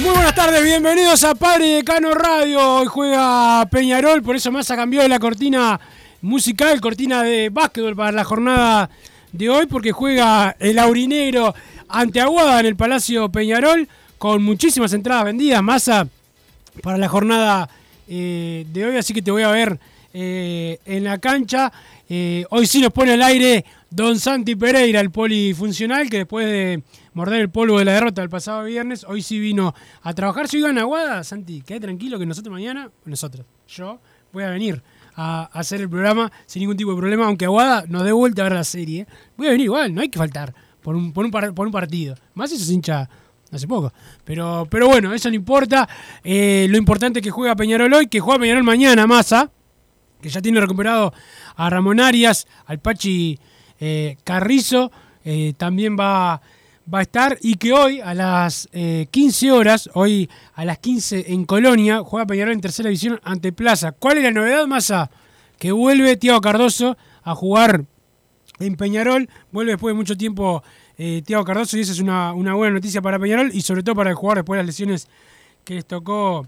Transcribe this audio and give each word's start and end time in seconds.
Muy 0.00 0.10
buenas 0.10 0.34
tardes, 0.34 0.62
bienvenidos 0.62 1.24
a 1.24 1.34
Padre 1.34 1.66
Decano 1.66 2.14
Radio. 2.14 2.76
Hoy 2.76 2.86
juega 2.86 3.66
Peñarol, 3.68 4.22
por 4.22 4.36
eso 4.36 4.52
Massa 4.52 4.76
cambió 4.76 5.06
la 5.08 5.18
cortina 5.18 5.80
musical, 6.22 6.80
cortina 6.80 7.24
de 7.24 7.48
básquetbol 7.48 7.96
para 7.96 8.12
la 8.12 8.22
jornada 8.22 8.90
de 9.32 9.48
hoy, 9.50 9.66
porque 9.66 9.90
juega 9.90 10.54
el 10.60 10.78
Aurinegro 10.78 11.52
ante 11.88 12.20
Aguada 12.20 12.60
en 12.60 12.66
el 12.66 12.76
Palacio 12.76 13.28
Peñarol, 13.28 13.88
con 14.18 14.40
muchísimas 14.44 14.92
entradas 14.92 15.24
vendidas. 15.24 15.64
Massa 15.64 16.06
para 16.80 16.96
la 16.96 17.08
jornada 17.08 17.68
eh, 18.06 18.66
de 18.72 18.86
hoy, 18.86 18.96
así 18.96 19.12
que 19.12 19.22
te 19.22 19.32
voy 19.32 19.42
a 19.42 19.50
ver 19.50 19.80
eh, 20.14 20.78
en 20.86 21.02
la 21.02 21.18
cancha. 21.18 21.72
Eh, 22.08 22.44
hoy 22.50 22.68
sí 22.68 22.80
nos 22.80 22.92
pone 22.92 23.14
al 23.14 23.22
aire 23.22 23.64
Don 23.90 24.18
Santi 24.18 24.54
Pereira, 24.54 25.00
el 25.00 25.10
polifuncional, 25.10 26.10
que 26.10 26.18
después 26.18 26.46
de 26.46 26.82
morder 27.14 27.40
el 27.40 27.48
polvo 27.48 27.78
de 27.78 27.86
la 27.86 27.92
derrota 27.94 28.20
del 28.20 28.28
pasado 28.28 28.64
viernes, 28.64 29.04
hoy 29.04 29.22
sí 29.22 29.38
vino 29.38 29.74
a 30.02 30.12
trabajar. 30.12 30.46
Si 30.46 30.58
iba 30.58 30.68
en 30.68 30.78
Aguada, 30.78 31.24
Santi, 31.24 31.62
quédate 31.62 31.86
tranquilo 31.86 32.18
que 32.18 32.26
nosotros 32.26 32.52
mañana, 32.52 32.90
nosotros, 33.06 33.46
yo 33.66 33.98
voy 34.30 34.44
a 34.44 34.50
venir 34.50 34.82
a, 35.16 35.44
hacer 35.54 35.80
el 35.80 35.88
programa 35.88 36.30
sin 36.44 36.60
ningún 36.60 36.76
tipo 36.76 36.90
de 36.90 36.98
problema, 36.98 37.24
aunque 37.24 37.46
Aguada 37.46 37.86
nos 37.88 38.04
dé 38.04 38.12
vuelta 38.12 38.42
a 38.42 38.44
ver 38.44 38.52
la 38.52 38.64
serie. 38.64 39.06
Voy 39.38 39.46
a 39.46 39.50
venir 39.52 39.64
igual, 39.64 39.94
no 39.94 40.02
hay 40.02 40.10
que 40.10 40.18
faltar 40.18 40.54
por 40.82 40.94
un, 40.94 41.10
por 41.10 41.24
un, 41.24 41.72
partido. 41.72 42.14
Más 42.34 42.52
eso 42.52 42.62
se 42.62 42.74
hincha 42.74 43.08
hace 43.50 43.66
poco. 43.66 43.90
Pero, 44.22 44.68
pero 44.70 44.86
bueno, 44.88 45.14
eso 45.14 45.30
no 45.30 45.34
importa. 45.34 45.88
Eh, 46.22 46.66
lo 46.68 46.76
importante 46.76 47.20
es 47.20 47.24
que 47.24 47.30
juega 47.30 47.56
Peñarol 47.56 47.92
hoy, 47.94 48.06
que 48.06 48.20
juega 48.20 48.38
Peñarol 48.38 48.64
mañana, 48.64 49.06
Massa, 49.06 49.50
que 50.20 50.28
ya 50.28 50.42
tiene 50.42 50.60
recuperado 50.60 51.14
a 51.56 51.70
Ramón 51.70 52.00
Arias, 52.00 52.46
al 52.66 52.80
Pachi 52.80 53.38
eh, 53.80 54.16
Carrizo, 54.24 54.90
eh, 55.24 55.54
también 55.56 55.96
va, 55.98 56.40
va 56.92 56.98
a 57.00 57.02
estar, 57.02 57.38
y 57.42 57.56
que 57.56 57.72
hoy 57.72 58.00
a 58.00 58.14
las 58.14 58.68
eh, 58.72 59.06
15 59.10 59.52
horas, 59.52 59.90
hoy 59.94 60.28
a 60.54 60.64
las 60.64 60.78
15 60.78 61.32
en 61.32 61.44
Colonia, 61.44 62.00
juega 62.04 62.26
Peñarol 62.26 62.54
en 62.54 62.60
tercera 62.60 62.88
división 62.88 63.20
ante 63.24 63.52
Plaza. 63.52 63.92
¿Cuál 63.92 64.18
es 64.18 64.24
la 64.24 64.30
novedad, 64.30 64.66
Massa? 64.66 65.10
Que 65.58 65.72
vuelve 65.72 66.16
Tiago 66.16 66.40
Cardoso 66.40 66.96
a 67.22 67.34
jugar 67.34 67.84
en 68.60 68.76
Peñarol. 68.76 69.28
Vuelve 69.52 69.72
después 69.72 69.92
de 69.92 69.96
mucho 69.98 70.16
tiempo 70.16 70.62
eh, 70.96 71.22
Tiago 71.24 71.44
Cardoso 71.44 71.76
y 71.76 71.80
esa 71.80 71.92
es 71.92 72.00
una, 72.00 72.32
una 72.32 72.54
buena 72.54 72.74
noticia 72.74 73.00
para 73.02 73.18
Peñarol 73.18 73.50
y 73.52 73.62
sobre 73.62 73.82
todo 73.82 73.94
para 73.94 74.10
el 74.10 74.16
jugador 74.16 74.38
después 74.38 74.56
de 74.58 74.62
las 74.62 74.66
lesiones 74.66 75.08
que 75.64 75.74
les 75.74 75.86
tocó 75.86 76.46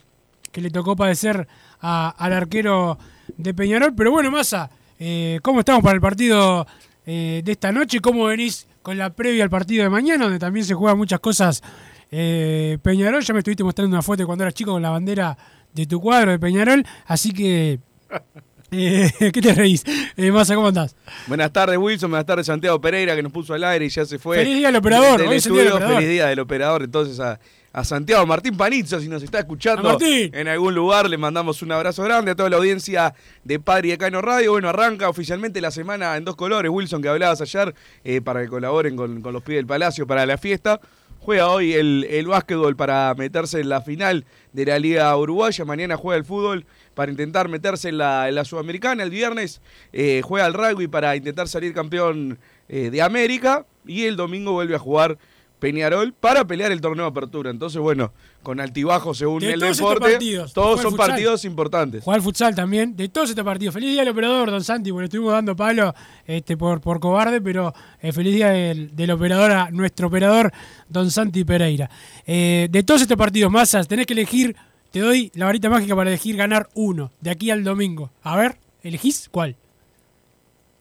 que 0.50 0.60
le 0.60 0.70
tocó 0.70 0.96
padecer 0.96 1.46
al 1.78 2.32
arquero 2.32 2.98
de 3.36 3.54
Peñarol. 3.54 3.94
Pero 3.94 4.10
bueno, 4.10 4.32
Massa, 4.32 4.68
eh, 4.98 5.38
¿cómo 5.42 5.60
estamos 5.60 5.82
para 5.82 5.94
el 5.94 6.00
partido 6.00 6.66
eh, 7.06 7.42
de 7.44 7.52
esta 7.52 7.72
noche? 7.72 8.00
¿Cómo 8.00 8.24
venís 8.24 8.66
con 8.82 8.96
la 8.98 9.10
previa 9.10 9.44
al 9.44 9.50
partido 9.50 9.84
de 9.84 9.90
mañana, 9.90 10.24
donde 10.24 10.38
también 10.38 10.64
se 10.64 10.74
juegan 10.74 10.98
muchas 10.98 11.20
cosas? 11.20 11.62
eh, 12.10 12.78
Peñarol, 12.82 13.22
ya 13.22 13.32
me 13.32 13.40
estuviste 13.40 13.62
mostrando 13.64 13.94
una 13.94 14.02
foto 14.02 14.18
de 14.18 14.26
cuando 14.26 14.44
eras 14.44 14.54
chico 14.54 14.72
con 14.72 14.82
la 14.82 14.90
bandera 14.90 15.36
de 15.72 15.86
tu 15.86 16.00
cuadro 16.00 16.32
de 16.32 16.38
Peñarol, 16.38 16.84
así 17.06 17.32
que... 17.32 17.78
eh, 18.72 19.10
¿Qué 19.32 19.40
te 19.40 19.54
reís? 19.54 19.84
Eh, 20.16 20.32
¿cómo 20.54 20.68
andás? 20.68 20.96
Buenas 21.26 21.52
tardes, 21.52 21.78
Wilson. 21.78 22.10
Buenas 22.10 22.26
tardes, 22.26 22.46
Santiago 22.46 22.80
Pereira, 22.80 23.14
que 23.14 23.22
nos 23.22 23.32
puso 23.32 23.54
al 23.54 23.62
aire 23.64 23.84
y 23.84 23.88
ya 23.88 24.04
se 24.04 24.18
fue. 24.18 24.38
Feliz 24.38 24.56
día 24.56 24.68
del 24.68 24.76
operador, 24.76 25.20
Del 25.20 25.28
hoy 25.28 25.36
es 25.36 25.46
el 25.46 25.52
día 25.52 25.60
del 25.62 25.68
estudio. 25.68 25.76
operador. 25.76 26.02
Feliz 26.02 26.10
día 26.10 26.26
del 26.26 26.40
operador. 26.40 26.82
Entonces, 26.82 27.20
a, 27.20 27.38
a 27.72 27.84
Santiago 27.84 28.26
Martín 28.26 28.56
Panizzo, 28.56 28.98
si 29.00 29.08
nos 29.08 29.22
está 29.22 29.38
escuchando 29.38 29.96
en 30.00 30.48
algún 30.48 30.74
lugar, 30.74 31.08
le 31.08 31.16
mandamos 31.16 31.62
un 31.62 31.70
abrazo 31.70 32.02
grande 32.02 32.32
a 32.32 32.34
toda 32.34 32.50
la 32.50 32.56
audiencia 32.56 33.14
de 33.44 33.60
Padre 33.60 33.88
y 33.88 33.90
Decano 33.92 34.20
Radio. 34.20 34.52
Bueno, 34.52 34.68
arranca 34.68 35.08
oficialmente 35.08 35.60
la 35.60 35.70
semana 35.70 36.16
en 36.16 36.24
dos 36.24 36.34
colores, 36.34 36.70
Wilson, 36.70 37.00
que 37.00 37.08
hablabas 37.08 37.40
ayer, 37.40 37.74
eh, 38.02 38.20
para 38.20 38.42
que 38.42 38.48
colaboren 38.48 38.96
con, 38.96 39.22
con 39.22 39.32
los 39.32 39.42
pibes 39.42 39.58
del 39.58 39.66
Palacio 39.66 40.06
para 40.06 40.26
la 40.26 40.36
fiesta. 40.36 40.80
Juega 41.20 41.48
hoy 41.48 41.74
el, 41.74 42.06
el 42.10 42.26
básquetbol 42.26 42.76
para 42.76 43.14
meterse 43.14 43.60
en 43.60 43.68
la 43.68 43.82
final 43.82 44.24
de 44.52 44.64
la 44.64 44.78
Liga 44.78 45.14
Uruguaya. 45.16 45.64
Mañana 45.66 45.96
juega 45.96 46.18
el 46.18 46.24
fútbol 46.24 46.64
para 46.94 47.12
intentar 47.12 47.48
meterse 47.48 47.90
en 47.90 47.98
la, 47.98 48.28
en 48.28 48.34
la 48.34 48.44
Sudamericana. 48.44 49.02
El 49.02 49.10
viernes 49.10 49.60
eh, 49.92 50.22
juega 50.24 50.46
el 50.46 50.54
rugby 50.54 50.88
para 50.88 51.14
intentar 51.14 51.46
salir 51.46 51.74
campeón 51.74 52.38
eh, 52.68 52.88
de 52.90 53.02
América. 53.02 53.66
Y 53.86 54.04
el 54.04 54.16
domingo 54.16 54.52
vuelve 54.52 54.74
a 54.74 54.78
jugar 54.78 55.18
Peñarol 55.60 56.12
para 56.14 56.44
pelear 56.46 56.72
el 56.72 56.80
torneo 56.80 57.04
de 57.04 57.10
apertura. 57.10 57.50
Entonces, 57.50 57.80
bueno, 57.80 58.12
con 58.42 58.58
altibajo 58.58 59.14
según 59.14 59.40
De 59.40 59.52
el 59.52 59.60
todos 59.60 59.72
estos 59.72 59.88
deporte, 59.90 60.10
partidos, 60.12 60.52
todos 60.52 60.80
son 60.80 60.90
futsal. 60.92 61.08
partidos 61.10 61.44
importantes. 61.44 62.02
Jugar 62.02 62.18
al 62.18 62.22
futsal 62.24 62.54
también, 62.54 62.96
de 62.96 63.08
todos 63.08 63.28
estos 63.30 63.44
partidos. 63.44 63.74
Feliz 63.74 63.90
día 63.90 64.00
del 64.00 64.08
operador, 64.08 64.50
don 64.50 64.64
Santi, 64.64 64.90
porque 64.90 65.02
le 65.02 65.04
estuvimos 65.06 65.32
dando 65.32 65.54
palo 65.54 65.94
este, 66.26 66.56
por, 66.56 66.80
por 66.80 66.98
cobarde, 66.98 67.40
pero 67.40 67.72
eh, 68.00 68.12
feliz 68.12 68.34
día 68.34 68.48
del, 68.48 68.96
del 68.96 69.10
operador 69.10 69.52
a 69.52 69.70
nuestro 69.70 70.08
operador, 70.08 70.50
don 70.88 71.10
Santi 71.10 71.44
Pereira. 71.44 71.88
Eh, 72.26 72.68
de 72.70 72.82
todos 72.82 73.02
estos 73.02 73.16
partidos, 73.18 73.52
Masas, 73.52 73.86
tenés 73.86 74.06
que 74.06 74.14
elegir, 74.14 74.56
te 74.90 75.00
doy 75.00 75.30
la 75.34 75.44
varita 75.44 75.68
mágica 75.68 75.94
para 75.94 76.10
elegir 76.10 76.36
ganar 76.36 76.68
uno, 76.74 77.12
de 77.20 77.30
aquí 77.30 77.50
al 77.50 77.62
domingo. 77.62 78.10
A 78.22 78.36
ver, 78.36 78.56
¿elegís 78.82 79.28
cuál? 79.30 79.54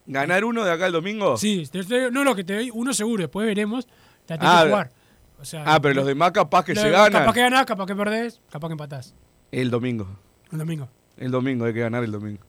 ¿Ganar 0.08 0.44
uno 0.44 0.64
de 0.66 0.72
acá 0.72 0.88
el 0.88 0.94
domingo? 0.94 1.38
Sí, 1.38 1.68
te 1.72 1.84
doy- 1.84 2.12
no, 2.12 2.24
no, 2.24 2.34
que 2.34 2.44
te 2.44 2.56
doy 2.56 2.72
uno 2.74 2.94
seguro, 2.94 3.22
después 3.24 3.46
veremos, 3.46 3.88
la 4.36 4.40
tenés 4.40 4.54
Ah, 4.56 4.64
que 4.64 4.70
jugar. 4.70 4.92
O 5.42 5.46
sea, 5.46 5.64
Ah, 5.66 5.80
pero 5.81 5.96
los 5.96 6.06
demás 6.06 6.31
capaz 6.31 6.66
que 6.66 6.76
se 6.76 6.90
ganan. 6.90 7.12
Capaz 7.12 7.34
que 7.34 7.40
ganás, 7.42 7.66
capaz 7.66 7.86
que 7.86 7.96
perdés, 7.96 8.42
capaz 8.52 8.68
que 8.68 8.74
empatás. 8.74 9.14
El 9.52 9.70
domingo. 9.72 10.08
El 10.52 10.58
domingo. 10.60 10.90
El 11.18 11.31
domingo, 11.31 11.66
hay 11.66 11.74
que 11.74 11.80
ganar 11.80 12.04
el 12.04 12.12
domingo. 12.12 12.42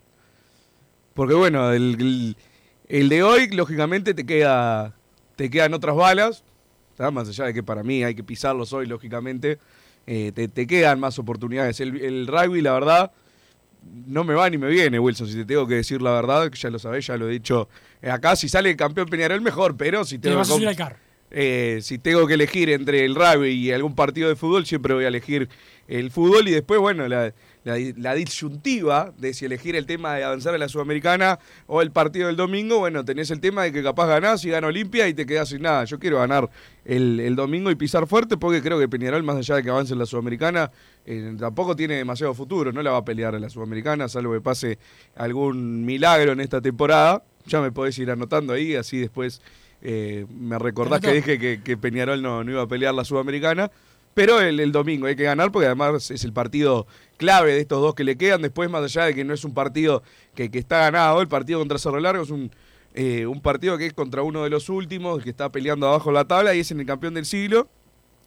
Porque 1.15 1.35
bueno, 1.35 1.73
el, 1.73 1.97
el- 2.01 2.37
el 2.89 3.09
de 3.09 3.23
hoy, 3.23 3.49
lógicamente, 3.51 4.15
te 4.15 4.25
queda. 4.27 4.95
Te 5.37 5.49
quedan 5.51 5.75
otras 5.75 5.95
balas. 5.95 6.45
¿tá? 6.97 7.11
Más 7.11 7.29
allá 7.29 7.45
de 7.47 7.55
que 7.55 7.63
para 7.63 7.83
mí 7.83 8.03
hay 8.05 8.15
que 8.15 8.25
pisarlos 8.25 8.73
hoy, 8.73 8.87
lógicamente. 8.87 9.59
eh, 10.07 10.33
te, 10.35 10.49
te 10.49 10.67
quedan 10.67 10.99
más 10.99 11.19
oportunidades. 11.19 11.79
El, 11.81 12.01
el 12.01 12.27
rugby, 12.27 12.61
la 12.63 12.73
verdad, 12.73 13.13
no 14.07 14.25
me 14.25 14.35
va 14.35 14.51
ni 14.51 14.59
me 14.59 14.69
viene, 14.69 14.99
Wilson. 14.99 15.29
Si 15.29 15.35
te 15.35 15.45
tengo 15.45 15.67
que 15.69 15.75
decir 15.77 16.03
la 16.03 16.11
verdad, 16.13 16.51
que 16.51 16.59
ya 16.59 16.69
lo 16.71 16.79
sabés, 16.81 17.07
ya 17.07 17.17
lo 17.17 17.29
he 17.29 17.33
dicho 17.33 17.69
acá. 18.03 18.35
Si 18.35 18.49
sale 18.49 18.75
campeón 18.77 19.09
Peñarol, 19.09 19.41
mejor. 19.41 19.77
Pero 19.77 20.05
si 20.05 20.19
Te 20.19 20.29
tengo 20.29 20.39
vas 20.39 20.51
a 20.51 20.55
subir 20.55 20.69
al 20.69 20.77
carro. 20.77 20.97
Eh, 21.31 21.79
si 21.83 21.99
tengo 21.99 22.27
que 22.27 22.35
elegir 22.35 22.71
entre 22.71 23.05
el 23.05 23.15
rugby 23.15 23.51
y 23.51 23.73
algún 23.73 23.95
partido 23.95 24.29
de 24.29 24.37
fútbol, 24.37 24.67
siempre 24.67 24.95
voy 24.95 25.05
a 25.05 25.09
elegir 25.09 25.49
el 25.87 26.11
fútbol 26.11 26.47
y 26.49 26.53
después, 26.53 26.81
bueno, 26.81 27.09
la, 27.09 27.33
disyuntiva 28.15 29.13
de 29.19 29.35
si 29.35 29.45
elegir 29.45 29.77
el 29.77 29.87
tema 29.87 30.15
de 30.15 30.25
avanzar 30.25 30.55
a 30.55 30.59
la 30.59 30.69
Sudamericana 30.69 31.39
o 31.67 31.83
el 31.83 31.91
partido 31.91 32.29
del 32.29 32.37
domingo, 32.37 32.79
bueno, 32.79 33.05
tenés 33.05 33.31
el 33.31 33.41
tema 33.41 33.65
de 33.65 33.73
que 33.73 33.83
capaz 33.83 34.07
ganás 34.07 34.45
y 34.45 34.51
gana 34.51 34.69
Olimpia 34.69 35.09
y 35.09 35.15
te 35.15 35.27
quedás 35.27 35.49
sin 35.51 35.63
nada. 35.63 35.85
Yo 35.85 35.99
quiero 35.99 36.19
ganar 36.19 36.49
el, 36.85 37.21
el 37.21 37.37
domingo 37.37 37.71
y 37.71 37.75
pisar 37.75 38.07
fuerte 38.07 38.37
porque 38.37 38.63
creo 38.63 38.79
que 38.79 38.89
Peñarol, 38.89 39.23
más 39.23 39.37
allá 39.37 39.57
de 39.57 39.63
que 39.63 39.71
avance 39.71 39.93
en 39.93 39.99
la 39.99 40.07
Sudamericana, 40.07 40.71
eh, 41.05 41.35
tampoco 41.39 41.75
tiene 41.75 41.97
demasiado 41.97 42.35
futuro, 42.35 42.73
no 42.73 42.83
la 42.83 42.93
va 42.93 42.99
a 42.99 43.05
pelear 43.05 43.35
en 43.35 43.43
la 43.43 43.51
Sudamericana, 43.51 44.09
salvo 44.09 44.33
que 44.33 44.41
pase 44.41 44.79
algún 45.17 45.85
milagro 45.85 46.33
en 46.33 46.41
esta 46.41 46.61
temporada. 46.61 47.25
Ya 47.47 47.61
me 47.61 47.73
podés 47.73 47.99
ir 47.99 48.11
anotando 48.11 48.53
ahí, 48.53 48.77
así 48.77 48.99
después 48.99 49.41
eh, 49.83 50.27
me 50.31 50.59
recordás 50.59 51.01
que 51.01 51.13
dije 51.13 51.39
que, 51.39 51.63
que 51.63 51.77
Peñarol 51.77 52.23
no, 52.23 52.45
no 52.45 52.51
iba 52.51 52.63
a 52.63 52.67
pelear 52.67 52.95
la 52.95 53.05
Sudamericana. 53.05 53.71
Pero 54.13 54.41
el, 54.41 54.59
el, 54.59 54.73
domingo 54.73 55.07
hay 55.07 55.15
que 55.15 55.23
ganar 55.23 55.53
porque 55.53 55.67
además 55.67 56.11
es 56.11 56.25
el 56.25 56.33
partido 56.33 56.87
clave 57.17 57.53
de 57.53 57.61
estos 57.61 57.81
dos 57.81 57.95
que 57.95 58.03
le 58.03 58.17
quedan. 58.17 58.43
Después, 58.43 58.69
más 58.69 58.83
allá 58.83 59.05
de 59.05 59.15
que 59.15 59.25
no 59.25 59.33
es 59.33 59.45
un 59.45 59.55
partido 59.55 60.03
que, 60.35 60.51
que 60.51 60.59
está 60.59 60.81
ganado, 60.81 61.21
el 61.21 61.29
partido 61.29 61.61
contra 61.61 61.79
Cerro 61.79 62.01
Largo 62.01 62.25
es 62.25 62.31
un, 62.31 62.51
eh, 62.95 63.27
un 63.27 63.41
partido 63.41 63.79
que 63.79 63.87
es 63.87 63.93
contra 63.93 64.23
uno 64.23 64.43
de 64.43 64.51
los 64.51 64.69
últimos, 64.69 65.23
que 65.23 65.31
está 65.31 65.51
peleando 65.51 65.87
abajo 65.87 66.11
la 66.11 66.25
tabla 66.25 66.55
y 66.55 66.61
es 66.61 66.71
en 66.73 66.81
el 66.81 66.87
campeón 66.87 67.15
del 67.15 67.25
siglo. 67.25 67.69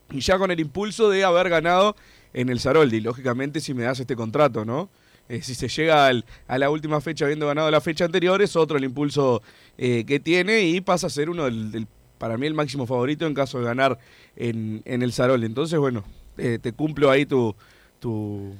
Y 0.09 0.21
ya 0.21 0.37
con 0.37 0.51
el 0.51 0.59
impulso 0.59 1.09
de 1.09 1.23
haber 1.25 1.49
ganado 1.49 1.95
en 2.33 2.49
el 2.49 2.59
Saroldi. 2.59 3.01
Lógicamente, 3.01 3.59
si 3.59 3.73
me 3.73 3.83
das 3.83 3.99
este 3.99 4.15
contrato, 4.15 4.63
¿no? 4.63 4.89
Eh, 5.29 5.41
si 5.41 5.55
se 5.55 5.67
llega 5.69 6.07
al, 6.07 6.25
a 6.47 6.57
la 6.57 6.69
última 6.69 6.99
fecha 7.01 7.25
habiendo 7.25 7.47
ganado 7.47 7.71
la 7.71 7.81
fecha 7.81 8.05
anterior, 8.05 8.41
es 8.41 8.55
otro 8.55 8.77
el 8.77 8.83
impulso 8.83 9.41
eh, 9.77 10.03
que 10.05 10.19
tiene 10.19 10.63
y 10.63 10.81
pasa 10.81 11.07
a 11.07 11.09
ser 11.09 11.29
uno 11.29 11.45
del, 11.45 11.71
del 11.71 11.87
para 12.17 12.37
mí 12.37 12.45
el 12.47 12.53
máximo 12.53 12.85
favorito 12.85 13.25
en 13.25 13.33
caso 13.33 13.59
de 13.59 13.65
ganar 13.65 13.97
en, 14.35 14.81
en 14.85 15.01
el 15.01 15.11
Sarol. 15.13 15.43
Entonces, 15.43 15.79
bueno, 15.79 16.03
eh, 16.37 16.59
te 16.61 16.71
cumplo 16.73 17.09
ahí 17.09 17.25
tu, 17.25 17.55
tu, 17.99 18.53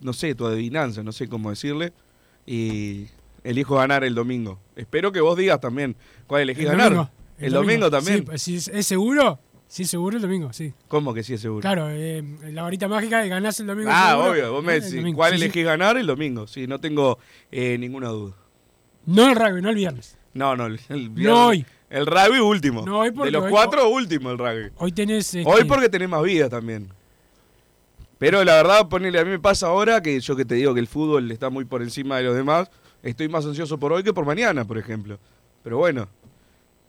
no 0.00 0.12
sé, 0.12 0.34
tu 0.34 0.46
adivinanza, 0.46 1.02
no 1.02 1.12
sé 1.12 1.28
cómo 1.28 1.50
decirle, 1.50 1.92
y 2.46 3.06
elijo 3.44 3.76
ganar 3.76 4.02
el 4.04 4.14
domingo. 4.14 4.58
Espero 4.74 5.12
que 5.12 5.20
vos 5.20 5.36
digas 5.36 5.60
también 5.60 5.96
cuál 6.26 6.42
elegís 6.42 6.64
El 6.64 6.70
ganar. 6.72 6.88
domingo, 6.94 7.10
el, 7.38 7.52
domingo, 7.52 7.90
también. 7.90 8.18
Sí, 8.38 8.52
pues, 8.52 8.68
¿es 8.68 8.86
seguro? 8.86 9.38
Sí, 9.68 9.84
seguro 9.84 10.16
el 10.16 10.22
domingo, 10.22 10.52
sí. 10.52 10.72
¿Cómo 10.88 11.12
que 11.12 11.22
sí 11.24 11.34
es 11.34 11.40
seguro? 11.40 11.60
Claro, 11.60 11.88
eh, 11.90 12.22
la 12.52 12.62
varita 12.62 12.86
mágica 12.88 13.20
de 13.20 13.28
ganás 13.28 13.58
el 13.60 13.66
domingo. 13.66 13.90
Ah, 13.92 14.10
seguro, 14.12 14.30
obvio, 14.30 14.52
vos 14.52 14.64
me 14.64 14.76
el 14.76 14.80
decís, 14.82 15.14
¿cuál 15.14 15.32
sí, 15.32 15.38
sí. 15.38 15.44
elegís 15.44 15.64
ganar? 15.64 15.96
El 15.96 16.06
domingo, 16.06 16.46
sí, 16.46 16.66
no 16.66 16.78
tengo 16.80 17.18
eh, 17.50 17.76
ninguna 17.78 18.08
duda. 18.08 18.34
No 19.06 19.28
el 19.28 19.34
rugby, 19.36 19.62
no 19.62 19.68
el 19.70 19.74
viernes. 19.74 20.16
No, 20.34 20.54
no, 20.56 20.66
el, 20.66 20.80
el 20.88 21.14
No 21.14 21.48
hoy. 21.48 21.66
El 21.90 22.06
rugby 22.06 22.38
último. 22.40 22.84
No 22.84 23.00
hoy 23.00 23.10
porque 23.10 23.26
de 23.28 23.32
los 23.32 23.44
hoy- 23.44 23.50
cuatro, 23.50 23.88
último 23.88 24.30
el 24.30 24.38
rugby. 24.38 24.70
Hoy 24.76 24.92
tenés. 24.92 25.34
este, 25.34 25.44
Hoy 25.50 25.64
porque 25.64 25.88
tenés 25.88 26.08
más 26.08 26.22
vida 26.22 26.48
también. 26.48 26.88
Pero 28.18 28.42
la 28.44 28.54
verdad, 28.54 28.88
ponele, 28.88 29.18
a 29.20 29.24
mí 29.24 29.30
me 29.30 29.38
pasa 29.38 29.66
ahora 29.66 30.00
que 30.00 30.18
yo 30.20 30.36
que 30.36 30.44
te 30.44 30.54
digo 30.54 30.72
que 30.74 30.80
el 30.80 30.86
fútbol 30.86 31.30
está 31.30 31.50
muy 31.50 31.64
por 31.64 31.82
encima 31.82 32.16
de 32.16 32.24
los 32.24 32.34
demás, 32.34 32.70
estoy 33.02 33.28
más 33.28 33.44
ansioso 33.44 33.78
por 33.78 33.92
hoy 33.92 34.02
que 34.02 34.12
por 34.14 34.24
mañana, 34.24 34.64
por 34.64 34.78
ejemplo. 34.78 35.18
Pero 35.62 35.78
bueno, 35.78 36.08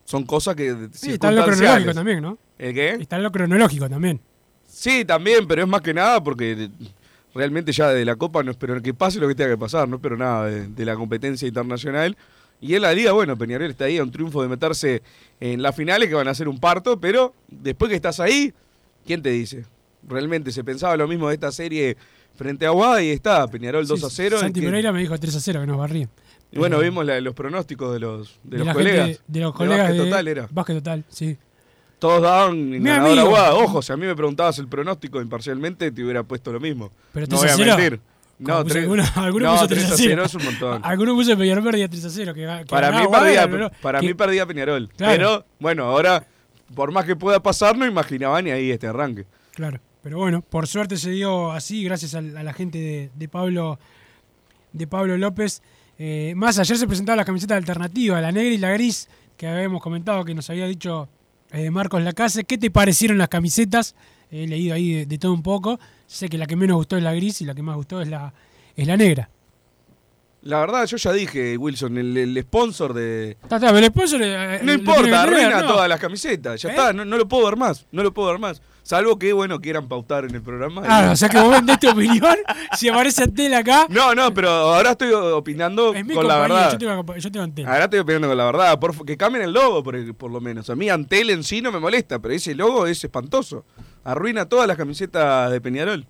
son 0.07 0.24
cosas 0.25 0.56
que 0.56 0.74
Sí, 0.94 1.12
está 1.12 1.27
en 1.30 1.36
lo 1.36 1.44
cronológico 1.45 1.94
también, 1.94 2.21
¿no? 2.21 2.38
¿El 2.57 2.74
qué? 2.74 2.92
Está 2.94 3.18
en 3.18 3.24
lo 3.24 3.31
cronológico 3.31 3.89
también. 3.89 4.21
Sí, 4.65 5.04
también, 5.04 5.45
pero 5.48 5.63
es 5.63 5.68
más 5.68 5.81
que 5.81 5.94
nada 5.94 6.24
porque 6.24 6.69
realmente 7.36 7.74
ya 7.74 7.89
de 7.89 8.06
la 8.06 8.15
Copa 8.15 8.42
no 8.42 8.51
espero 8.51 8.81
que 8.81 8.94
pase 8.94 9.19
lo 9.19 9.27
que 9.27 9.36
tenga 9.36 9.50
que 9.51 9.57
pasar, 9.57 9.88
no 9.89 9.98
espero 9.98 10.15
nada 10.15 10.45
de, 10.45 10.68
de 10.69 10.86
la 10.86 10.95
competencia 10.95 11.45
internacional. 11.45 12.15
Y 12.62 12.74
en 12.75 12.81
la 12.83 12.94
liga, 12.94 13.12
bueno, 13.12 13.38
Peñarol 13.38 13.69
está 13.69 13.83
ahí 13.86 13.98
a 13.98 14.04
un 14.04 14.12
triunfo 14.12 14.42
de 14.42 14.48
meterse 14.48 15.04
en 15.42 15.62
las 15.62 15.75
finales 15.75 16.07
que 16.07 16.15
van 16.15 16.27
a 16.30 16.33
ser 16.33 16.48
un 16.48 16.57
parto, 16.57 16.98
pero 17.00 17.33
después 17.50 17.89
que 17.89 17.95
estás 17.95 18.19
ahí, 18.21 18.54
¿quién 19.06 19.21
te 19.21 19.30
dice? 19.30 19.65
Realmente 20.07 20.51
se 20.54 20.63
pensaba 20.63 20.95
lo 20.95 21.06
mismo 21.07 21.27
de 21.27 21.33
esta 21.36 21.51
serie 21.51 21.98
frente 22.36 22.65
a 22.65 22.69
Aguada 22.69 23.04
y 23.04 23.09
está, 23.09 23.45
Peñarol 23.48 23.86
2 23.86 24.04
a 24.06 24.09
0. 24.09 24.39
Santi 24.39 24.62
que- 24.62 24.65
Pereira 24.68 24.92
me 24.94 25.01
dijo 25.01 25.18
3 25.19 25.36
a 25.36 25.39
0 25.42 25.59
que 25.62 25.68
nos 25.68 25.77
barrían. 25.77 26.09
Y 26.52 26.58
bueno, 26.60 26.80
Eh, 26.82 26.86
vimos 26.86 27.06
la- 27.06 27.20
los 27.22 27.34
pronósticos 27.34 27.94
de 27.94 28.00
los, 28.00 28.40
de 28.44 28.58
de 28.60 28.66
los 28.66 28.74
colegas. 28.74 29.06
gente- 29.08 29.22
de 29.28 29.40
los 29.40 29.54
colegas 29.54 29.80
Básquet 29.80 29.98
de 29.98 30.04
Total 30.10 30.28
era. 30.28 30.48
Básquet 30.52 30.76
Total, 30.78 31.04
sí. 31.10 31.38
Todos 32.00 32.22
daban 32.22 32.72
ganador. 32.84 33.20
Aguada. 33.20 33.56
Ojo, 33.56 33.82
si 33.82 33.92
a 33.92 33.98
mí 33.98 34.06
me 34.06 34.16
preguntabas 34.16 34.60
el 34.60 34.68
pronóstico 34.68 35.20
imparcialmente, 35.22 35.92
te 35.92 36.04
hubiera 36.04 36.24
puesto 36.24 36.52
lo 36.54 36.60
mismo. 36.60 36.92
Pero 37.12 37.26
no 37.28 37.40
3 37.40 37.42
voy 37.42 37.50
a 37.50 37.54
a 37.54 37.58
0. 37.58 37.78
mentir. 37.78 38.00
No, 38.40 38.54
puso 38.62 38.66
tres- 38.66 38.84
alguno- 38.84 39.04
alguno 39.16 39.46
no, 39.48 39.52
puso 39.54 39.68
3 39.68 39.80
3 39.80 39.92
a 39.92 39.94
a 39.94 39.98
0 39.98 40.10
0. 40.12 40.24
es 40.26 40.36
un 40.36 40.44
montón. 40.46 40.82
Algunos 40.86 41.16
puso 41.16 41.36
Peñarol 41.38 41.64
perdía 41.64 41.90
3 41.90 42.06
a 42.06 42.10
0. 42.12 42.34
Que, 42.36 42.48
ga- 42.48 42.60
que 42.60 42.66
Para 42.66 42.92
mí, 42.92 43.08
perdía, 43.12 43.50
pero 43.50 43.72
para 43.82 44.00
que- 44.00 44.08
mí 44.08 44.14
perdía 44.14 44.46
Peñarol. 44.46 44.90
Claro. 44.96 45.12
Pero 45.14 45.46
bueno, 45.60 45.86
ahora, 45.86 46.28
por 46.76 46.92
más 46.92 47.06
que 47.06 47.16
pueda 47.16 47.42
pasar, 47.42 47.76
no 47.76 47.86
imaginaba 47.88 48.40
ni 48.44 48.52
ahí 48.52 48.70
este 48.70 48.86
arranque. 48.86 49.26
Claro, 49.56 49.80
pero 50.04 50.20
bueno, 50.20 50.44
por 50.48 50.68
suerte 50.68 50.98
se 50.98 51.10
dio 51.10 51.52
así, 51.52 51.84
gracias 51.84 52.14
a, 52.14 52.20
a 52.20 52.22
la 52.44 52.54
gente 52.54 52.78
de, 52.78 53.10
de 53.16 53.28
Pablo 53.28 53.80
de 54.72 54.86
Pablo 54.86 55.18
López. 55.18 55.64
Eh, 56.00 56.34
más 56.36 56.60
ayer 56.60 56.78
se 56.78 56.88
presentaba 56.88 57.16
la 57.16 57.26
camiseta 57.26 57.56
alternativa, 57.56 58.22
la 58.22 58.32
negra 58.32 58.54
y 58.54 58.58
la 58.58 58.72
gris, 58.72 59.08
que 59.36 59.48
habíamos 59.48 59.82
comentado 59.82 60.24
que 60.26 60.34
nos 60.36 60.50
había 60.50 60.66
dicho 60.68 61.10
eh, 61.52 61.70
Marcos 61.72 62.02
Lacase. 62.04 62.44
¿Qué 62.44 62.58
te 62.58 62.70
parecieron 62.72 63.18
las 63.18 63.30
camisetas? 63.30 63.96
He 64.30 64.46
leído 64.48 64.76
ahí 64.76 64.94
de, 64.94 65.06
de 65.06 65.18
todo 65.18 65.34
un 65.34 65.44
poco. 65.44 65.80
Sé 66.06 66.30
que 66.30 66.38
la 66.38 66.46
que 66.46 66.56
menos 66.56 66.78
gustó 66.78 66.98
es 66.98 67.04
la 67.04 67.14
gris 67.14 67.42
y 67.42 67.46
la 67.46 67.56
que 67.56 67.62
más 67.64 67.76
gustó 67.76 68.02
es 68.02 68.08
la, 68.08 68.34
es 68.76 68.86
la 68.88 68.98
negra. 68.98 69.30
La 70.44 70.60
verdad, 70.60 70.86
yo 70.86 70.98
ya 70.98 71.12
dije, 71.12 71.58
Wilson, 71.58 71.98
el, 71.98 72.16
el 72.16 72.42
sponsor 72.44 72.94
de... 72.94 73.32
Está, 73.32 73.56
está, 73.58 73.68
pero 73.74 73.80
el 73.80 73.86
sponsor, 73.88 74.22
eh, 74.24 74.60
No 74.64 74.72
importa, 74.72 75.24
arruina 75.24 75.62
¿no? 75.62 75.68
todas 75.68 75.90
las 75.90 76.00
camisetas. 76.00 76.62
Ya 76.62 76.70
está, 76.70 76.94
no, 76.94 77.04
no 77.04 77.18
lo 77.18 77.28
puedo 77.28 77.46
ver 77.46 77.58
más. 77.58 77.86
No 77.92 78.04
lo 78.04 78.14
puedo 78.14 78.30
ver 78.30 78.40
más. 78.40 78.62
Salvo 78.88 79.19
que, 79.19 79.34
bueno, 79.34 79.60
quieran 79.60 79.89
pautar 79.89 80.24
en 80.24 80.34
el 80.34 80.42
programa. 80.42 80.81
Ah, 80.88 81.10
o 81.12 81.16
sea 81.18 81.28
que 81.28 81.38
vos 81.38 81.51
vendés 81.51 81.78
tu 81.78 81.89
opinión. 81.89 82.38
si 82.78 82.88
aparece 82.88 83.22
Antel 83.22 83.54
acá, 83.54 83.86
No, 83.89 84.16
no, 84.16 84.34
pero 84.34 84.48
ahora 84.50 84.92
estoy 84.92 85.12
opinando 85.12 85.94
es 85.94 86.06
mi 86.06 86.13
con 86.13 86.25
la 86.25 86.39
verdad. 86.39 86.72
Yo 86.72 86.78
tengo, 86.78 87.18
yo 87.18 87.30
tengo 87.30 87.44
Antel. 87.44 87.68
Ahora 87.68 87.84
estoy 87.84 88.00
opinando 88.00 88.30
con 88.30 88.38
la 88.38 88.45
verdad. 88.45 88.80
Por, 88.80 89.06
que 89.06 89.18
cambien 89.18 89.44
el 89.44 89.51
logo, 89.51 89.84
por, 89.84 90.16
por 90.16 90.31
lo 90.31 90.39
menos. 90.39 90.69
A 90.69 90.75
mí 90.78 90.88
Antel 90.88 91.31
en 91.31 91.44
sí 91.44 91.62
no 91.62 91.69
me 91.69 91.81
molesta, 91.81 92.19
pero 92.19 92.34
ese 92.34 92.56
logo 92.56 92.88
es 92.88 93.04
espantoso. 93.04 93.66
Arruina 94.06 94.48
todas 94.48 94.69
las 94.69 94.78
camisetas 94.78 95.51
de 95.51 95.60
Peñarol. 95.60 96.07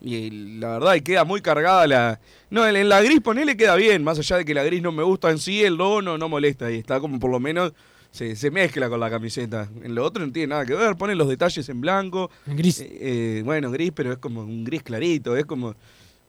Y 0.00 0.30
la 0.60 0.68
verdad, 0.78 0.94
y 0.94 1.00
queda 1.00 1.24
muy 1.24 1.40
cargada 1.40 1.88
la... 1.88 2.20
No, 2.50 2.64
en, 2.68 2.76
en 2.76 2.88
la 2.88 3.02
gris 3.02 3.20
ponele 3.20 3.56
queda 3.56 3.74
bien. 3.74 4.04
Más 4.04 4.16
allá 4.16 4.36
de 4.36 4.44
que 4.44 4.54
la 4.54 4.62
gris 4.62 4.80
no 4.80 4.92
me 4.92 5.02
gusta 5.02 5.32
en 5.32 5.40
sí, 5.40 5.64
el 5.64 5.74
logo 5.74 6.02
no, 6.02 6.16
no 6.18 6.28
molesta. 6.28 6.70
Y 6.70 6.78
está 6.78 7.00
como 7.00 7.18
por 7.18 7.32
lo 7.32 7.40
menos... 7.40 7.72
Se, 8.16 8.34
se 8.34 8.50
mezcla 8.50 8.88
con 8.88 8.98
la 8.98 9.10
camiseta. 9.10 9.68
En 9.82 9.94
lo 9.94 10.04
otro 10.04 10.24
no 10.24 10.32
tiene 10.32 10.48
nada 10.48 10.64
que 10.64 10.74
ver. 10.74 10.96
Ponen 10.96 11.18
los 11.18 11.28
detalles 11.28 11.68
en 11.68 11.80
blanco. 11.80 12.30
En 12.46 12.56
gris. 12.56 12.80
Eh, 12.80 12.88
eh, 13.00 13.42
bueno, 13.44 13.70
gris, 13.70 13.92
pero 13.94 14.12
es 14.12 14.18
como 14.18 14.40
un 14.42 14.64
gris 14.64 14.82
clarito. 14.82 15.36
Es 15.36 15.44
como... 15.44 15.74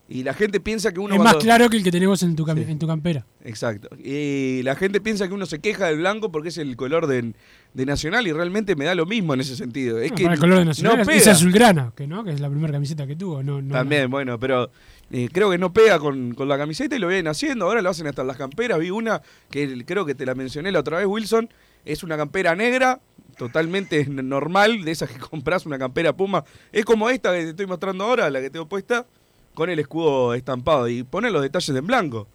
Y 0.10 0.24
la 0.24 0.34
gente 0.34 0.62
piensa 0.62 0.94
que 0.94 1.02
uno... 1.02 1.16
es 1.16 1.20
más 1.20 1.34
cuando- 1.34 1.40
claro 1.42 1.70
que 1.70 1.76
el 1.76 1.84
que 1.84 1.92
tenemos 1.92 2.24
en 2.24 2.34
tu, 2.36 2.46
cam- 2.46 2.64
Sí. 2.64 2.72
en 2.72 2.80
tu 2.80 2.88
campera. 2.88 3.26
Exacto. 3.44 3.90
Y 4.02 4.62
la 4.64 4.76
gente 4.76 5.02
piensa 5.02 5.28
que 5.28 5.34
uno 5.34 5.46
se 5.46 5.60
queja 5.60 5.88
del 5.88 5.98
blanco 5.98 6.32
porque 6.32 6.48
es 6.48 6.58
el 6.58 6.78
color 6.78 7.08
de, 7.08 7.34
de 7.74 7.86
Nacional 7.86 8.26
y 8.26 8.32
realmente 8.32 8.78
me 8.78 8.86
da 8.86 8.96
lo 8.96 9.06
mismo 9.06 9.34
en 9.34 9.42
ese 9.42 9.58
sentido. 9.58 10.00
Es 10.00 10.12
No, 10.12 10.16
que 10.18 10.24
el 10.24 10.40
color 10.40 10.60
de 10.60 10.66
Nacional 10.66 10.96
no 11.06 11.12
es- 11.12 11.22
es 11.24 11.28
azulgrana, 11.28 11.92
que 11.94 12.08
no, 12.08 12.24
que 12.24 12.32
es 12.32 12.40
la 12.40 12.50
primera 12.50 12.72
camiseta 12.72 13.06
que 13.06 13.18
tuvo. 13.18 13.44
No, 13.44 13.62
no, 13.62 13.74
También, 13.74 14.10
bueno, 14.10 14.40
pero 14.40 14.72
eh, 15.12 15.28
creo 15.30 15.50
que 15.52 15.58
no 15.58 15.74
pega 15.74 16.00
con, 16.00 16.34
con 16.36 16.48
la 16.48 16.58
camiseta 16.58 16.96
y 16.96 17.00
lo 17.00 17.08
vienen 17.10 17.28
haciendo. 17.28 17.66
Ahora 17.66 17.82
lo 17.82 17.90
hacen 17.90 18.08
hasta 18.08 18.22
en 18.22 18.28
las 18.30 18.38
camperas. 18.38 18.80
Vi 18.80 18.92
una 18.92 19.22
que 19.52 19.84
creo 19.86 20.06
que 20.06 20.16
te 20.16 20.26
la 20.26 20.36
mencioné 20.36 20.72
la 20.72 20.80
otra 20.80 21.00
vez, 21.00 21.06
Wilson. 21.08 21.50
Es 21.88 22.04
una 22.04 22.18
campera 22.18 22.54
negra, 22.54 23.00
totalmente 23.38 24.06
normal, 24.10 24.84
de 24.84 24.92
esas 24.92 25.10
que 25.10 25.20
compras 25.32 25.66
una 25.66 25.80
campera 25.80 26.16
Puma. 26.16 26.44
Es 26.72 26.84
como 26.86 27.10
esta 27.10 27.32
que 27.34 27.44
te 27.44 27.50
estoy 27.50 27.66
mostrando 27.66 28.04
ahora, 28.04 28.30
la 28.30 28.42
que 28.42 28.50
tengo 28.50 28.68
puesta, 28.68 29.06
con 29.54 29.70
el 29.70 29.80
escudo 29.80 30.34
estampado. 30.34 30.88
Y 30.90 31.04
ponen 31.04 31.32
los 31.32 31.42
detalles 31.42 31.70
en 31.70 31.88
blanco. 31.88 32.28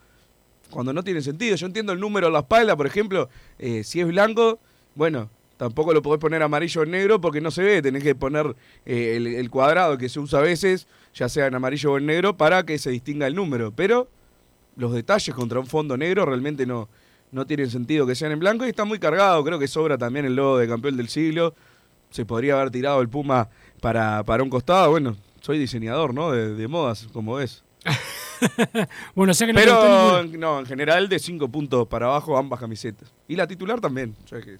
Cuando 0.70 0.94
no 0.94 1.04
tiene 1.04 1.20
sentido. 1.20 1.54
Yo 1.54 1.66
entiendo 1.66 1.92
el 1.92 2.00
número 2.00 2.28
en 2.28 2.32
la 2.32 2.40
espalda, 2.40 2.76
por 2.76 2.86
ejemplo, 2.86 3.28
eh, 3.58 3.84
si 3.84 4.00
es 4.00 4.06
blanco, 4.06 4.58
bueno, 4.94 5.28
tampoco 5.58 5.92
lo 5.92 6.00
podés 6.00 6.18
poner 6.18 6.42
amarillo 6.42 6.80
o 6.80 6.86
negro 6.86 7.20
porque 7.20 7.42
no 7.42 7.50
se 7.50 7.62
ve. 7.62 7.82
Tenés 7.82 8.02
que 8.02 8.14
poner 8.14 8.56
eh, 8.86 9.36
el 9.38 9.50
cuadrado 9.50 9.98
que 9.98 10.08
se 10.08 10.18
usa 10.18 10.38
a 10.38 10.42
veces, 10.42 10.86
ya 11.14 11.28
sea 11.28 11.46
en 11.46 11.54
amarillo 11.54 11.92
o 11.92 11.98
en 11.98 12.06
negro, 12.06 12.38
para 12.38 12.64
que 12.64 12.78
se 12.78 12.90
distinga 12.90 13.26
el 13.26 13.34
número. 13.34 13.70
Pero 13.70 14.08
los 14.76 14.94
detalles 14.94 15.34
contra 15.34 15.60
un 15.60 15.66
fondo 15.66 15.98
negro 15.98 16.24
realmente 16.24 16.64
no, 16.64 16.88
no 17.32 17.46
tienen 17.46 17.68
sentido 17.70 18.06
que 18.06 18.14
sean 18.14 18.30
en 18.32 18.38
blanco 18.38 18.64
y 18.64 18.68
está 18.68 18.84
muy 18.84 18.98
cargado. 18.98 19.42
Creo 19.44 19.58
que 19.58 19.66
sobra 19.66 19.98
también 19.98 20.24
el 20.26 20.36
logo 20.36 20.58
de 20.58 20.68
campeón 20.68 20.96
del 20.96 21.08
siglo. 21.08 21.54
Se 22.10 22.24
podría 22.24 22.54
haber 22.54 22.70
tirado 22.70 23.00
el 23.00 23.08
Puma 23.08 23.48
para, 23.80 24.22
para 24.22 24.42
un 24.42 24.50
costado. 24.50 24.90
Bueno, 24.90 25.16
soy 25.40 25.58
diseñador, 25.58 26.12
¿no? 26.14 26.30
De, 26.30 26.54
de 26.54 26.68
modas, 26.68 27.08
como 27.12 27.34
ves. 27.34 27.64
Bueno, 29.14 29.30
o 29.30 29.34
sea 29.34 29.46
que 29.46 29.52
no 29.52 29.58
Pero 29.60 30.24
no, 30.36 30.58
en 30.60 30.66
general 30.66 31.08
de 31.08 31.18
5 31.20 31.48
puntos 31.48 31.86
para 31.86 32.06
abajo 32.06 32.36
ambas 32.36 32.58
camisetas. 32.58 33.12
Y 33.28 33.36
la 33.36 33.46
titular 33.46 33.80
también. 33.80 34.16
Ya 34.30 34.40
que 34.40 34.58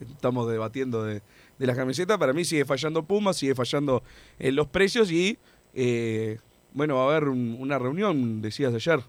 estamos 0.00 0.48
debatiendo 0.50 1.04
de, 1.04 1.22
de 1.58 1.66
las 1.66 1.76
camisetas. 1.76 2.18
Para 2.18 2.32
mí 2.32 2.44
sigue 2.44 2.64
fallando 2.64 3.04
Puma, 3.04 3.32
sigue 3.32 3.54
fallando 3.54 4.02
en 4.38 4.56
los 4.56 4.66
precios 4.66 5.12
y 5.12 5.38
eh, 5.74 6.38
bueno, 6.72 6.96
va 6.96 7.04
a 7.04 7.16
haber 7.16 7.28
un- 7.28 7.56
una 7.60 7.78
reunión, 7.78 8.42
decías 8.42 8.74
ayer. 8.74 9.00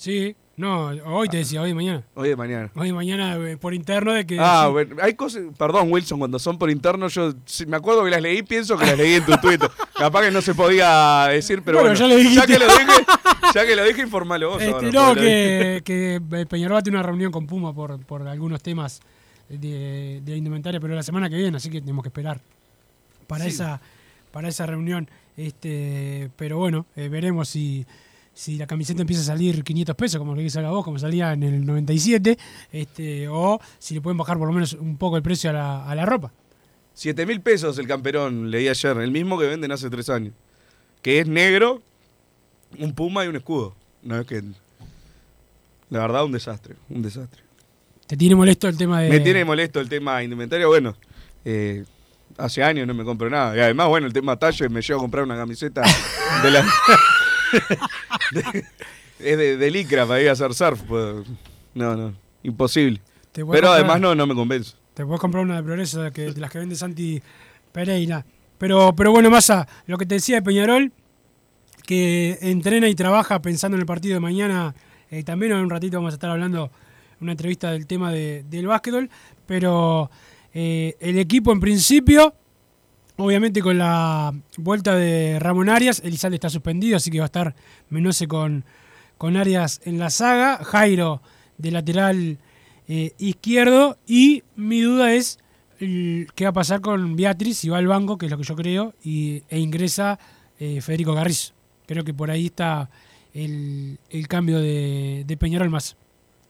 Sí, 0.00 0.34
no, 0.56 0.86
hoy 1.04 1.28
te 1.28 1.36
decía, 1.36 1.60
hoy 1.60 1.70
y 1.70 1.74
mañana. 1.74 2.02
Hoy 2.14 2.30
de 2.30 2.36
mañana. 2.36 2.70
Hoy 2.74 2.88
y 2.88 2.92
mañana 2.94 3.36
eh, 3.36 3.58
por 3.58 3.74
interno 3.74 4.14
de 4.14 4.24
que... 4.26 4.38
Ah, 4.40 4.64
sí. 4.66 4.72
bueno, 4.72 4.96
hay 5.02 5.12
cosas, 5.12 5.42
perdón 5.58 5.92
Wilson, 5.92 6.18
cuando 6.18 6.38
son 6.38 6.56
por 6.58 6.70
interno, 6.70 7.08
yo 7.08 7.34
sí, 7.44 7.66
me 7.66 7.76
acuerdo 7.76 8.02
que 8.04 8.10
las 8.10 8.22
leí, 8.22 8.42
pienso 8.42 8.78
que 8.78 8.86
las 8.86 8.96
leí 8.96 9.16
en 9.16 9.26
tu 9.26 9.36
Twitter. 9.36 9.68
Capaz 9.94 10.22
que 10.22 10.30
no 10.30 10.40
se 10.40 10.54
podía 10.54 11.26
decir, 11.30 11.60
pero 11.62 11.80
Bueno, 11.80 11.94
bueno, 11.94 12.08
ya 12.08 12.16
dijiste. 12.16 12.46
que 12.46 12.58
lo 12.58 12.64
dije, 12.64 13.06
ya 13.54 13.66
que 13.66 13.76
lo 13.76 13.84
dije, 13.84 14.00
informalo 14.00 14.48
vos. 14.52 14.62
Este, 14.62 14.72
ahora, 14.72 14.90
no, 14.90 15.14
que, 15.14 15.82
que 15.84 16.14
eh, 16.32 16.46
Peñarol 16.46 16.76
va 16.76 16.78
a 16.78 16.82
tener 16.82 16.98
una 16.98 17.06
reunión 17.06 17.30
con 17.30 17.46
Puma 17.46 17.74
por, 17.74 18.00
por 18.06 18.26
algunos 18.26 18.62
temas 18.62 19.02
de, 19.50 20.22
de 20.24 20.34
indumentaria, 20.34 20.80
pero 20.80 20.94
la 20.94 21.02
semana 21.02 21.28
que 21.28 21.36
viene, 21.36 21.58
así 21.58 21.68
que 21.68 21.82
tenemos 21.82 22.02
que 22.02 22.08
esperar 22.08 22.40
para 23.26 23.44
Sí. 23.44 23.50
esa 23.50 23.82
para 24.32 24.48
esa 24.48 24.64
reunión. 24.64 25.10
Este, 25.36 26.30
pero 26.36 26.56
bueno, 26.56 26.86
eh, 26.96 27.10
veremos 27.10 27.50
si, 27.50 27.84
si 28.40 28.56
la 28.56 28.66
camiseta 28.66 29.02
empieza 29.02 29.20
a 29.20 29.26
salir 29.26 29.62
500 29.62 29.94
pesos, 29.94 30.18
como 30.18 30.34
le 30.34 30.42
dice 30.42 30.60
a 30.60 30.70
vos, 30.70 30.82
como 30.82 30.98
salía 30.98 31.34
en 31.34 31.42
el 31.42 31.66
97, 31.66 32.38
este, 32.72 33.28
o 33.28 33.60
si 33.78 33.92
le 33.92 34.00
pueden 34.00 34.16
bajar 34.16 34.38
por 34.38 34.48
lo 34.48 34.54
menos 34.54 34.72
un 34.72 34.96
poco 34.96 35.18
el 35.18 35.22
precio 35.22 35.50
a 35.50 35.52
la, 35.52 35.86
a 35.86 35.94
la 35.94 36.06
ropa. 36.06 36.32
7 36.94 37.26
mil 37.26 37.42
pesos 37.42 37.76
el 37.76 37.86
camperón, 37.86 38.50
leí 38.50 38.66
ayer, 38.66 38.96
el 38.96 39.10
mismo 39.10 39.38
que 39.38 39.46
venden 39.46 39.72
hace 39.72 39.90
tres 39.90 40.08
años. 40.08 40.32
Que 41.02 41.20
es 41.20 41.28
negro, 41.28 41.82
un 42.78 42.94
puma 42.94 43.26
y 43.26 43.28
un 43.28 43.36
escudo. 43.36 43.74
No 44.02 44.18
es 44.18 44.26
que. 44.26 44.42
La 45.90 45.98
verdad, 45.98 46.24
un 46.24 46.32
desastre, 46.32 46.76
un 46.88 47.02
desastre. 47.02 47.42
¿Te 48.06 48.16
tiene 48.16 48.36
molesto 48.36 48.68
el 48.68 48.76
tema 48.78 49.02
de...? 49.02 49.10
Me 49.10 49.20
tiene 49.20 49.44
molesto 49.44 49.80
el 49.80 49.88
tema 49.90 50.22
indumentario, 50.22 50.68
bueno. 50.68 50.96
eh, 51.44 51.84
hace 52.38 52.62
años 52.62 52.86
no 52.86 52.94
me 52.94 53.04
compro 53.04 53.28
nada. 53.28 53.54
Y 53.54 53.60
además, 53.60 53.88
bueno, 53.88 54.06
el 54.06 54.14
tema 54.14 54.38
talle, 54.38 54.70
me 54.70 54.80
llevo 54.80 55.00
a 55.00 55.02
comprar 55.02 55.24
una 55.24 55.36
camiseta 55.36 55.82
de 56.42 56.50
la. 56.50 56.64
es 59.18 59.38
de, 59.38 59.56
de 59.56 59.70
licra 59.70 60.06
para 60.06 60.20
ir 60.22 60.28
a 60.28 60.32
hacer 60.32 60.54
surf. 60.54 60.80
pues. 60.86 61.26
No, 61.74 61.94
no, 61.96 62.14
imposible. 62.42 63.00
Pero 63.32 63.46
comprar- 63.46 63.72
además 63.74 64.00
no, 64.00 64.14
no 64.14 64.26
me 64.26 64.34
convence. 64.34 64.74
Te 64.94 65.04
puedes 65.04 65.20
comprar 65.20 65.44
una 65.44 65.56
de 65.56 65.62
Progreso 65.62 66.02
de, 66.02 66.10
que, 66.12 66.32
de 66.32 66.40
las 66.40 66.50
que 66.50 66.58
vende 66.58 66.74
Santi 66.76 67.22
Pereira. 67.72 68.24
Pero, 68.58 68.94
pero 68.94 69.12
bueno, 69.12 69.30
Massa, 69.30 69.66
lo 69.86 69.96
que 69.96 70.04
te 70.06 70.16
decía 70.16 70.36
de 70.36 70.42
Peñarol, 70.42 70.92
que 71.86 72.38
entrena 72.42 72.88
y 72.88 72.94
trabaja 72.94 73.40
pensando 73.40 73.76
en 73.76 73.80
el 73.80 73.86
partido 73.86 74.14
de 74.14 74.20
mañana. 74.20 74.74
eh, 75.10 75.22
también 75.24 75.52
en 75.52 75.58
un 75.58 75.70
ratito 75.70 75.96
vamos 75.96 76.12
a 76.12 76.16
estar 76.16 76.30
hablando 76.30 76.70
una 77.20 77.32
entrevista 77.32 77.70
del 77.72 77.86
tema 77.86 78.10
de- 78.12 78.44
del 78.50 78.66
básquetbol. 78.66 79.08
Pero 79.46 80.10
eh, 80.52 80.96
el 81.00 81.18
equipo 81.18 81.52
en 81.52 81.60
principio, 81.60 82.34
obviamente 83.20 83.60
con 83.62 83.78
la 83.78 84.32
vuelta 84.56 84.94
de 84.94 85.38
Ramón 85.38 85.68
Arias, 85.68 86.00
Elizalde 86.04 86.36
está 86.36 86.50
suspendido, 86.50 86.96
así 86.96 87.10
que 87.10 87.18
va 87.18 87.24
a 87.24 87.26
estar 87.26 87.54
Menose 87.90 88.26
con, 88.26 88.64
con 89.18 89.36
Arias 89.36 89.80
en 89.84 89.98
la 89.98 90.10
saga. 90.10 90.58
Jairo 90.64 91.20
de 91.58 91.70
lateral 91.70 92.38
eh, 92.88 93.12
izquierdo. 93.18 93.98
Y 94.06 94.42
mi 94.56 94.80
duda 94.80 95.12
es 95.14 95.38
el- 95.78 96.28
qué 96.34 96.44
va 96.44 96.50
a 96.50 96.54
pasar 96.54 96.80
con 96.80 97.16
Beatriz, 97.16 97.58
si 97.58 97.68
va 97.68 97.78
al 97.78 97.86
banco, 97.86 98.18
que 98.18 98.26
es 98.26 98.32
lo 98.32 98.38
que 98.38 98.44
yo 98.44 98.56
creo, 98.56 98.94
y, 99.04 99.42
e 99.48 99.58
ingresa 99.60 100.18
eh, 100.58 100.80
Federico 100.80 101.14
Garrizo. 101.14 101.52
Creo 101.86 102.04
que 102.04 102.14
por 102.14 102.30
ahí 102.30 102.46
está 102.46 102.90
el, 103.34 103.98
el 104.10 104.28
cambio 104.28 104.58
de, 104.60 105.24
de 105.26 105.36
Peñarol 105.36 105.70
más. 105.70 105.96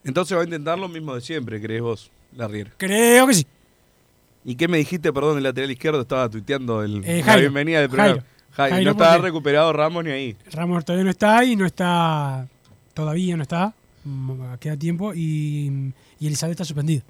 Entonces 0.04 0.36
va 0.36 0.42
a 0.42 0.44
intentar 0.44 0.78
lo 0.78 0.88
mismo 0.88 1.14
de 1.14 1.20
siempre, 1.20 1.60
crees 1.60 1.82
vos, 1.82 2.10
la 2.36 2.48
Riera. 2.48 2.72
Creo 2.78 3.26
que 3.26 3.34
sí. 3.34 3.46
¿Y 4.44 4.54
qué 4.54 4.68
me 4.68 4.78
dijiste, 4.78 5.12
perdón, 5.12 5.34
del 5.34 5.44
lateral 5.44 5.70
izquierdo? 5.70 6.00
Estaba 6.00 6.28
tuiteando 6.28 6.82
el, 6.82 7.02
Eh, 7.04 7.22
la 7.26 7.36
bienvenida 7.36 7.80
del 7.80 7.88
programa. 7.90 8.12
Jairo. 8.14 8.26
Jairo, 8.52 8.74
Jairo, 8.74 8.84
no 8.84 8.90
estaba 8.92 9.12
porque- 9.12 9.26
recuperado 9.28 9.72
Ramos 9.72 10.04
ni 10.04 10.10
ahí. 10.10 10.36
Ramos 10.52 10.84
todavía 10.84 11.04
no 11.04 11.10
está 11.10 11.44
y 11.44 11.56
no 11.56 11.66
está. 11.66 12.48
Todavía 12.94 13.36
no 13.36 13.42
está. 13.42 13.74
Mm, 14.04 14.54
Queda 14.58 14.76
tiempo 14.76 15.12
y, 15.14 15.92
y 16.18 16.26
Elizabeth 16.26 16.52
está 16.52 16.64
suspendido. 16.64 17.02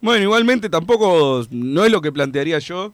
Bueno, 0.00 0.22
igualmente 0.24 0.68
tampoco 0.68 1.44
no 1.50 1.84
es 1.84 1.90
lo 1.92 2.00
que 2.02 2.12
plantearía 2.12 2.58
yo, 2.58 2.92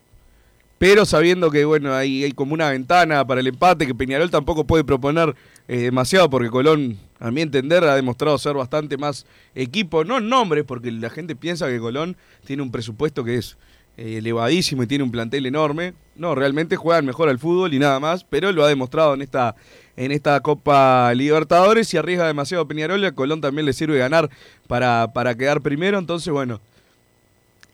pero 0.78 1.04
sabiendo 1.04 1.50
que 1.50 1.64
bueno 1.64 1.92
hay, 1.94 2.24
hay 2.24 2.32
como 2.32 2.54
una 2.54 2.70
ventana 2.70 3.26
para 3.26 3.40
el 3.40 3.46
empate, 3.48 3.86
que 3.86 3.94
Peñarol 3.94 4.30
tampoco 4.30 4.64
puede 4.64 4.84
proponer 4.84 5.34
eh, 5.66 5.78
demasiado, 5.78 6.28
porque 6.30 6.50
Colón, 6.50 6.98
a 7.22 7.30
mi 7.30 7.40
entender, 7.40 7.84
ha 7.84 7.94
demostrado 7.94 8.36
ser 8.36 8.54
bastante 8.54 8.96
más 8.96 9.26
equipo, 9.54 10.04
no 10.04 10.18
en 10.18 10.28
nombres, 10.28 10.64
porque 10.64 10.90
la 10.90 11.08
gente 11.08 11.36
piensa 11.36 11.68
que 11.68 11.78
Colón 11.78 12.16
tiene 12.44 12.62
un 12.62 12.72
presupuesto 12.72 13.22
que 13.22 13.36
es 13.36 13.56
eh, 13.96 14.16
elevadísimo 14.18 14.82
y 14.82 14.88
tiene 14.88 15.04
un 15.04 15.12
plantel 15.12 15.46
enorme. 15.46 15.94
No, 16.16 16.34
realmente 16.34 16.74
juegan 16.74 17.06
mejor 17.06 17.28
al 17.28 17.38
fútbol 17.38 17.74
y 17.74 17.78
nada 17.78 18.00
más, 18.00 18.24
pero 18.24 18.50
lo 18.50 18.64
ha 18.64 18.68
demostrado 18.68 19.14
en 19.14 19.22
esta 19.22 19.54
en 19.96 20.10
esta 20.10 20.40
Copa 20.40 21.12
Libertadores 21.14 21.92
y 21.94 21.96
arriesga 21.96 22.26
demasiado 22.26 22.66
Peñarol, 22.66 23.00
y 23.02 23.06
a 23.06 23.12
Colón 23.12 23.40
también 23.40 23.66
le 23.66 23.72
sirve 23.72 23.98
ganar 23.98 24.28
para, 24.66 25.12
para 25.12 25.36
quedar 25.36 25.60
primero, 25.60 25.98
entonces 25.98 26.32
bueno, 26.32 26.60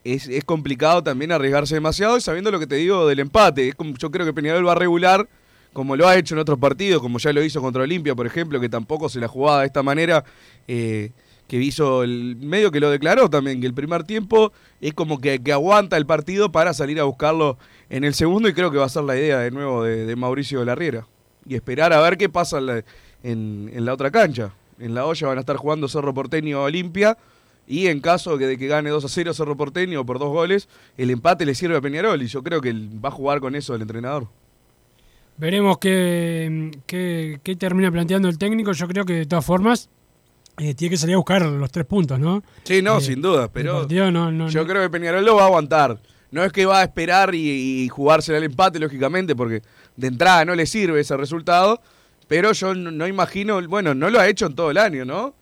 es, 0.03 0.27
es 0.27 0.43
complicado 0.43 1.01
también 1.01 1.31
arriesgarse 1.31 1.73
demasiado 1.75 2.17
y 2.17 2.21
sabiendo 2.21 2.51
lo 2.51 2.59
que 2.59 2.67
te 2.67 2.75
digo 2.75 3.07
del 3.07 3.19
empate. 3.19 3.69
Es 3.69 3.75
como, 3.75 3.95
yo 3.95 4.11
creo 4.11 4.25
que 4.25 4.33
Peñarol 4.33 4.67
va 4.67 4.73
a 4.73 4.75
regular, 4.75 5.27
como 5.73 5.95
lo 5.95 6.07
ha 6.07 6.17
hecho 6.17 6.35
en 6.35 6.39
otros 6.39 6.59
partidos, 6.59 7.01
como 7.01 7.19
ya 7.19 7.31
lo 7.33 7.43
hizo 7.43 7.61
contra 7.61 7.83
Olimpia, 7.83 8.15
por 8.15 8.25
ejemplo, 8.27 8.59
que 8.59 8.69
tampoco 8.69 9.07
se 9.09 9.19
la 9.19 9.27
jugaba 9.27 9.61
de 9.61 9.67
esta 9.67 9.83
manera, 9.83 10.23
eh, 10.67 11.11
que 11.47 11.57
hizo 11.57 12.03
el 12.03 12.35
medio 12.37 12.71
que 12.71 12.79
lo 12.79 12.89
declaró 12.91 13.29
también, 13.29 13.59
que 13.61 13.67
el 13.67 13.73
primer 13.73 14.03
tiempo 14.03 14.51
es 14.81 14.93
como 14.93 15.19
que, 15.19 15.39
que 15.41 15.51
aguanta 15.51 15.97
el 15.97 16.05
partido 16.05 16.51
para 16.51 16.73
salir 16.73 16.99
a 16.99 17.03
buscarlo 17.05 17.57
en 17.89 18.03
el 18.03 18.13
segundo 18.13 18.49
y 18.49 18.53
creo 18.53 18.71
que 18.71 18.77
va 18.77 18.85
a 18.85 18.89
ser 18.89 19.03
la 19.03 19.15
idea 19.17 19.39
de 19.39 19.51
nuevo 19.51 19.83
de, 19.83 20.05
de 20.05 20.15
Mauricio 20.15 20.63
Larriera. 20.63 21.07
Y 21.47 21.55
esperar 21.55 21.91
a 21.93 22.01
ver 22.01 22.17
qué 22.17 22.29
pasa 22.29 22.59
en 22.59 22.65
la, 22.67 22.83
en- 23.23 23.85
la 23.85 23.93
otra 23.93 24.11
cancha. 24.11 24.53
En 24.79 24.93
la 24.93 25.05
olla 25.05 25.27
van 25.27 25.37
a 25.37 25.41
estar 25.41 25.55
jugando 25.57 25.87
Cerro 25.87 26.13
Porteño 26.13 26.61
Olimpia. 26.63 27.17
Y 27.67 27.87
en 27.87 27.99
caso 27.99 28.37
de 28.37 28.57
que 28.57 28.67
gane 28.67 28.89
2 28.89 29.05
a 29.05 29.09
0 29.09 29.33
Cerro 29.33 29.55
Porteño 29.57 30.05
por 30.05 30.19
dos 30.19 30.29
goles, 30.29 30.67
el 30.97 31.09
empate 31.09 31.45
le 31.45 31.55
sirve 31.55 31.77
a 31.77 31.81
Peñarol. 31.81 32.21
Y 32.21 32.27
yo 32.27 32.43
creo 32.43 32.61
que 32.61 32.71
va 32.73 33.09
a 33.09 33.11
jugar 33.11 33.39
con 33.39 33.55
eso 33.55 33.73
el 33.75 33.81
entrenador. 33.81 34.27
Veremos 35.39 35.77
qué, 35.77 36.69
qué, 36.85 37.39
qué 37.41 37.55
termina 37.55 37.89
planteando 37.91 38.27
el 38.27 38.37
técnico. 38.37 38.73
Yo 38.73 38.87
creo 38.87 39.05
que 39.05 39.13
de 39.13 39.25
todas 39.25 39.45
formas 39.45 39.89
eh, 40.57 40.73
tiene 40.75 40.91
que 40.91 40.97
salir 40.97 41.15
a 41.15 41.17
buscar 41.17 41.41
los 41.43 41.71
tres 41.71 41.85
puntos, 41.85 42.19
¿no? 42.19 42.43
Sí, 42.63 42.81
no, 42.81 42.97
Eh, 42.97 43.01
sin 43.01 43.21
duda. 43.21 43.47
Pero 43.51 43.79
partido 43.79 44.11
no- 44.11 44.31
no- 44.31 44.49
yo 44.49 44.61
no- 44.61 44.67
creo 44.67 44.81
que 44.83 44.89
Peñarol 44.89 45.23
lo 45.23 45.35
va 45.37 45.43
a 45.43 45.45
aguantar. 45.45 45.97
No 46.31 46.43
es 46.43 46.51
que 46.51 46.65
va 46.65 46.81
a 46.81 46.83
esperar 46.83 47.33
y, 47.33 47.83
y 47.83 47.87
jugársela 47.87 48.37
al 48.37 48.43
empate, 48.43 48.79
lógicamente, 48.79 49.35
porque 49.35 49.61
de 49.95 50.07
entrada 50.07 50.43
no 50.45 50.53
le 50.55 50.65
sirve 50.65 50.99
ese 50.99 51.15
resultado. 51.15 51.81
Pero 52.27 52.51
yo 52.51 52.75
no, 52.75 52.91
no 52.91 53.07
imagino, 53.07 53.65
bueno, 53.67 53.95
no 53.95 54.09
lo 54.09 54.19
ha 54.19 54.27
hecho 54.27 54.45
en 54.45 54.53
todo 54.55 54.69
el 54.71 54.77
año, 54.77 55.05
¿no? 55.05 55.33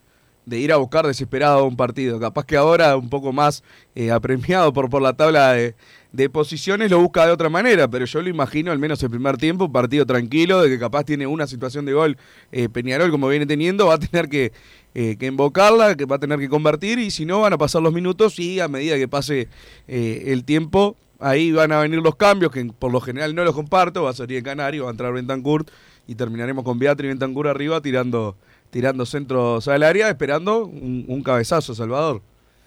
De 0.45 0.59
ir 0.59 0.71
a 0.71 0.77
buscar 0.77 1.05
desesperado 1.07 1.65
un 1.65 1.75
partido. 1.75 2.19
Capaz 2.19 2.45
que 2.45 2.55
ahora, 2.55 2.95
un 2.95 3.09
poco 3.09 3.33
más 3.33 3.63
eh, 3.95 4.11
apremiado 4.11 4.71
por, 4.71 4.89
por 4.89 5.01
la 5.01 5.11
tabla 5.13 5.51
de, 5.53 5.75
de 6.11 6.29
posiciones, 6.29 6.89
lo 6.89 6.99
busca 6.99 7.25
de 7.25 7.31
otra 7.31 7.49
manera. 7.49 7.87
Pero 7.87 8.05
yo 8.05 8.21
lo 8.21 8.29
imagino, 8.29 8.71
al 8.71 8.79
menos 8.79 9.01
el 9.03 9.09
primer 9.09 9.37
tiempo, 9.37 9.65
un 9.65 9.71
partido 9.71 10.05
tranquilo, 10.05 10.61
de 10.61 10.69
que 10.69 10.79
capaz 10.79 11.03
tiene 11.03 11.27
una 11.27 11.47
situación 11.47 11.85
de 11.85 11.93
gol 11.93 12.17
eh, 12.51 12.69
Peñarol, 12.69 13.11
como 13.11 13.27
viene 13.27 13.45
teniendo, 13.45 13.87
va 13.87 13.95
a 13.95 13.99
tener 13.99 14.29
que, 14.29 14.51
eh, 14.95 15.15
que 15.17 15.25
invocarla, 15.25 15.95
que 15.95 16.05
va 16.05 16.17
a 16.17 16.19
tener 16.19 16.39
que 16.39 16.49
convertir, 16.49 16.99
y 16.99 17.11
si 17.11 17.25
no, 17.25 17.41
van 17.41 17.53
a 17.53 17.57
pasar 17.57 17.81
los 17.81 17.93
minutos 17.93 18.39
y 18.39 18.59
a 18.59 18.67
medida 18.67 18.95
que 18.97 19.07
pase 19.07 19.47
eh, 19.87 20.23
el 20.27 20.43
tiempo, 20.43 20.95
ahí 21.19 21.51
van 21.51 21.71
a 21.71 21.79
venir 21.79 21.99
los 21.99 22.15
cambios, 22.15 22.51
que 22.51 22.65
por 22.65 22.91
lo 22.91 23.01
general 23.01 23.35
no 23.35 23.43
los 23.43 23.55
comparto, 23.55 24.03
va 24.03 24.11
a 24.11 24.13
salir 24.13 24.37
el 24.37 24.43
Canario, 24.43 24.83
va 24.83 24.89
a 24.89 24.91
entrar 24.91 25.13
Bentancur 25.13 25.65
y 26.07 26.15
terminaremos 26.15 26.63
con 26.63 26.79
Beatriz 26.79 27.09
Bentancur 27.09 27.47
arriba 27.47 27.81
tirando, 27.81 28.35
tirando 28.69 29.05
centros 29.05 29.67
al 29.67 29.83
área, 29.83 30.09
esperando 30.09 30.65
un, 30.65 31.05
un 31.07 31.21
cabezazo, 31.21 31.75
Salvador. 31.75 32.21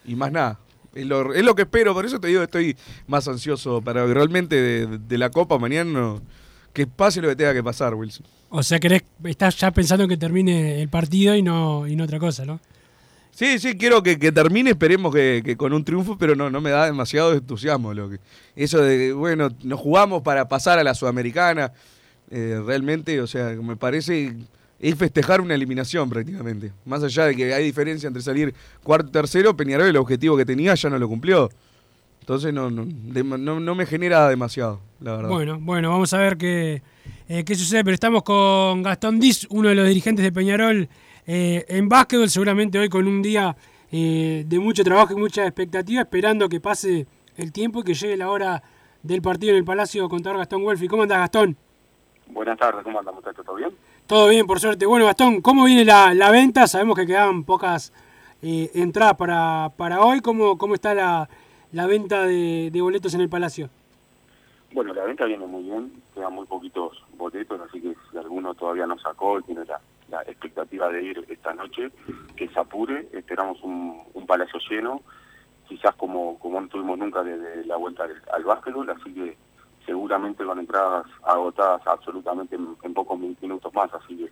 Y 0.05 0.15
más 0.15 0.31
nada. 0.31 0.59
Es 0.93 1.05
lo, 1.05 1.33
es 1.33 1.43
lo 1.43 1.55
que 1.55 1.61
espero, 1.63 1.93
por 1.93 2.05
eso 2.05 2.19
te 2.19 2.27
digo 2.27 2.41
estoy 2.43 2.75
más 3.07 3.27
ansioso 3.27 3.81
para 3.81 4.05
realmente 4.05 4.55
de, 4.61 4.97
de 4.97 5.17
la 5.17 5.29
Copa 5.29 5.57
mañana 5.57 5.89
no- 5.91 6.21
que 6.73 6.87
pase 6.87 7.21
lo 7.21 7.27
que 7.29 7.35
tenga 7.35 7.53
que 7.53 7.63
pasar, 7.63 7.93
Wilson. 7.95 8.25
O 8.49 8.63
sea, 8.63 8.79
querés, 8.79 9.03
estás 9.25 9.57
ya 9.57 9.71
pensando 9.71 10.03
en 10.03 10.09
que 10.09 10.17
termine 10.17 10.81
el 10.81 10.89
partido 10.89 11.35
y 11.35 11.41
no, 11.41 11.87
y 11.87 11.95
no 11.95 12.03
otra 12.05 12.19
cosa, 12.19 12.45
¿no? 12.45 12.59
Sí, 13.33 13.59
sí, 13.59 13.77
quiero 13.77 14.03
que, 14.03 14.19
que 14.19 14.31
termine, 14.31 14.71
esperemos 14.71 15.13
que, 15.13 15.41
que 15.43 15.55
con 15.55 15.71
un 15.73 15.83
triunfo, 15.85 16.17
pero 16.17 16.35
no, 16.35 16.49
no 16.49 16.59
me 16.61 16.69
da 16.69 16.85
demasiado 16.85 17.33
entusiasmo. 17.33 17.93
Lo 17.93 18.09
que, 18.09 18.19
eso 18.57 18.79
de, 18.81 19.13
bueno, 19.13 19.49
nos 19.63 19.79
jugamos 19.79 20.21
para 20.21 20.47
pasar 20.49 20.79
a 20.79 20.83
la 20.83 20.93
Sudamericana, 20.93 21.71
eh, 22.29 22.61
realmente, 22.65 23.19
o 23.21 23.27
sea, 23.27 23.49
me 23.61 23.77
parece, 23.77 24.33
es 24.81 24.95
festejar 24.95 25.39
una 25.41 25.53
eliminación 25.55 26.09
prácticamente. 26.09 26.71
Más 26.85 27.03
allá 27.03 27.25
de 27.25 27.35
que 27.35 27.53
hay 27.53 27.63
diferencia 27.63 28.07
entre 28.07 28.21
salir 28.21 28.53
cuarto 28.83 29.09
y 29.09 29.11
tercero, 29.11 29.55
Peñarol 29.55 29.87
el 29.87 29.95
objetivo 29.97 30.35
que 30.35 30.43
tenía 30.45 30.73
ya 30.75 30.89
no 30.89 30.97
lo 30.97 31.07
cumplió. 31.07 31.49
Entonces 32.21 32.53
no, 32.53 32.69
no, 32.69 32.83
de- 32.85 33.23
no, 33.23 33.59
no 33.59 33.75
me 33.75 33.85
genera 33.85 34.27
demasiado, 34.29 34.79
la 34.99 35.15
verdad. 35.17 35.29
Bueno, 35.29 35.57
bueno, 35.59 35.89
vamos 35.89 36.13
a 36.13 36.17
ver 36.19 36.37
qué, 36.37 36.81
eh, 37.29 37.43
qué 37.43 37.55
sucede, 37.55 37.83
pero 37.83 37.93
estamos 37.95 38.23
con 38.23 38.83
Gastón 38.83 39.19
Diz, 39.19 39.47
uno 39.49 39.69
de 39.69 39.75
los 39.75 39.87
dirigentes 39.87 40.23
de 40.23 40.31
Peñarol 40.31 40.87
eh, 41.25 41.65
en 41.67 41.87
básquetbol, 41.89 42.29
seguramente 42.29 42.77
hoy 42.79 42.89
con 42.89 43.07
un 43.07 43.21
día 43.21 43.55
eh, 43.91 44.43
de 44.47 44.59
mucho 44.59 44.83
trabajo 44.83 45.13
y 45.13 45.17
mucha 45.17 45.45
expectativa, 45.45 46.01
esperando 46.01 46.47
que 46.47 46.59
pase 46.59 47.05
el 47.37 47.51
tiempo 47.51 47.79
y 47.79 47.83
que 47.83 47.93
llegue 47.95 48.17
la 48.17 48.29
hora 48.29 48.61
del 49.03 49.21
partido 49.21 49.53
en 49.53 49.57
el 49.57 49.65
Palacio 49.65 50.07
contra 50.07 50.33
Gastón 50.37 50.63
Wolfi. 50.63 50.87
¿Cómo 50.87 51.03
andás, 51.03 51.19
Gastón? 51.19 51.57
Buenas 52.27 52.57
tardes, 52.57 52.83
¿cómo 52.83 52.99
andan 52.99 53.15
muchachos? 53.15 53.43
¿Todo 53.45 53.55
bien? 53.55 53.71
Todo 54.11 54.27
bien, 54.27 54.45
por 54.45 54.59
suerte. 54.59 54.85
Bueno, 54.85 55.05
Gastón, 55.05 55.39
¿cómo 55.39 55.63
viene 55.63 55.85
la, 55.85 56.13
la 56.13 56.31
venta? 56.31 56.67
Sabemos 56.67 56.97
que 56.97 57.07
quedan 57.07 57.45
pocas 57.45 57.93
eh, 58.41 58.69
entradas 58.73 59.13
para, 59.15 59.71
para 59.77 60.01
hoy. 60.01 60.19
¿Cómo, 60.19 60.57
cómo 60.57 60.73
está 60.73 60.93
la, 60.93 61.29
la 61.71 61.87
venta 61.87 62.23
de, 62.23 62.77
boletos 62.81 63.13
en 63.13 63.21
el 63.21 63.29
Palacio? 63.29 63.69
Bueno, 64.73 64.93
la 64.93 65.05
venta 65.05 65.23
viene 65.23 65.47
muy 65.47 65.63
bien, 65.63 65.93
quedan 66.13 66.33
muy 66.33 66.45
poquitos 66.45 67.01
boletos, 67.15 67.61
así 67.61 67.79
que 67.79 67.95
si 68.11 68.17
alguno 68.17 68.53
todavía 68.53 68.85
no 68.85 68.99
sacó 68.99 69.41
tiene 69.43 69.63
la, 69.63 69.79
la 70.09 70.23
expectativa 70.23 70.89
de 70.89 71.03
ir 71.03 71.25
esta 71.29 71.53
noche, 71.53 71.89
que 72.35 72.49
se 72.49 72.59
apure, 72.59 73.07
esperamos 73.13 73.63
un, 73.63 73.97
un 74.13 74.27
palacio 74.27 74.59
lleno, 74.69 74.99
quizás 75.69 75.95
como, 75.95 76.37
como 76.37 76.59
no 76.59 76.67
tuvimos 76.67 76.99
nunca 76.99 77.23
desde 77.23 77.63
la 77.63 77.77
vuelta 77.77 78.03
al, 78.03 78.21
al 78.33 78.43
básquetbol, 78.43 78.89
así 78.89 79.13
que 79.13 79.37
seguramente 79.91 80.45
con 80.45 80.57
entradas 80.57 81.05
agotadas 81.23 81.81
absolutamente 81.85 82.55
en, 82.55 82.77
en 82.81 82.93
pocos 82.93 83.19
minutos 83.19 83.73
más, 83.73 83.93
así 83.93 84.15
que 84.15 84.29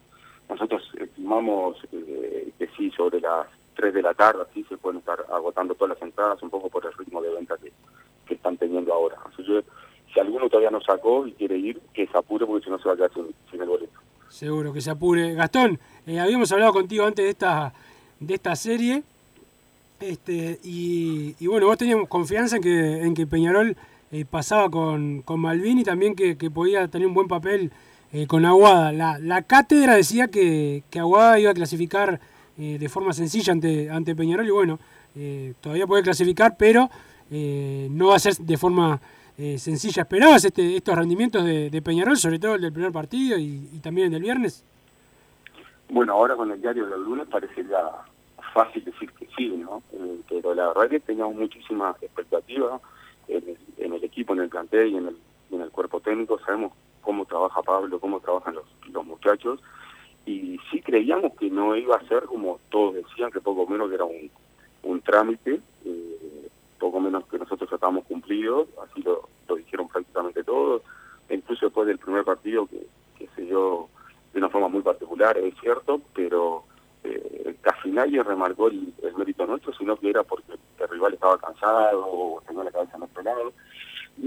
nosotros 0.47 0.81
estimamos 0.97 1.75
eh, 1.91 2.53
que 2.57 2.67
sí, 2.77 2.89
sobre 2.91 3.19
las 3.19 3.45
3 3.75 3.93
de 3.93 4.01
la 4.01 4.13
tarde, 4.13 4.43
así 4.49 4.63
se 4.69 4.77
pueden 4.77 4.99
estar 4.99 5.19
agotando 5.29 5.75
todas 5.75 5.97
las 5.97 6.01
entradas, 6.01 6.41
un 6.41 6.49
poco 6.49 6.69
por 6.69 6.85
el 6.85 6.93
ritmo 6.93 7.21
de 7.21 7.31
venta 7.31 7.57
que, 7.57 7.73
que 8.25 8.35
están 8.35 8.55
teniendo 8.55 8.93
ahora. 8.93 9.17
Así 9.25 9.43
que 9.43 9.65
si 10.13 10.19
alguno 10.21 10.47
todavía 10.47 10.71
no 10.71 10.79
sacó 10.79 11.27
y 11.27 11.33
quiere 11.33 11.57
ir, 11.57 11.81
que 11.93 12.07
se 12.07 12.17
apure 12.17 12.45
porque 12.45 12.63
si 12.63 12.71
no 12.71 12.79
se 12.79 12.87
va 12.87 12.93
a 12.93 12.95
quedar 12.95 13.11
sin, 13.13 13.61
el 13.61 13.67
boleto. 13.67 13.99
Seguro 14.29 14.71
que 14.71 14.79
se 14.79 14.91
apure. 14.91 15.33
Gastón, 15.33 15.77
eh, 16.07 16.21
habíamos 16.21 16.49
hablado 16.53 16.71
contigo 16.71 17.05
antes 17.05 17.25
de 17.25 17.31
esta, 17.31 17.73
de 18.21 18.33
esta 18.33 18.55
serie. 18.55 19.03
Este, 19.99 20.57
y, 20.63 21.35
y 21.37 21.47
bueno, 21.47 21.67
vos 21.67 21.77
teníamos 21.77 22.07
confianza 22.07 22.55
en 22.55 22.63
que, 22.63 23.01
en 23.01 23.13
que 23.13 23.27
Peñarol 23.27 23.75
eh, 24.11 24.25
pasaba 24.25 24.69
con, 24.69 25.21
con 25.21 25.39
Malvin 25.39 25.79
y 25.79 25.83
también 25.83 26.15
que, 26.15 26.37
que 26.37 26.49
podía 26.49 26.87
tener 26.87 27.07
un 27.07 27.13
buen 27.13 27.27
papel 27.27 27.71
eh, 28.11 28.27
con 28.27 28.45
Aguada. 28.45 28.91
La, 28.91 29.19
la 29.19 29.43
cátedra 29.43 29.95
decía 29.95 30.27
que, 30.27 30.83
que 30.89 30.99
Aguada 30.99 31.39
iba 31.39 31.51
a 31.51 31.53
clasificar 31.53 32.19
eh, 32.57 32.77
de 32.79 32.89
forma 32.89 33.13
sencilla 33.13 33.53
ante, 33.53 33.89
ante 33.89 34.15
Peñarol 34.15 34.47
y 34.47 34.51
bueno, 34.51 34.79
todavía 35.59 35.85
puede 35.85 36.03
clasificar, 36.03 36.55
pero 36.57 36.89
no 37.29 38.07
va 38.07 38.15
a 38.15 38.19
ser 38.19 38.35
de 38.35 38.57
forma 38.57 39.01
sencilla. 39.57 40.03
¿Esperabas 40.03 40.45
este, 40.45 40.77
estos 40.77 40.95
rendimientos 40.95 41.43
de, 41.43 41.81
Peñarol, 41.83 42.15
sobre 42.15 42.39
todo 42.39 42.55
el 42.55 42.61
del 42.61 42.71
primer 42.71 42.93
partido 42.93 43.37
y, 43.37 43.69
y 43.73 43.79
también 43.79 44.05
el 44.05 44.13
del 44.13 44.21
viernes? 44.21 44.63
Bueno, 45.89 46.13
ahora 46.13 46.35
con 46.35 46.51
el 46.51 46.61
diario 46.61 46.85
del 46.85 47.03
lunes 47.03 47.27
parecería 47.27 47.79
fácil 48.53 48.85
decir 48.85 49.11
que 49.13 49.27
sí, 49.35 49.47
¿no? 49.47 49.81
Pero 50.29 50.53
la 50.53 50.67
verdad 50.67 50.89
que 50.89 50.99
teníamos 50.99 51.35
muchísima 51.35 51.95
expectativa 52.01 52.79
en 53.27 53.49
el, 53.49 53.57
en 53.79 53.93
el 53.93 54.03
equipo, 54.03 54.33
en 54.33 54.41
el 54.41 54.49
plantel 54.49 54.87
y 54.87 54.97
en 54.97 55.07
el, 55.07 55.17
en 55.51 55.61
el 55.61 55.71
cuerpo 55.71 55.99
técnico. 55.99 56.39
Sabemos 56.39 56.73
cómo 57.01 57.25
trabaja 57.25 57.61
Pablo, 57.61 57.99
cómo 57.99 58.19
trabajan 58.19 58.55
los, 58.55 58.65
los 58.91 59.05
muchachos. 59.05 59.59
Y 60.25 60.59
sí 60.69 60.81
creíamos 60.81 61.33
que 61.35 61.49
no 61.49 61.75
iba 61.75 61.95
a 61.95 62.07
ser 62.07 62.25
como 62.25 62.59
todos 62.69 62.95
decían, 62.95 63.31
que 63.31 63.41
poco 63.41 63.65
menos 63.65 63.89
que 63.89 63.95
era 63.95 64.05
un, 64.05 64.29
un 64.83 65.01
trámite, 65.01 65.59
eh, 65.85 66.49
poco 66.77 66.99
menos 66.99 67.25
que 67.27 67.37
nosotros 67.37 67.71
estábamos 67.71 68.05
cumplidos, 68.05 68.67
así 68.83 69.01
lo, 69.01 69.27
lo 69.47 69.55
dijeron 69.55 69.87
prácticamente 69.87 70.43
todos. 70.43 70.81
Incluso 71.29 71.67
después 71.67 71.87
del 71.87 71.99
primer 71.99 72.23
partido 72.23 72.67
que, 72.67 72.87
que 73.17 73.27
se 73.35 73.43
dio 73.43 73.87
de 74.33 74.39
una 74.39 74.49
forma 74.49 74.67
muy 74.67 74.81
particular, 74.81 75.37
es 75.37 75.53
cierto, 75.61 76.01
pero 76.13 76.63
eh, 77.03 77.55
casi 77.61 77.89
nadie 77.89 78.21
remarcó 78.23 78.67
el, 78.67 78.93
el, 79.03 79.15
mérito 79.15 79.45
nuestro, 79.45 79.73
sino 79.73 79.95
que 79.97 80.09
era 80.09 80.23
porque 80.23 80.53
el 80.53 80.87
rival 80.89 81.13
estaba 81.13 81.37
cansado 81.37 82.05
o 82.05 82.41
tenía 82.47 82.63
la 82.63 82.71
cabeza 82.71 82.97
más 82.97 83.09
pelada. 83.09 83.39
Y 83.45 83.51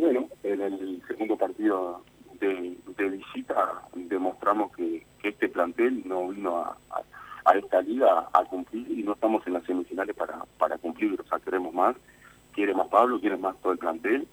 bueno, 0.01 0.29
en 0.43 0.61
el 0.61 1.03
segundo 1.07 1.37
partido 1.37 2.03
de, 2.41 2.77
visita 3.09 3.83
demostramos 3.95 4.75
que, 4.77 5.07
este 5.23 5.49
plantel 5.49 6.03
no 6.05 6.29
vino 6.29 6.59
a, 6.59 6.77
esta 7.55 7.81
liga 7.83 8.29
a 8.33 8.45
cumplir 8.45 8.91
y 8.91 9.03
no 9.05 9.13
estamos 9.13 9.47
en 9.47 9.53
las 9.53 9.65
semifinales 9.65 10.17
para, 10.17 10.45
para 10.59 10.79
cumplir, 10.79 11.21
o 11.21 11.25
sea, 11.25 11.38
queremos 11.38 11.73
más, 11.73 11.95
quiere 12.53 12.75
más 12.75 12.88
Pablo, 12.88 13.21
quiere 13.21 13.37
más 13.37 13.57
todo 13.61 13.73
el 13.73 13.79
plantel. 13.79 14.27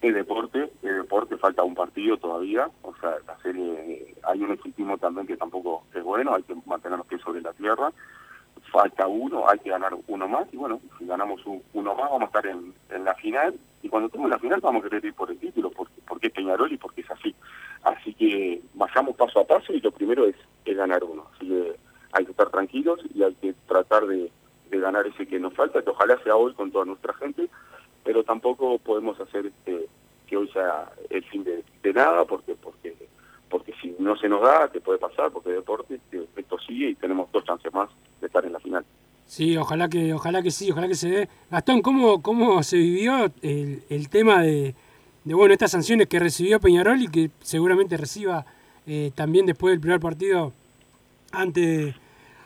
El 0.00 0.14
deporte, 0.14 0.70
el 0.82 0.96
deporte 0.96 1.36
falta 1.36 1.62
un 1.62 1.74
partido 1.74 2.16
todavía, 2.18 2.70
o 2.82 2.94
sea, 2.96 3.16
la 3.26 3.36
serie, 3.38 4.14
hay 4.22 4.42
un 4.42 4.52
equipismo 4.52 4.98
también 4.98 5.26
que 5.26 5.36
tampoco 5.36 5.84
es 5.94 6.02
bueno, 6.02 6.34
hay 6.34 6.42
que 6.42 6.54
mantener 6.66 6.98
los 6.98 7.06
pies 7.06 7.22
sobre 7.22 7.40
la 7.40 7.52
tierra, 7.54 7.92
falta 8.76 9.06
uno, 9.06 9.48
hay 9.48 9.58
que 9.60 9.70
ganar 9.70 9.94
uno 10.06 10.28
más, 10.28 10.46
y 10.52 10.56
bueno, 10.58 10.80
si 10.98 11.06
ganamos 11.06 11.40
uno 11.46 11.94
más 11.94 12.10
vamos 12.10 12.22
a 12.22 12.26
estar 12.26 12.46
en, 12.46 12.74
la 13.04 13.14
final, 13.14 13.54
y 13.82 13.88
cuando 13.88 14.08
estemos 14.08 14.26
en 14.26 14.32
la 14.32 14.38
final 14.38 14.60
vamos 14.60 14.84
a 14.84 14.88
querer 14.88 15.06
ir 15.06 15.14
por 15.14 15.30
el 15.30 15.38
título, 15.38 15.70
porque, 15.70 15.94
porque 16.06 16.26
es 16.26 16.32
Peñarol 16.34 16.70
y 16.70 16.76
porque 16.76 17.00
es 17.00 17.10
así. 17.10 17.34
Así 17.84 18.12
que 18.12 18.60
vayamos 18.74 19.16
paso 19.16 19.40
a 19.40 19.46
paso 19.46 19.72
y 19.72 19.80
lo 19.80 19.92
primero 19.92 20.26
es, 20.26 20.36
es 20.66 20.76
ganar 20.76 21.02
uno, 21.04 21.26
así 21.34 21.48
que 21.48 21.76
hay 22.12 22.24
que 22.26 22.32
estar 22.32 22.50
tranquilos 22.50 23.00
y 23.14 23.22
hay 23.22 23.34
que 23.36 23.54
tratar 23.66 24.06
de, 24.06 24.30
ganar 24.70 25.06
ese 25.06 25.26
que 25.26 25.40
nos 25.40 25.54
falta, 25.54 25.80
que 25.80 25.88
ojalá 25.88 26.22
sea 26.22 26.36
hoy 26.36 26.52
con 26.52 26.70
toda 26.70 26.84
nuestra 26.84 27.14
gente, 27.14 27.48
pero 28.04 28.24
tampoco 28.24 28.78
podemos 28.78 29.18
hacer 29.18 29.46
este, 29.46 29.86
que 30.26 30.36
hoy 30.36 30.48
sea 30.48 30.92
el 31.08 31.24
fin 31.24 31.44
de, 31.44 31.64
nada, 31.94 32.26
porque 32.26 32.54
porque 32.56 32.94
porque 33.48 33.72
si 33.80 33.96
no 33.98 34.16
se 34.16 34.28
nos 34.28 34.42
da, 34.42 34.68
¿qué 34.70 34.80
puede 34.80 34.98
pasar? 34.98 35.30
Porque 35.30 35.50
deporte, 35.50 35.98
esto 36.36 36.58
sigue 36.58 36.90
y 36.90 36.94
tenemos 36.96 37.32
dos 37.32 37.44
chances 37.44 37.72
más 37.72 37.88
en 38.44 38.52
la 38.52 38.60
final. 38.60 38.84
Sí, 39.26 39.56
ojalá 39.56 39.88
que 39.88 40.12
ojalá 40.12 40.42
que 40.42 40.50
sí, 40.50 40.70
ojalá 40.70 40.88
que 40.88 40.94
se 40.94 41.08
dé. 41.08 41.28
Gastón, 41.50 41.82
¿cómo, 41.82 42.22
cómo 42.22 42.62
se 42.62 42.76
vivió 42.76 43.32
el, 43.42 43.82
el 43.88 44.08
tema 44.08 44.42
de, 44.42 44.74
de, 45.24 45.34
bueno, 45.34 45.52
estas 45.52 45.72
sanciones 45.72 46.06
que 46.06 46.20
recibió 46.20 46.60
Peñarol 46.60 47.02
y 47.02 47.08
que 47.08 47.30
seguramente 47.40 47.96
reciba 47.96 48.46
eh, 48.86 49.10
también 49.14 49.46
después 49.46 49.72
del 49.72 49.80
primer 49.80 49.98
partido 50.00 50.52
ante 51.32 51.94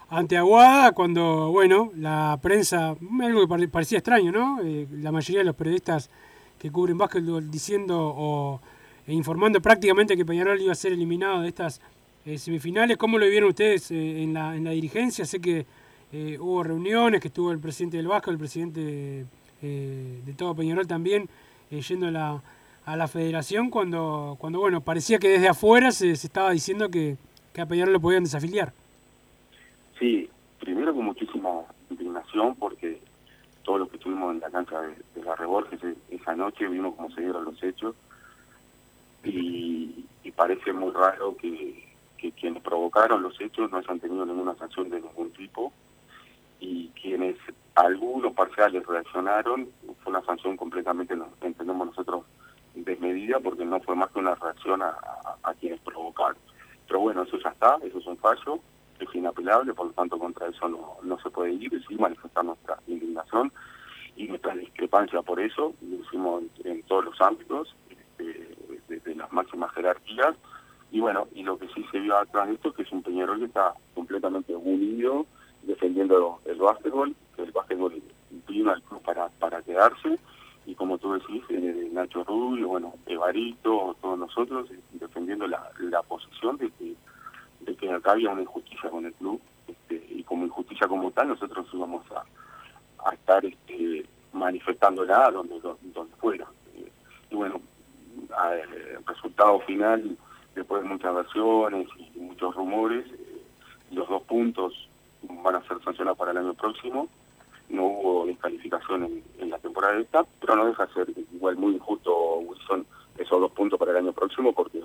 ante 0.09 0.37
Aguada 0.37 0.91
cuando, 0.93 1.53
bueno, 1.53 1.93
la 1.97 2.37
prensa, 2.43 2.97
algo 3.23 3.47
que 3.47 3.69
parecía 3.69 3.99
extraño, 3.99 4.33
¿no? 4.33 4.61
Eh, 4.61 4.89
la 4.91 5.13
mayoría 5.13 5.39
de 5.39 5.45
los 5.45 5.55
periodistas 5.55 6.11
que 6.59 6.71
cubren 6.71 6.99
básquetbol 6.99 7.49
diciendo 7.49 8.13
o 8.17 8.61
e 9.07 9.15
informando 9.15 9.61
prácticamente 9.61 10.17
que 10.17 10.25
Peñarol 10.25 10.61
iba 10.61 10.73
a 10.73 10.75
ser 10.75 10.93
eliminado 10.93 11.43
de 11.43 11.49
estas 11.49 11.81
eh, 12.27 12.39
semifinales. 12.39 12.97
¿Cómo 12.97 13.19
lo 13.19 13.27
vieron 13.27 13.51
ustedes 13.51 13.91
en, 13.91 14.35
la, 14.35 14.57
en 14.57 14.65
la 14.65 14.71
dirigencia? 14.71 15.25
Sé 15.25 15.41
que 15.41 15.65
eh, 16.13 16.39
hubo 16.41 16.63
reuniones, 16.63 17.21
que 17.21 17.29
estuvo 17.29 17.53
el 17.53 17.59
presidente 17.59 17.97
del 17.97 18.09
Vasco, 18.09 18.31
el 18.31 18.39
presidente 18.39 19.27
de 19.61 20.35
todo 20.39 20.55
Peñarol 20.55 20.87
también, 20.87 21.29
yendo 21.71 22.07
a 22.07 22.11
la, 22.11 22.43
a 22.87 22.97
la 22.97 23.09
federación 23.09 23.71
cuando, 23.71 24.37
cuando, 24.41 24.59
bueno, 24.59 24.81
parecía 24.81 25.19
que 25.19 25.29
desde 25.29 25.49
afuera 25.49 25.93
se, 25.93 26.17
se 26.17 26.27
estaba 26.27 26.51
diciendo 26.51 26.91
que, 26.91 27.17
que 27.53 27.61
a 27.61 27.67
Peñarol 27.67 27.93
lo 27.93 28.01
podían 28.01 28.25
desafiliar. 28.25 28.73
Sí, 29.99 30.29
primero 30.59 30.95
con 30.95 31.05
muchísima 31.05 31.51
indignación 31.91 32.55
porque 32.57 33.01
todos 33.63 33.81
los 33.81 33.91
que 33.91 33.97
estuvimos 33.97 34.35
en 34.35 34.41
la 34.41 34.51
cancha 34.51 34.81
de, 34.81 34.95
de 35.15 35.25
la 35.25 35.37
Reborges 35.37 35.81
esa 36.11 36.35
noche 36.35 36.67
vimos 36.69 36.95
cómo 36.97 37.11
se 37.15 37.21
dieron 37.21 37.45
los 37.45 37.63
hechos 37.63 37.95
y, 39.23 40.07
y 40.25 40.31
parece 40.33 40.73
muy 40.73 40.91
raro 40.93 41.37
que, 41.37 41.87
que, 42.17 42.33
quienes 42.33 42.63
provocaron 42.63 43.23
los 43.23 43.39
hechos 43.41 43.71
no 43.71 43.79
hayan 43.79 44.01
tenido 44.01 44.25
ninguna 44.25 44.55
sanción 44.55 44.89
de 44.89 45.01
ningún 45.01 45.31
tipo 45.33 45.73
y 46.61 46.89
quienes 47.01 47.37
algunos 47.75 48.33
parciales 48.35 48.87
reaccionaron 48.87 49.69
fue 50.03 50.13
una 50.13 50.23
sanción 50.25 50.57
completamente, 50.57 51.15
entendemos 51.41 51.89
nosotros, 51.89 52.25
desmedida 52.75 53.41
porque 53.41 53.65
no 53.65 53.81
fue 53.81 53.97
más 53.97 54.11
que 54.11 54.21
una 54.21 54.35
reacción 54.35 54.83
a, 54.83 54.95
quienes 55.59 55.81
provocaron. 55.81 56.37
Pero 56.87 57.01
bueno, 57.01 57.23
eso 57.23 57.39
ya 57.39 57.51
está, 57.51 57.77
eso 57.83 57.99
es 57.99 58.07
un 58.07 58.17
fallo 58.19 58.61
es 59.05 59.15
inapelable, 59.15 59.75
por 59.75 59.87
lo 59.87 59.93
tanto 59.93 60.19
contra 60.19 60.47
eso 60.49 60.69
no, 60.69 60.97
no 61.03 61.19
se 61.21 61.31
puede 61.31 61.53
ir, 61.53 61.73
y 61.73 61.83
sí 61.85 61.95
manifestar 61.97 62.45
nuestra 62.45 62.79
indignación 62.87 63.53
y 64.17 64.27
nuestra 64.27 64.55
discrepancia 64.55 65.23
por 65.23 65.41
eso, 65.41 65.75
lo 65.81 65.97
hicimos 65.97 66.43
en, 66.65 66.83
todos 66.83 67.07
los 67.07 67.21
ámbitos, 67.21 67.75
este, 67.89 68.57
desde 68.89 69.15
las 69.15 69.33
máximas 69.33 69.73
jerarquías, 69.73 70.37
y 70.93 71.01
bueno, 71.01 71.29
y 71.35 71.43
lo 71.43 71.59
que 71.59 71.69
sí 71.69 71.85
se 71.91 72.01
vio 72.01 72.17
atrás 72.17 72.49
de 72.49 72.55
esto 72.55 72.71
es 72.71 72.75
que 72.75 72.83
es 72.83 72.93
un 72.93 73.03
Peñarol 73.03 73.39
que 73.39 73.45
está 73.47 73.75
completamente 73.95 74.55
unido, 74.55 75.27
defendiendo 75.63 76.41
el 76.45 76.57
básquetbol, 76.57 77.15
que 77.37 77.43
el 77.43 77.53
básquetbol 77.53 78.03
vino 78.49 78.71
al 78.71 78.83
club 78.83 79.03
para, 79.03 79.29
para 79.29 79.63
quedarse, 79.63 80.19
y 80.67 80.75
como 80.75 80.99
tú 80.99 81.15
decís, 81.15 81.43
eh, 81.49 81.89
Nacho 81.93 82.23
Rubio, 82.25 82.69
bueno, 82.69 82.95
Evarito, 83.07 83.97
todos 84.01 84.19
nosotros, 84.19 84.71
eh, 84.71 84.79
defendiendo 84.93 85.47
la, 85.47 85.71
la 85.79 86.03
posición 86.03 86.57
de 86.59 86.71
que 86.73 86.95
de 87.61 87.75
que 87.77 87.91
acá 87.91 88.13
había 88.13 88.31
una 88.31 88.43
injusticia 88.43 88.91
con 88.91 89.05
el 89.05 89.13
club 89.15 89.41
este, 89.69 90.03
y 90.11 90.23
como 90.25 90.47
injusticia 90.47 90.89
como 90.89 91.11
tal 91.11 91.29
nosotros 91.29 91.67
íbamos 91.73 92.05
a, 92.13 92.25
a 93.09 93.15
estar 93.15 93.45
este, 93.45 94.07
manifestándola 94.33 95.31
donde, 95.31 95.61
donde 95.61 96.17
fuera. 96.17 96.47
Eh, 96.75 96.91
y 97.31 97.35
bueno, 97.35 97.61
el 98.53 99.05
resultado 99.07 99.61
final, 99.61 100.17
después 100.55 100.83
de 100.83 100.89
muchas 100.89 101.15
versiones 101.15 101.89
y 101.99 102.19
muchos 102.19 102.55
rumores, 102.55 103.07
eh, 103.07 103.43
los 103.93 104.09
dos 104.09 104.23
puntos 104.23 104.89
van 105.23 105.57
a 105.57 105.67
ser 105.67 105.83
sancionados 105.83 106.19
para 106.19 106.33
el 106.33 106.39
año 106.39 106.55
próximo. 106.55 107.09
No 107.69 107.85
hubo 107.85 108.27
descalificación 108.27 109.23
en, 109.39 109.51
la 109.51 109.59
temporada 109.59 109.99
esta, 109.99 110.25
pero 110.41 110.57
no 110.57 110.67
deja 110.67 110.87
de 110.87 110.93
ser 110.93 111.09
igual 111.33 111.57
muy 111.57 111.75
injusto, 111.75 112.39
Wilson, 112.39 112.87
esos 113.19 113.41
dos 113.41 113.53
puntos 113.53 113.79
para 113.79 113.93
el 113.93 113.99
año 113.99 114.13
próximo 114.13 114.53
porque 114.53 114.83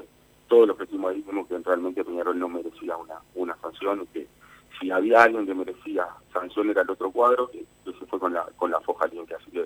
todos 0.47 0.67
los 0.67 0.77
que 0.77 0.83
estuvimos 0.83 1.11
ahí 1.11 1.23
vimos 1.25 1.47
que 1.47 1.57
realmente 1.57 2.03
Peñarol 2.03 2.37
no 2.37 2.47
merecía 2.49 2.95
una, 2.97 3.15
una 3.33 3.55
sanción 3.57 4.07
que 4.13 4.27
si 4.79 4.91
había 4.91 5.23
alguien 5.23 5.45
que 5.45 5.53
merecía 5.53 6.07
sanción 6.31 6.69
era 6.69 6.81
el 6.81 6.89
otro 6.89 7.11
cuadro, 7.11 7.49
que, 7.49 7.65
que 7.83 7.97
se 7.97 8.05
fue 8.05 8.19
con 8.19 8.33
la, 8.33 8.45
con 8.57 8.69
la 8.69 8.79
foja 8.81 9.07
limpia. 9.07 9.37
Así 9.37 9.51
que, 9.51 9.65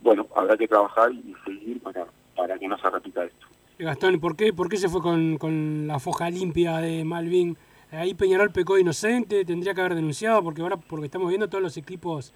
bueno, 0.00 0.26
habrá 0.34 0.56
que 0.56 0.68
trabajar 0.68 1.12
y 1.12 1.34
seguir 1.44 1.80
para, 1.80 2.06
para 2.34 2.58
que 2.58 2.68
no 2.68 2.76
se 2.78 2.90
repita 2.90 3.24
esto. 3.24 3.46
Gastón, 3.78 4.18
¿por 4.20 4.36
qué, 4.36 4.52
¿por 4.52 4.68
qué 4.68 4.78
se 4.78 4.88
fue 4.88 5.02
con, 5.02 5.36
con 5.38 5.86
la 5.86 5.98
foja 5.98 6.30
limpia 6.30 6.78
de 6.78 7.04
Malvin? 7.04 7.56
Ahí 7.96 8.14
Peñarol 8.14 8.50
pecó 8.50 8.78
inocente, 8.78 9.44
tendría 9.44 9.72
que 9.74 9.80
haber 9.80 9.94
denunciado, 9.94 10.42
porque 10.42 10.60
ahora, 10.60 10.76
porque 10.76 11.06
estamos 11.06 11.28
viendo 11.28 11.48
todos 11.48 11.62
los 11.62 11.76
equipos 11.76 12.32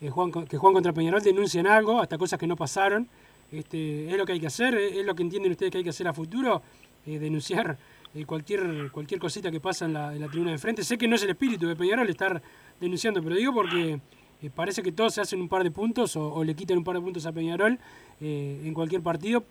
eh, 0.00 0.10
con- 0.10 0.30
que 0.46 0.56
juegan 0.58 0.74
contra 0.74 0.92
Peñarol 0.92 1.22
denuncian 1.22 1.66
algo, 1.66 2.00
hasta 2.00 2.18
cosas 2.18 2.38
que 2.38 2.46
no 2.46 2.56
pasaron. 2.56 3.08
Este, 3.52 4.10
es 4.10 4.16
lo 4.16 4.26
que 4.26 4.32
hay 4.32 4.40
que 4.40 4.48
hacer, 4.48 4.74
es 4.74 5.06
lo 5.06 5.14
que 5.14 5.22
entienden 5.22 5.52
ustedes 5.52 5.70
que 5.70 5.78
hay 5.78 5.84
que 5.84 5.90
hacer 5.90 6.08
a 6.08 6.12
futuro, 6.12 6.60
eh, 7.06 7.18
denunciar 7.20 7.78
eh, 8.14 8.24
cualquier 8.24 8.90
cualquier 8.90 9.20
cosita 9.20 9.50
que 9.52 9.60
pasa 9.60 9.84
en 9.84 9.92
la, 9.92 10.28
tribuna 10.28 10.50
de 10.50 10.54
enfrente. 10.56 10.82
Sé 10.82 10.98
que 10.98 11.06
no 11.06 11.14
es 11.14 11.22
el 11.22 11.30
espíritu 11.30 11.68
de 11.68 11.76
Peñarol 11.76 12.08
estar 12.10 12.42
denunciando, 12.80 13.22
pero 13.22 13.36
digo 13.36 13.52
porque 13.54 14.00
eh, 14.42 14.50
parece 14.52 14.82
que 14.82 14.90
todos 14.90 15.14
se 15.14 15.20
hacen 15.20 15.40
un 15.40 15.48
par 15.48 15.62
de 15.62 15.70
puntos 15.70 16.16
o, 16.16 16.34
o 16.34 16.42
le 16.42 16.54
quitan 16.54 16.78
un 16.78 16.84
par 16.84 16.96
de 16.96 17.02
puntos 17.02 17.24
a 17.26 17.32
Peñarol 17.32 17.78
en 18.18 18.72
cualquier 18.72 19.02
partido, 19.02 19.44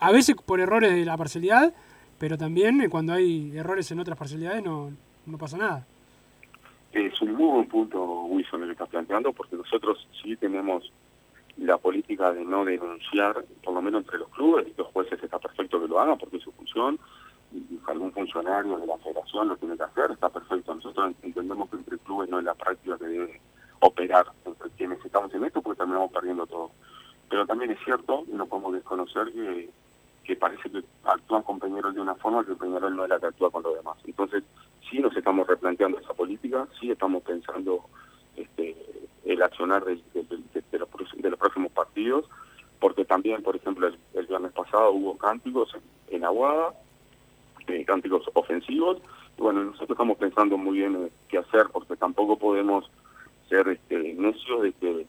a 0.00 0.10
veces 0.10 0.34
por 0.44 0.58
errores 0.58 0.90
de 0.94 1.04
la 1.04 1.16
parcialidad, 1.18 1.74
pero 2.18 2.38
también 2.38 2.80
eh, 2.80 2.88
cuando 2.88 3.12
hay 3.12 3.56
errores 3.56 3.90
en 3.90 4.00
otras 4.00 4.18
parcialidades 4.18 4.62
no, 4.62 4.92
no 5.26 5.38
pasa 5.38 5.56
nada. 5.56 5.86
Es 6.92 7.20
un 7.22 7.34
muy 7.34 7.46
buen 7.46 7.68
punto, 7.68 8.24
Wilson, 8.24 8.62
el 8.62 8.68
que 8.68 8.72
estás 8.72 8.88
planteando, 8.88 9.32
porque 9.32 9.56
nosotros 9.56 10.06
sí 10.22 10.36
tenemos 10.36 10.92
la 11.56 11.76
política 11.78 12.32
de 12.32 12.44
no 12.44 12.64
denunciar, 12.64 13.44
por 13.62 13.74
lo 13.74 13.82
menos 13.82 14.02
entre 14.02 14.18
los 14.18 14.28
clubes, 14.28 14.66
y 14.68 14.74
los 14.76 14.88
jueces 14.88 15.22
está 15.22 15.38
perfecto 15.38 15.80
que 15.80 15.88
lo 15.88 15.98
hagan 15.98 16.18
porque 16.18 16.36
es 16.36 16.42
su 16.42 16.52
función, 16.52 16.98
y 17.52 17.78
algún 17.86 18.12
funcionario 18.12 18.78
de 18.78 18.86
la 18.86 18.98
federación 18.98 19.48
lo 19.48 19.56
tiene 19.56 19.76
que 19.76 19.84
hacer, 19.84 20.10
está 20.10 20.28
perfecto. 20.28 20.74
Nosotros 20.74 21.14
entendemos 21.22 21.70
que 21.70 21.76
entre 21.76 21.98
clubes 21.98 22.28
no 22.28 22.38
es 22.38 22.44
la 22.44 22.54
práctica 22.54 22.98
que 22.98 23.06
debe 23.06 23.40
operar 23.80 24.26
entre 24.44 24.70
quienes 24.70 25.04
estamos 25.04 25.32
en 25.34 25.44
esto, 25.44 25.62
porque 25.62 25.78
terminamos 25.78 26.10
perdiendo 26.10 26.46
todo. 26.46 26.70
Pero 27.28 27.46
también 27.46 27.70
es 27.70 27.78
cierto, 27.84 28.24
y 28.28 28.32
no 28.32 28.46
podemos 28.46 28.72
desconocer 28.72 29.32
que, 29.32 29.70
que 30.24 30.36
parece 30.36 30.70
que 30.70 30.82
actúan 31.04 31.42
con 31.42 31.58
Peñarol 31.58 31.94
de 31.94 32.00
una 32.00 32.14
forma 32.14 32.44
que 32.44 32.54
Peñarol 32.54 32.96
no 32.96 33.04
es 33.04 33.10
la 33.10 33.20
que 33.20 33.26
actúa 33.26 33.50
con 33.50 33.62
los 33.62 33.74
demás. 33.76 33.96
Entonces, 34.04 34.42
sí 34.90 34.98
nos 34.98 35.16
estamos 35.16 35.46
replanteando 35.46 35.98
esa 35.98 36.14
política, 36.14 36.66
sí 36.80 36.90
estamos 36.90 37.22
pensando 37.22 37.84
este, 38.36 38.74
el 39.24 39.42
accionar 39.42 39.84
de, 39.84 40.00
los, 40.72 40.88
próximos- 41.38 41.72
partidos, 41.72 42.28
porque 42.80 43.04
también, 43.04 43.42
por 43.42 43.56
ejemplo, 43.56 43.86
el, 43.86 43.98
el 44.14 44.26
viernes 44.26 44.52
pasado 44.52 44.92
hubo 44.92 45.16
cánticos 45.18 45.74
en, 45.74 46.16
en 46.16 46.24
Aguada, 46.24 46.74
eh, 47.66 47.84
cánticos 47.84 48.28
ofensivos, 48.34 48.98
y 49.38 49.42
bueno, 49.42 49.64
nosotros 49.64 49.90
estamos 49.90 50.16
pensando 50.18 50.56
muy 50.56 50.78
bien 50.78 50.96
eh, 51.06 51.10
qué 51.28 51.38
hacer, 51.38 51.66
porque 51.72 51.96
tampoco 51.96 52.38
podemos 52.38 52.90
ser 53.48 53.68
este, 53.68 54.14
necios 54.14 54.62
de 54.62 54.72
que 54.72 55.06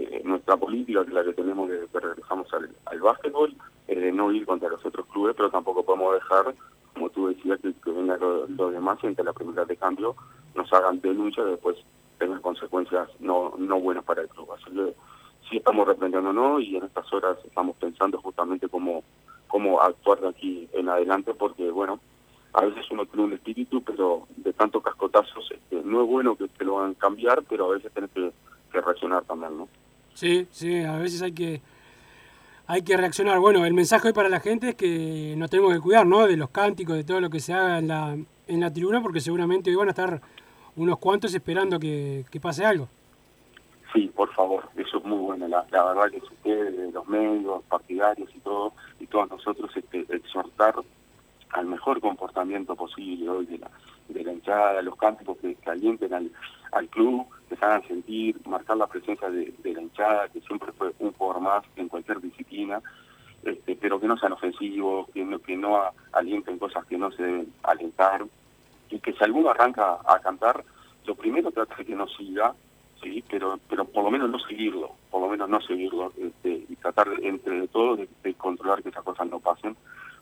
eh, 0.00 0.22
nuestra 0.24 0.56
política, 0.56 1.04
que 1.04 1.12
la 1.12 1.24
que 1.24 1.32
tenemos 1.32 1.68
desde 1.68 1.88
que 1.88 2.00
regresamos 2.00 2.52
al, 2.54 2.70
al 2.86 3.00
básquetbol, 3.00 3.54
es 3.88 3.98
de 4.00 4.12
no 4.12 4.30
ir 4.30 4.46
contra 4.46 4.68
los 4.68 4.84
otros 4.84 5.06
clubes, 5.06 5.34
pero 5.34 5.50
tampoco 5.50 5.82
podemos 5.82 6.14
dejar, 6.14 6.54
como 6.92 7.10
tú 7.10 7.28
decías, 7.28 7.58
que, 7.60 7.72
vengan 7.90 8.20
los, 8.20 8.72
demás 8.72 8.98
y 9.02 9.08
ante 9.08 9.24
la 9.24 9.32
primera 9.32 9.64
de 9.64 9.76
cambio 9.76 10.14
nos 10.54 10.72
hagan 10.72 11.00
denuncias 11.00 11.46
y 11.46 11.50
después 11.50 11.76
tengan 12.18 12.40
consecuencias 12.42 13.08
no, 13.18 13.54
no 13.58 13.80
buenas 13.80 14.04
para 14.04 14.22
el 14.22 14.28
club. 14.28 14.52
Así 14.52 14.70
que 14.70 14.94
sí 15.48 15.56
estamos 15.56 15.88
replanteándonos 15.88 16.62
y 16.62 16.76
en 16.76 16.84
estas 16.84 17.10
horas 17.12 17.38
estamos 17.44 17.76
pensando 17.76 18.20
justamente 18.20 18.68
cómo, 18.68 19.02
cómo 19.48 19.80
actuar 19.80 20.20
de 20.20 20.28
aquí 20.28 20.68
en 20.74 20.88
adelante, 20.88 21.32
porque 21.34 21.70
bueno, 21.70 21.98
a 22.52 22.64
veces 22.64 22.84
uno 22.90 23.06
tiene 23.06 23.24
un 23.24 23.32
espíritu, 23.32 23.82
pero 23.82 24.28
de 24.36 24.52
tantos 24.52 24.82
cascotazos 24.82 25.50
este, 25.50 25.82
no 25.82 26.02
es 26.02 26.08
bueno 26.08 26.36
que 26.36 26.48
te 26.48 26.64
lo 26.64 26.78
hagan 26.78 26.94
cambiar, 26.94 27.42
pero 27.48 27.66
a 27.66 27.74
veces 27.74 27.92
tenés 27.92 28.10
que, 28.10 28.32
que 28.70 28.80
reaccionar 28.80 29.24
también, 29.24 29.56
¿no? 29.56 29.68
Sí, 30.18 30.48
sí, 30.50 30.82
a 30.82 30.96
veces 30.96 31.22
hay 31.22 31.30
que 31.30 31.60
hay 32.66 32.82
que 32.82 32.96
reaccionar. 32.96 33.38
Bueno, 33.38 33.64
el 33.64 33.72
mensaje 33.72 34.08
hoy 34.08 34.12
para 34.12 34.28
la 34.28 34.40
gente 34.40 34.70
es 34.70 34.74
que 34.74 35.36
nos 35.38 35.48
tenemos 35.48 35.72
que 35.72 35.78
cuidar, 35.78 36.06
¿no? 36.06 36.26
De 36.26 36.36
los 36.36 36.50
cánticos, 36.50 36.96
de 36.96 37.04
todo 37.04 37.20
lo 37.20 37.30
que 37.30 37.38
se 37.38 37.52
haga 37.52 37.78
en 37.78 37.86
la, 37.86 38.18
en 38.48 38.60
la 38.60 38.72
tribuna, 38.72 39.00
porque 39.00 39.20
seguramente 39.20 39.70
hoy 39.70 39.76
van 39.76 39.86
a 39.86 39.90
estar 39.92 40.20
unos 40.74 40.98
cuantos 40.98 41.32
esperando 41.34 41.78
que, 41.78 42.24
que 42.32 42.40
pase 42.40 42.64
algo. 42.64 42.88
Sí, 43.92 44.10
por 44.12 44.34
favor, 44.34 44.68
eso 44.76 44.98
es 44.98 45.04
muy 45.04 45.18
bueno. 45.18 45.46
La, 45.46 45.64
la 45.70 45.84
verdad 45.84 46.10
que 46.10 46.18
ustedes, 46.18 46.92
los 46.92 47.06
medios, 47.06 47.62
partidarios 47.68 48.28
y 48.34 48.40
todo, 48.40 48.72
y 48.98 49.06
todos 49.06 49.30
nosotros 49.30 49.70
este, 49.76 50.04
exhortar 50.08 50.74
al 51.50 51.66
mejor 51.66 52.00
comportamiento 52.00 52.74
posible 52.74 53.28
hoy 53.28 53.46
de 53.46 53.58
la, 53.58 53.70
de 54.08 54.24
la 54.24 54.32
hinchada, 54.32 54.82
los 54.82 54.96
cánticos 54.96 55.38
que, 55.38 55.54
que 55.54 55.70
alienten 55.70 56.12
al, 56.12 56.32
al 56.72 56.88
club, 56.88 57.24
se 57.56 57.64
hagan 57.64 57.86
sentir, 57.86 58.36
marcar 58.46 58.76
la 58.76 58.86
presencia 58.86 59.28
de, 59.30 59.52
la 59.64 59.80
hinchada, 59.82 60.28
que 60.28 60.40
siempre 60.40 60.72
fue 60.72 60.92
un 60.98 61.12
jugador 61.12 61.42
más 61.42 61.64
en 61.76 61.88
cualquier 61.88 62.20
disciplina, 62.20 62.80
este, 63.44 63.76
pero 63.76 64.00
que 64.00 64.06
no 64.08 64.16
sean 64.18 64.32
ofensivos, 64.32 65.08
que 65.10 65.24
no, 65.24 65.38
que 65.38 65.56
no 65.56 65.76
a- 65.76 65.92
alienten 66.12 66.58
cosas 66.58 66.84
que 66.86 66.98
no 66.98 67.10
se 67.12 67.22
deben 67.22 67.52
alentar, 67.62 68.24
y 68.90 68.98
que 69.00 69.12
si 69.12 69.22
alguno 69.24 69.50
arranca 69.50 69.98
a 70.06 70.18
cantar, 70.20 70.64
lo 71.06 71.14
primero 71.14 71.50
trata 71.50 71.76
de 71.76 71.84
que 71.84 71.94
no 71.94 72.06
siga, 72.08 72.54
sí, 73.02 73.22
pero 73.30 73.58
pero 73.68 73.84
por 73.84 74.04
lo 74.04 74.10
menos 74.10 74.28
no 74.30 74.38
seguirlo, 74.40 74.92
por 75.10 75.20
lo 75.22 75.28
menos 75.28 75.48
no 75.48 75.60
seguirlo, 75.60 76.12
este, 76.16 76.64
y 76.68 76.76
tratar 76.76 77.08
entre 77.22 77.68
todos 77.68 77.98
de, 77.98 78.08
de 78.22 78.34
controlar 78.34 78.82
que 78.82 78.88
esas 78.88 79.04
cosas 79.04 79.28
no 79.28 79.40
pasen, 79.40 79.76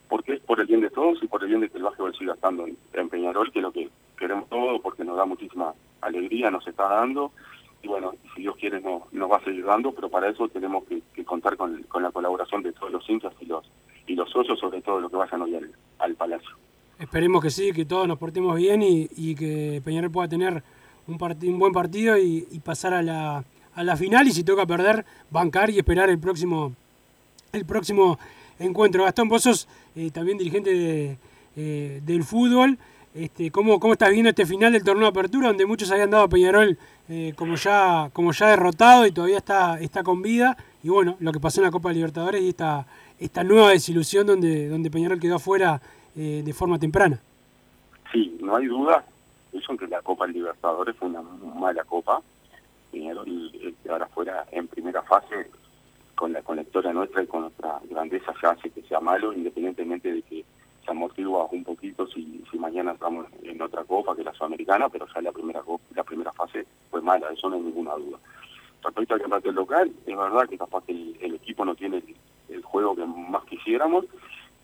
porque 0.09 0.35
es 0.35 0.41
por 0.41 0.61
el 0.61 0.67
bien 0.67 0.81
de 0.81 0.91
todos 0.91 1.21
y 1.23 1.27
por 1.27 1.43
el 1.43 1.49
bien 1.49 1.61
de 1.61 1.69
que 1.71 1.79
el 1.79 1.85
básquetbol 1.85 2.15
siga 2.17 2.35
estando 2.35 2.67
en, 2.67 2.77
en 2.93 3.09
Peñarol, 3.09 3.51
que 3.51 3.59
es 3.59 3.63
lo 3.63 3.73
que 3.73 3.89
queremos 4.17 4.49
todos, 4.49 4.81
porque 4.81 5.05
nos 5.05 5.17
da 5.17 5.25
muchísima 5.25 5.75
alegría, 6.01 6.51
nos 6.51 6.67
está 6.67 6.89
dando, 6.89 7.33
y 7.83 7.89
bueno, 7.89 8.15
si 8.35 8.43
Dios 8.43 8.57
quiere 8.57 8.81
no, 8.81 9.07
nos 9.13 9.31
va 9.31 9.37
a 9.37 9.45
seguir 9.45 9.65
dando, 9.65 9.93
pero 9.93 10.09
para 10.09 10.29
eso 10.29 10.49
tenemos 10.49 10.85
que, 10.85 11.25
contar 11.25 11.57
con, 11.57 11.85
la 12.01 12.11
colaboración 12.11 12.63
de 12.63 12.73
todos 12.73 12.93
los 12.93 13.09
hinchas 13.09 13.33
y 13.41 13.47
los 13.47 13.65
y 14.09 14.15
los 14.15 14.31
socios, 14.31 14.59
sobre 14.61 14.81
todo 14.83 15.01
los 15.01 15.11
que 15.11 15.17
vayan 15.17 15.43
hoy 15.43 15.57
al, 15.57 15.73
al 15.99 16.15
Palacio. 16.15 16.51
Esperemos 16.99 17.43
que 17.43 17.51
sí, 17.51 17.73
que 17.73 17.85
todos 17.85 18.07
nos 18.07 18.19
portemos 18.19 18.57
bien 18.57 18.83
y, 18.83 19.35
que 19.35 19.83
Peñarol 19.85 20.11
pueda 20.11 20.29
tener 20.29 20.63
un, 21.07 21.19
un 21.21 21.59
buen 21.59 21.73
partido 21.73 22.17
y, 22.17 22.43
pasar 22.65 22.95
a 22.95 23.03
la, 23.03 23.45
a 23.75 23.85
la 23.85 23.97
final 23.97 24.29
y 24.29 24.31
si 24.31 24.45
toca 24.45 24.65
perder, 24.65 25.05
bancar 25.31 25.71
y 25.71 25.79
esperar 25.79 26.09
el 26.09 26.19
próximo 26.19 26.73
el 27.53 27.65
próximo 27.65 28.19
encuentro. 28.59 29.05
Gastón, 29.05 29.29
vos 29.29 29.69
eh, 29.95 30.11
también 30.11 30.39
dirigente 30.39 31.19
eh, 31.57 32.01
del 32.05 32.25
fútbol. 32.25 32.79
Este, 33.17 33.51
¿cómo, 33.51 33.81
¿Cómo 33.81 33.95
estás 33.95 34.11
viendo 34.11 34.29
este 34.29 34.45
final 34.45 34.75
del 34.75 34.85
torneo 34.85 35.05
de 35.05 35.09
apertura 35.09 35.49
donde 35.49 35.65
muchos 35.65 35.91
habían 35.91 36.11
dado 36.11 36.25
a 36.25 36.29
Peñarol 36.29 36.77
eh, 37.09 37.33
como, 37.35 37.55
ya, 37.55 38.11
como 38.13 38.33
ya 38.33 38.49
derrotado 38.49 39.07
y 39.07 39.11
todavía 39.11 39.39
está, 39.39 39.81
está 39.81 40.03
con 40.03 40.21
vida? 40.21 40.55
Y 40.83 40.91
bueno, 40.91 41.17
lo 41.21 41.33
que 41.33 41.41
pasó 41.41 41.61
en 41.61 41.65
la 41.65 41.71
Copa 41.71 41.95
Libertadores 41.95 42.43
y 42.43 42.51
esta, 42.51 42.87
esta 43.19 43.43
nueva 43.43 43.71
desilusión 43.71 44.27
donde, 44.27 44.69
donde 44.69 44.91
Peñarol 44.91 45.19
quedó 45.19 45.37
afuera 45.37 45.81
eh, 46.15 46.43
de 46.45 46.53
forma 46.53 46.79
temprana. 46.79 47.19
Sí, 48.13 48.37
no 48.43 48.55
hay 48.55 48.67
duda, 48.67 49.03
eso 49.51 49.73
en 49.73 49.79
que 49.79 49.87
la 49.87 50.03
Copa 50.03 50.27
Libertadores 50.27 50.95
fue 50.97 51.09
una 51.09 51.23
mala 51.23 51.85
copa. 51.85 52.21
Peñarol 52.93 53.51
eh, 53.55 53.73
ahora 53.89 54.09
fuera 54.09 54.45
en 54.53 54.69
primera 54.69 55.01
fase 55.01 55.49
con 56.15 56.35
la, 56.35 56.43
con 56.43 56.57
la 56.57 56.63
historia 56.63 56.93
nuestra 56.93 57.23
y 57.23 57.27
con 57.27 57.43
nuestra 57.43 57.81
grandeza 57.89 58.35
ya 58.43 58.51
hace 58.51 58.69
que 58.69 58.83
sea 58.83 59.01
malo, 59.01 59.33
independientemente 59.33 60.13
de 60.13 60.21
que 60.21 60.45
se 60.87 60.93
amortigua 60.93 61.49
un 61.51 61.65
poquito 61.65 62.07
si, 62.07 62.43
si 62.51 62.59
mañana 62.59 62.93
estamos 62.93 63.27
en 63.43 63.61
otra 63.61 63.85
copa 63.85 64.15
que 64.15 64.23
la 64.23 64.33
sudamericana, 64.33 64.89
pero 64.89 65.07
ya 65.13 65.21
la 65.21 65.33
primera 65.33 65.63
la 65.95 66.05
primera 66.05 66.33
fase 66.33 66.65
fue 66.91 67.03
mala, 67.03 67.29
eso 67.33 67.51
no 67.51 67.57
hay 67.57 67.63
ninguna 67.63 67.95
duda. 67.97 68.19
Respecto 68.83 69.15
al 69.15 69.21
campeonato 69.21 69.53
local, 69.53 69.91
es 70.07 70.17
verdad 70.17 70.49
que 70.49 70.57
capaz 70.57 70.85
que 70.85 70.93
el, 70.93 71.35
equipo 71.35 71.65
no 71.65 71.75
tiene 71.75 72.03
el, 72.49 72.63
juego 72.63 72.95
que 72.95 73.05
más 73.05 73.45
quisiéramos, 73.45 74.05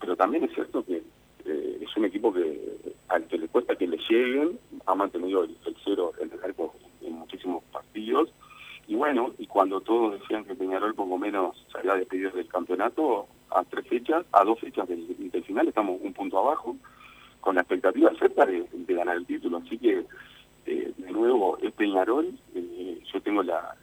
pero 0.01 0.15
también 0.15 0.45
es 0.45 0.55
cierto 0.55 0.85
que 0.85 1.03
eh, 1.45 1.79
es 1.81 1.97
un 1.97 2.05
equipo 2.05 2.33
que 2.33 2.95
al 3.09 3.27
que 3.27 3.39
le 3.39 3.49
cuesta 3.49 3.75
que 3.75 3.89
le 3.89 3.99
lleguen, 4.09 4.59
ha 4.87 4.95
mantenido 4.95 5.43
el, 5.43 5.57
el 5.67 5.77
cero 5.85 6.13
en 6.21 6.31
el 6.31 6.45
arco 6.45 6.75
en 7.01 7.15
muchísimos 7.15 7.65
partidos, 7.65 8.33
y 8.87 8.95
bueno, 8.95 9.33
y 9.39 9.47
cuando 9.47 9.81
todos 9.81 10.21
decían 10.21 10.45
que 10.45 10.55
Peñarol 10.55 10.95
poco 10.95 11.19
menos 11.19 11.57
se 11.73 11.79
había 11.79 11.95
despedido 11.95 12.31
del 12.31 12.47
campeonato, 12.47 13.27
a 13.55 13.65
tres 13.65 13.87
fechas, 13.87 14.25
a 14.33 14.45
dos 14.45 14.59
fechas 14.61 14.89
del 14.89 15.07
estamos 15.61 16.01
un 16.01 16.13
punto 16.13 16.39
abajo, 16.39 16.77
con 17.43 17.57
la 17.57 17.63
expectativa 17.63 18.11
cerca 18.19 18.47
de, 18.47 18.65
ganar 18.89 19.17
el 19.17 19.27
título. 19.27 19.59
Así 19.59 19.77
que, 19.77 20.07
eh, 20.67 20.93
de 20.97 21.13
nuevo, 21.13 21.59
es 21.61 21.73
Peñarol, 21.73 22.33
eh, 22.55 23.01
yo 23.13 23.21
tengo 23.21 23.43
la, 23.43 23.77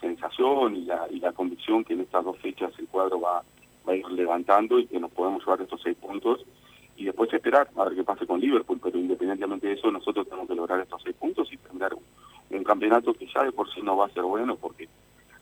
sensación 0.00 0.76
y 0.76 0.84
la, 0.84 1.32
convicción 1.32 1.84
que 1.84 1.94
en 1.94 2.00
estas 2.00 2.24
dos 2.24 2.38
fechas 2.38 2.72
el 2.78 2.86
cuadro 2.86 3.20
va, 3.20 3.42
a 3.86 3.94
ir 3.94 4.08
levantando 4.10 4.78
y 4.78 4.86
que 4.86 5.00
nos 5.00 5.10
podemos 5.10 5.44
llevar 5.44 5.60
estos 5.60 5.80
seis 5.82 5.96
puntos 5.96 6.44
y 6.96 7.04
después 7.04 7.32
esperar 7.32 7.68
a 7.74 7.84
ver 7.84 7.96
qué 7.96 8.04
pase 8.04 8.26
con 8.26 8.38
Liverpool, 8.40 8.78
pero 8.80 8.96
independientemente 8.98 9.66
de 9.66 9.72
eso 9.74 9.90
nosotros 9.90 10.26
tenemos 10.26 10.46
que 10.46 10.54
lograr 10.54 10.80
estos 10.80 11.02
seis 11.02 11.16
puntos 11.16 11.52
y 11.52 11.56
terminar 11.56 11.92
un, 11.94 12.64
campeonato 12.64 13.12
que 13.14 13.26
ya 13.26 13.42
de 13.42 13.50
por 13.50 13.68
sí 13.72 13.80
no 13.82 13.96
va 13.96 14.06
a 14.06 14.10
ser 14.10 14.22
bueno 14.22 14.54
porque 14.56 14.88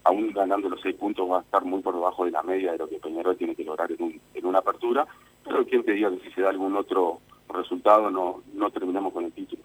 aún 0.04 0.32
ganando 0.32 0.70
los 0.70 0.80
seis 0.80 0.96
puntos 0.96 1.30
va 1.30 1.38
a 1.38 1.42
estar 1.42 1.64
muy 1.64 1.82
por 1.82 1.94
debajo 1.94 2.24
de 2.24 2.30
la 2.30 2.42
media 2.42 2.72
de 2.72 2.78
lo 2.78 2.88
que 2.88 2.98
Peñarol 2.98 3.36
tiene 3.36 3.54
que 3.54 3.64
lograr 3.64 3.90
en 3.92 4.46
una 4.46 4.60
apertura, 4.60 5.06
pero 5.44 5.66
quién 5.66 5.84
te 5.84 5.92
diga 5.92 6.10
que 6.10 6.20
si 6.20 6.32
se 6.32 6.42
da 6.42 6.50
algún 6.50 6.76
otro 6.76 7.20
resultado 7.48 8.10
no, 8.10 8.42
no 8.54 8.70
terminamos 8.70 9.12
con 9.12 9.24
el 9.24 9.32
título. 9.32 9.62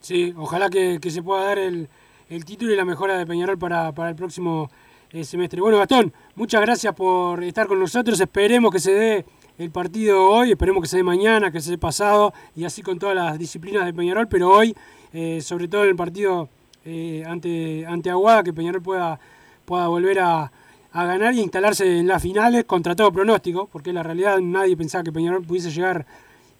Sí, 0.00 0.34
ojalá 0.36 0.68
que, 0.68 0.98
que 1.00 1.10
se 1.10 1.22
pueda 1.22 1.44
dar 1.44 1.58
el, 1.58 1.88
el 2.28 2.44
título 2.44 2.72
y 2.72 2.76
la 2.76 2.84
mejora 2.84 3.16
de 3.16 3.26
Peñarol 3.26 3.58
para, 3.58 3.92
para 3.92 4.10
el 4.10 4.16
próximo 4.16 4.70
eh, 5.10 5.24
semestre. 5.24 5.60
Bueno, 5.60 5.78
Gastón, 5.78 6.12
muchas 6.34 6.60
gracias 6.60 6.94
por 6.94 7.42
estar 7.42 7.66
con 7.66 7.78
nosotros. 7.78 8.20
Esperemos 8.20 8.72
que 8.72 8.80
se 8.80 8.92
dé 8.92 9.24
el 9.58 9.70
partido 9.70 10.28
hoy, 10.28 10.50
esperemos 10.50 10.82
que 10.82 10.88
se 10.88 10.96
dé 10.96 11.02
mañana, 11.02 11.50
que 11.50 11.60
se 11.60 11.70
dé 11.70 11.78
pasado 11.78 12.32
y 12.56 12.64
así 12.64 12.82
con 12.82 12.98
todas 12.98 13.14
las 13.14 13.38
disciplinas 13.38 13.86
de 13.86 13.94
Peñarol, 13.94 14.26
pero 14.28 14.50
hoy, 14.50 14.74
eh, 15.12 15.40
sobre 15.40 15.68
todo 15.68 15.84
en 15.84 15.90
el 15.90 15.96
partido 15.96 16.48
eh, 16.84 17.22
ante, 17.26 17.86
ante 17.86 18.10
Aguada, 18.10 18.42
que 18.42 18.52
Peñarol 18.52 18.82
pueda, 18.82 19.20
pueda 19.64 19.86
volver 19.88 20.18
a, 20.18 20.50
a 20.94 21.04
ganar 21.06 21.34
y 21.34 21.40
instalarse 21.40 21.98
en 21.98 22.06
las 22.06 22.22
finales 22.22 22.64
contra 22.66 22.94
todo 22.94 23.10
pronóstico, 23.10 23.66
porque 23.66 23.92
la 23.92 24.04
realidad 24.04 24.38
nadie 24.38 24.76
pensaba 24.76 25.02
que 25.02 25.10
Peñarol 25.10 25.44
pudiese 25.44 25.72
llegar 25.72 26.06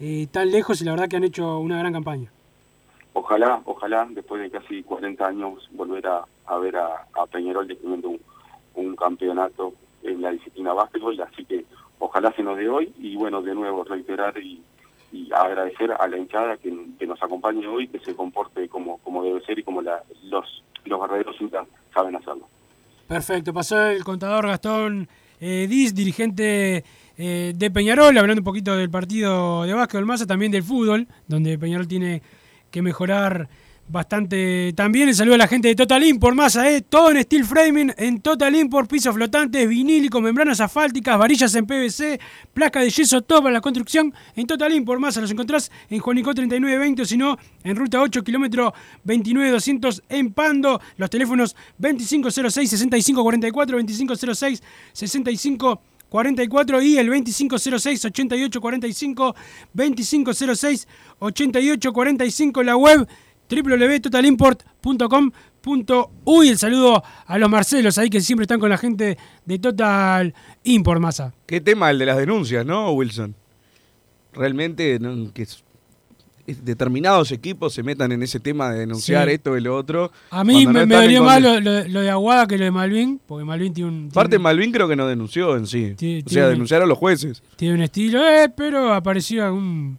eh, 0.00 0.26
tan 0.32 0.50
lejos 0.50 0.82
y 0.82 0.84
la 0.84 0.90
verdad 0.90 1.08
que 1.08 1.16
han 1.16 1.22
hecho 1.22 1.60
una 1.60 1.78
gran 1.78 1.92
campaña. 1.92 2.32
Ojalá, 3.12 3.62
ojalá, 3.64 4.08
después 4.10 4.42
de 4.42 4.50
casi 4.50 4.82
40 4.82 5.24
años, 5.24 5.70
volver 5.70 6.04
a, 6.08 6.24
a 6.46 6.58
ver 6.58 6.76
a, 6.76 7.06
a 7.14 7.26
Peñarol 7.26 7.68
defendiendo 7.68 8.16
un, 8.74 8.96
campeonato 8.96 9.72
en 10.02 10.20
la 10.20 10.32
disciplina 10.32 10.72
básquetbol, 10.72 11.20
así 11.20 11.44
que 11.44 11.64
ojalá 12.00 12.32
se 12.32 12.42
nos 12.42 12.56
dé 12.56 12.68
hoy 12.68 12.92
y 12.98 13.14
bueno, 13.14 13.40
de 13.40 13.54
nuevo 13.54 13.84
reiterar 13.84 14.36
y, 14.38 14.60
agradecer 15.32 15.92
a 15.92 16.08
la 16.08 16.18
hinchada 16.18 16.56
que, 16.56 16.72
nos 17.06 17.22
acompañe 17.22 17.66
hoy, 17.68 17.86
que 17.86 18.00
se 18.00 18.16
comporte 18.16 18.68
como, 18.68 18.98
como 18.98 19.22
debe 19.22 19.40
ser 19.42 19.60
y 19.60 19.62
como 19.62 19.80
la, 19.80 20.02
los, 20.24 20.64
los 20.84 21.00
verdaderos 21.00 21.36
saben 21.92 22.16
hacerlo. 22.16 22.48
Perfecto, 23.06 23.52
pasó 23.52 23.86
el 23.86 24.02
contador 24.02 24.46
Gastón 24.46 25.08
eh, 25.40 25.66
Diz, 25.68 25.94
dirigente 25.94 26.84
eh, 27.18 27.52
de 27.54 27.70
Peñarol, 27.70 28.16
hablando 28.16 28.40
un 28.40 28.44
poquito 28.44 28.76
del 28.76 28.88
partido 28.88 29.64
de 29.64 29.74
básquetbol, 29.74 30.06
más 30.06 30.26
también 30.26 30.50
del 30.50 30.62
fútbol, 30.62 31.06
donde 31.28 31.58
Peñarol 31.58 31.86
tiene 31.86 32.22
que 32.70 32.80
mejorar 32.80 33.48
bastante 33.88 34.72
también. 34.74 35.08
El 35.08 35.14
saludo 35.14 35.34
a 35.34 35.38
la 35.38 35.48
gente 35.48 35.68
de 35.68 35.74
Total 35.74 36.02
Import, 36.04 36.36
masa, 36.36 36.70
¿eh? 36.70 36.82
todo 36.82 37.10
en 37.10 37.22
steel 37.22 37.44
framing, 37.44 37.92
en 37.96 38.20
Total 38.20 38.54
Import, 38.54 38.90
pisos 38.90 39.14
flotantes, 39.14 39.66
vinílico, 39.68 40.20
membranas 40.20 40.60
asfálticas, 40.60 41.18
varillas 41.18 41.54
en 41.54 41.66
PVC, 41.66 42.20
placa 42.52 42.80
de 42.80 42.90
yeso, 42.90 43.22
todo 43.22 43.42
para 43.42 43.52
la 43.52 43.60
construcción. 43.60 44.12
En 44.36 44.46
Total 44.46 44.72
Import, 44.72 45.00
masa, 45.00 45.20
los 45.20 45.30
encontrás 45.30 45.70
en 45.90 46.00
Juanico 46.00 46.34
3920 46.34 47.02
o 47.02 47.04
si 47.04 47.16
no, 47.16 47.38
en 47.62 47.76
ruta 47.76 48.00
8, 48.00 48.24
kilómetro 48.24 48.74
29200 49.04 50.02
en 50.08 50.32
Pando. 50.32 50.80
Los 50.96 51.10
teléfonos 51.10 51.54
2506-6544, 51.78 54.62
2506-65 54.92 55.78
44 56.14 56.80
y 56.80 56.96
el 56.96 57.08
2506 57.08 58.04
8845 58.04 59.34
2506 59.72 60.86
8845 61.18 62.62
la 62.62 62.76
web 62.76 63.08
www.totalimport.com.uy 63.48 66.48
el 66.48 66.58
saludo 66.58 67.02
a 67.26 67.38
los 67.38 67.48
Marcelos 67.48 67.96
ahí 67.98 68.10
que 68.10 68.20
siempre 68.20 68.42
están 68.44 68.60
con 68.60 68.70
la 68.70 68.78
gente 68.78 69.18
de 69.44 69.58
Total 69.58 70.32
Import 70.64 71.00
Masa. 71.00 71.32
Qué 71.46 71.60
tema 71.60 71.90
el 71.90 71.98
de 71.98 72.06
las 72.06 72.16
denuncias, 72.16 72.64
¿no, 72.66 72.90
Wilson? 72.92 73.34
Realmente 74.32 74.98
¿no? 74.98 75.32
que 75.32 75.46
determinados 76.46 77.32
equipos 77.32 77.72
se 77.72 77.82
metan 77.82 78.12
en 78.12 78.22
ese 78.22 78.38
tema 78.38 78.70
de 78.70 78.80
denunciar 78.80 79.28
sí. 79.28 79.34
esto 79.34 79.56
y 79.56 79.62
lo 79.62 79.76
otro. 79.76 80.12
A 80.30 80.44
mí 80.44 80.66
me, 80.66 80.72
no 80.72 80.86
me 80.86 80.94
dolió 80.94 81.22
más 81.22 81.40
lo, 81.40 81.60
lo, 81.60 81.88
lo, 81.88 82.00
de 82.00 82.10
Aguada 82.10 82.46
que 82.46 82.58
lo 82.58 82.64
de 82.64 82.70
Malvin, 82.70 83.20
porque 83.26 83.44
Malvin 83.44 83.72
tiene 83.72 83.90
un... 83.90 84.10
Parte 84.10 84.30
tiene, 84.30 84.42
Malvin 84.42 84.72
creo 84.72 84.88
que 84.88 84.96
no 84.96 85.06
denunció 85.06 85.56
en 85.56 85.66
sí. 85.66 85.94
Tiene, 85.96 86.22
o 86.26 86.28
sea, 86.28 86.48
denunciaron 86.48 86.84
a 86.84 86.88
los 86.88 86.98
jueces. 86.98 87.42
Tiene 87.56 87.74
un 87.74 87.80
estilo, 87.80 88.26
eh, 88.28 88.50
pero 88.54 88.92
apareció 88.92 89.44
algún 89.44 89.98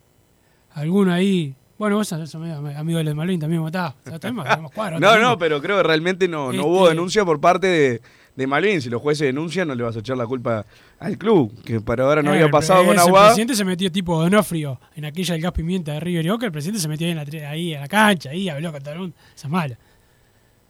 alguno 0.72 1.12
ahí... 1.12 1.56
Bueno, 1.78 1.98
vos 1.98 2.08
sos 2.08 2.36
amigo 2.36 3.04
de 3.04 3.14
Malvin, 3.14 3.40
también 3.40 3.62
votás. 3.62 3.94
no, 4.06 5.00
no, 5.00 5.20
no, 5.20 5.38
pero 5.38 5.62
creo 5.62 5.78
que 5.78 5.84
realmente 5.84 6.28
no, 6.28 6.48
no 6.48 6.52
este... 6.52 6.62
hubo 6.62 6.88
denuncia 6.88 7.26
por 7.26 7.42
parte 7.42 7.68
de, 7.68 8.02
de 8.36 8.48
Malvin. 8.48 8.82
Si 8.82 8.90
los 8.90 9.02
jueces 9.02 9.28
denuncian, 9.28 9.68
no 9.68 9.76
le 9.76 9.84
vas 9.84 9.96
a 9.96 10.00
echar 10.00 10.16
la 10.16 10.26
culpa 10.26 10.66
al 11.00 11.18
club, 11.18 11.52
que 11.64 11.82
para 11.82 12.06
ahora 12.06 12.24
no 12.24 12.32
eh, 12.32 12.38
había 12.38 12.50
pasado 12.50 12.86
con 12.86 12.98
Aguada. 12.98 13.28
El 13.28 13.32
presidente 13.32 13.56
se 13.56 13.66
metió 13.66 13.92
tipo 13.92 14.22
Donofrio 14.22 14.80
en 14.96 15.06
aquella 15.06 15.34
del 15.34 15.42
gas 15.42 15.52
pimienta 15.52 15.94
de 15.94 16.00
River 16.00 16.26
y 16.26 16.30
Oca. 16.30 16.46
El 16.46 16.52
presidente 16.54 16.80
se 16.80 16.88
metió 16.88 17.08
ahí, 17.08 17.12
en 17.12 17.18
la, 17.18 17.50
ahí 17.50 17.74
a 17.74 17.82
la 17.82 17.88
cancha, 17.90 18.30
ahí 18.30 18.48
habló 18.48 18.72
con 18.72 18.82
todo 18.82 18.94
el 18.94 19.00
mundo. 19.00 19.16
Esa 19.36 19.50
mala. 19.50 19.78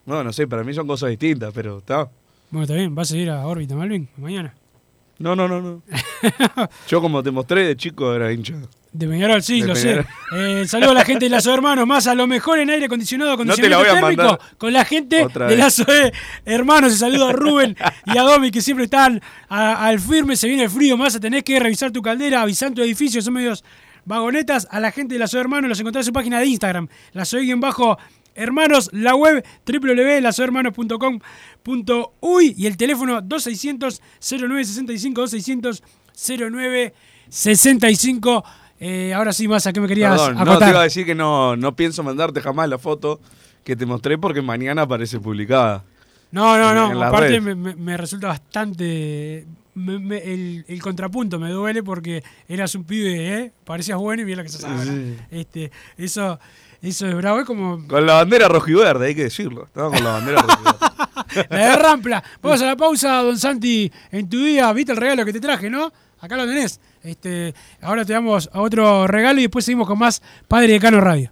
No, 0.08 0.24
no 0.24 0.34
sé, 0.34 0.48
para 0.48 0.64
mí 0.64 0.74
son 0.74 0.88
cosas 0.88 1.10
distintas, 1.10 1.52
pero 1.54 1.80
está. 1.80 2.10
Bueno, 2.50 2.64
está 2.64 2.76
bien. 2.76 2.96
¿Vas 2.96 3.12
a 3.12 3.18
ir 3.18 3.30
a 3.30 3.46
órbita, 3.46 3.76
Malvin, 3.76 4.08
mañana? 4.18 4.56
No, 5.18 5.36
no, 5.36 5.48
no, 5.48 5.62
no. 5.62 5.82
Yo, 6.88 7.02
como 7.02 7.24
te 7.24 7.32
mostré 7.32 7.66
de 7.68 7.76
chico, 7.76 8.14
era 8.14 8.32
hincha. 8.32 8.56
De 8.98 9.08
Peñarol, 9.08 9.44
sí, 9.44 9.60
de 9.62 9.68
lo 9.68 9.74
Peñarol. 9.74 10.06
sé. 10.06 10.10
Eh, 10.62 10.66
saludo 10.68 10.92
a 10.92 10.94
la 10.94 11.04
gente 11.04 11.26
de 11.26 11.30
Lazo 11.30 11.54
Hermanos, 11.54 11.86
más 11.86 12.08
a 12.08 12.16
lo 12.16 12.28
mejor 12.28 12.60
en 12.60 12.70
aire 12.70 12.86
acondicionado, 12.86 13.34
acondicionamiento 13.34 13.78
no 13.78 13.84
te 13.84 13.90
la 13.90 13.94
voy 13.94 13.98
a 14.00 14.00
térmico, 14.02 14.24
mandar 14.24 14.40
con 14.58 14.72
la 14.72 14.86
gente 14.86 15.28
de 15.28 15.58
Lazo 15.58 15.84
Hermanos. 16.46 16.94
Se 16.94 17.00
saluda 17.00 17.28
a 17.30 17.34
Rubén 17.34 17.76
y 18.06 18.18
a 18.18 18.22
Domi, 18.22 18.52
que 18.52 18.62
siempre 18.62 18.86
están 18.86 19.22
al 19.50 20.00
firme. 20.00 20.38
Se 20.38 20.48
viene 20.48 20.64
el 20.64 20.70
frío, 20.70 20.96
más 20.96 21.14
a 21.16 21.20
tenés 21.20 21.44
que 21.44 21.60
revisar 21.60 21.92
tu 21.92 22.02
caldera, 22.02 22.42
avisar 22.42 22.72
tu 22.72 22.82
edificio, 22.82 23.22
son 23.22 23.34
medios 23.34 23.66
vagonetas. 24.06 24.66
A 24.72 24.80
la 24.80 24.94
gente 24.94 25.16
de 25.16 25.20
Lazo 25.20 25.42
Hermanos 25.42 25.68
los 25.68 25.78
encontrás 25.80 26.06
en 26.06 26.08
su 26.08 26.14
página 26.14 26.40
de 26.40 26.46
Instagram, 26.46 26.88
Lazo 27.12 27.36
bajo 27.58 27.98
Hermanos, 28.34 28.90
la 28.94 29.14
web 29.16 29.46
www.lazohermanos.com.uy 29.66 32.56
y 32.58 32.66
el 32.66 32.78
teléfono 32.78 33.22
2600 33.22 34.02
0965 34.22 35.22
2600 35.22 35.84
0965 36.16 38.44
eh, 38.80 39.14
ahora 39.14 39.32
sí, 39.34 39.48
Massa, 39.48 39.72
¿qué 39.72 39.80
me 39.80 39.88
querías 39.88 40.12
Perdón, 40.12 40.38
acotar? 40.38 40.54
No, 40.54 40.60
te 40.60 40.70
iba 40.70 40.80
a 40.80 40.84
decir 40.84 41.06
que 41.06 41.16
no, 41.16 41.56
no 41.56 41.76
pienso 41.76 42.04
mandarte 42.04 42.42
jamás 42.42 42.70
la 42.70 42.78
foto 42.78 43.20
que 43.64 43.76
te 43.76 43.86
mostré 43.86 44.18
porque 44.18 44.42
mañana 44.42 44.84
aparece 44.84 45.20
publicada. 45.20 45.84
No, 46.32 46.58
no, 46.58 46.74
no. 46.94 47.02
Aparte 47.02 47.40
me, 47.40 47.56
me, 47.56 47.76
me, 47.76 47.98
resulta 47.98 48.28
bastante... 48.28 49.46
Me, 49.74 50.18
el, 50.18 50.66
el, 50.68 50.82
contrapunto 50.82 51.38
me 51.38 51.50
duele 51.50 51.84
porque 51.84 52.24
eras 52.48 52.76
un 52.76 52.86
pibe, 52.86 53.40
¿eh? 53.40 53.52
Parecías 53.66 53.98
bueno 53.98 54.22
y 54.22 54.26
mira 54.26 54.44
lo 54.44 54.50
que 54.50 54.66
ahora. 54.66 54.84
Sí. 54.84 55.18
Este, 55.32 55.72
eso, 55.98 56.40
eso 56.82 57.08
es 57.08 57.16
bravo, 57.16 57.40
es 57.40 57.46
como... 57.46 57.86
Con 57.88 58.06
la 58.06 58.14
bandera 58.14 58.48
rojiverde, 58.48 59.08
hay 59.08 59.16
que 59.16 59.24
decirlo. 59.24 59.66
Estaba 59.66 59.90
con 59.90 60.04
la 60.04 60.12
bandera 60.12 60.42
rojiverde. 60.42 61.48
la 61.50 61.70
de 61.70 61.76
Rampla. 61.76 62.24
Vamos 62.42 62.62
a 62.62 62.66
la 62.66 62.76
pausa, 62.76 63.22
don 63.22 63.38
Santi, 63.38 63.92
en 64.12 64.30
tu 64.30 64.38
día. 64.44 64.72
¿Viste 64.74 64.92
el 64.92 64.98
regalo 64.98 65.26
que 65.26 65.34
te 65.34 65.42
traje, 65.42 65.70
no? 65.70 65.92
Acá 66.20 66.38
lo 66.38 66.46
tenés. 66.46 66.80
Este, 67.06 67.54
ahora 67.82 68.04
te 68.04 68.14
damos 68.14 68.50
a 68.52 68.62
otro 68.62 69.06
regalo 69.06 69.40
y 69.40 69.44
después 69.44 69.64
seguimos 69.64 69.88
con 69.88 70.00
más 70.00 70.22
Padre 70.48 70.74
de 70.74 70.80
Cano 70.80 71.00
Radio. 71.00 71.32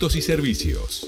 y 0.01 0.21
servicios. 0.23 1.07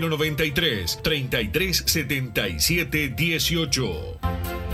093 0.00 0.98
33 1.02 1.82
77 1.86 3.14
18. 3.16 4.73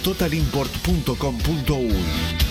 www.totalimport.com.uy. 0.01 2.50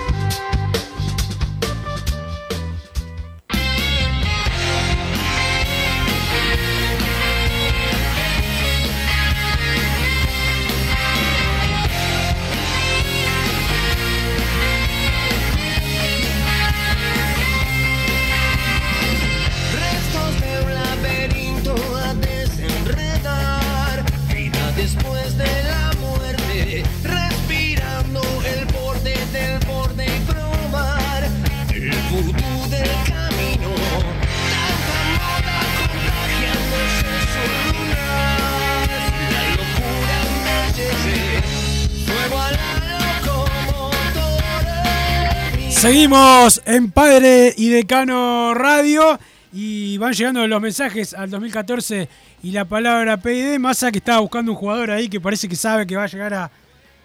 En 46.65 46.89
Padre 46.89 47.53
y 47.55 47.69
Decano 47.69 48.55
Radio 48.55 49.19
y 49.53 49.99
van 49.99 50.11
llegando 50.11 50.47
los 50.47 50.59
mensajes 50.59 51.13
al 51.13 51.29
2014 51.29 52.09
y 52.41 52.49
la 52.49 52.65
palabra 52.65 53.17
PID. 53.17 53.59
Massa 53.59 53.91
que 53.91 53.99
estaba 53.99 54.21
buscando 54.21 54.51
un 54.51 54.57
jugador 54.57 54.89
ahí 54.89 55.07
que 55.07 55.21
parece 55.21 55.47
que 55.47 55.55
sabe 55.55 55.85
que 55.85 55.95
va 55.95 56.05
a 56.05 56.07
llegar 56.07 56.33
a, 56.33 56.51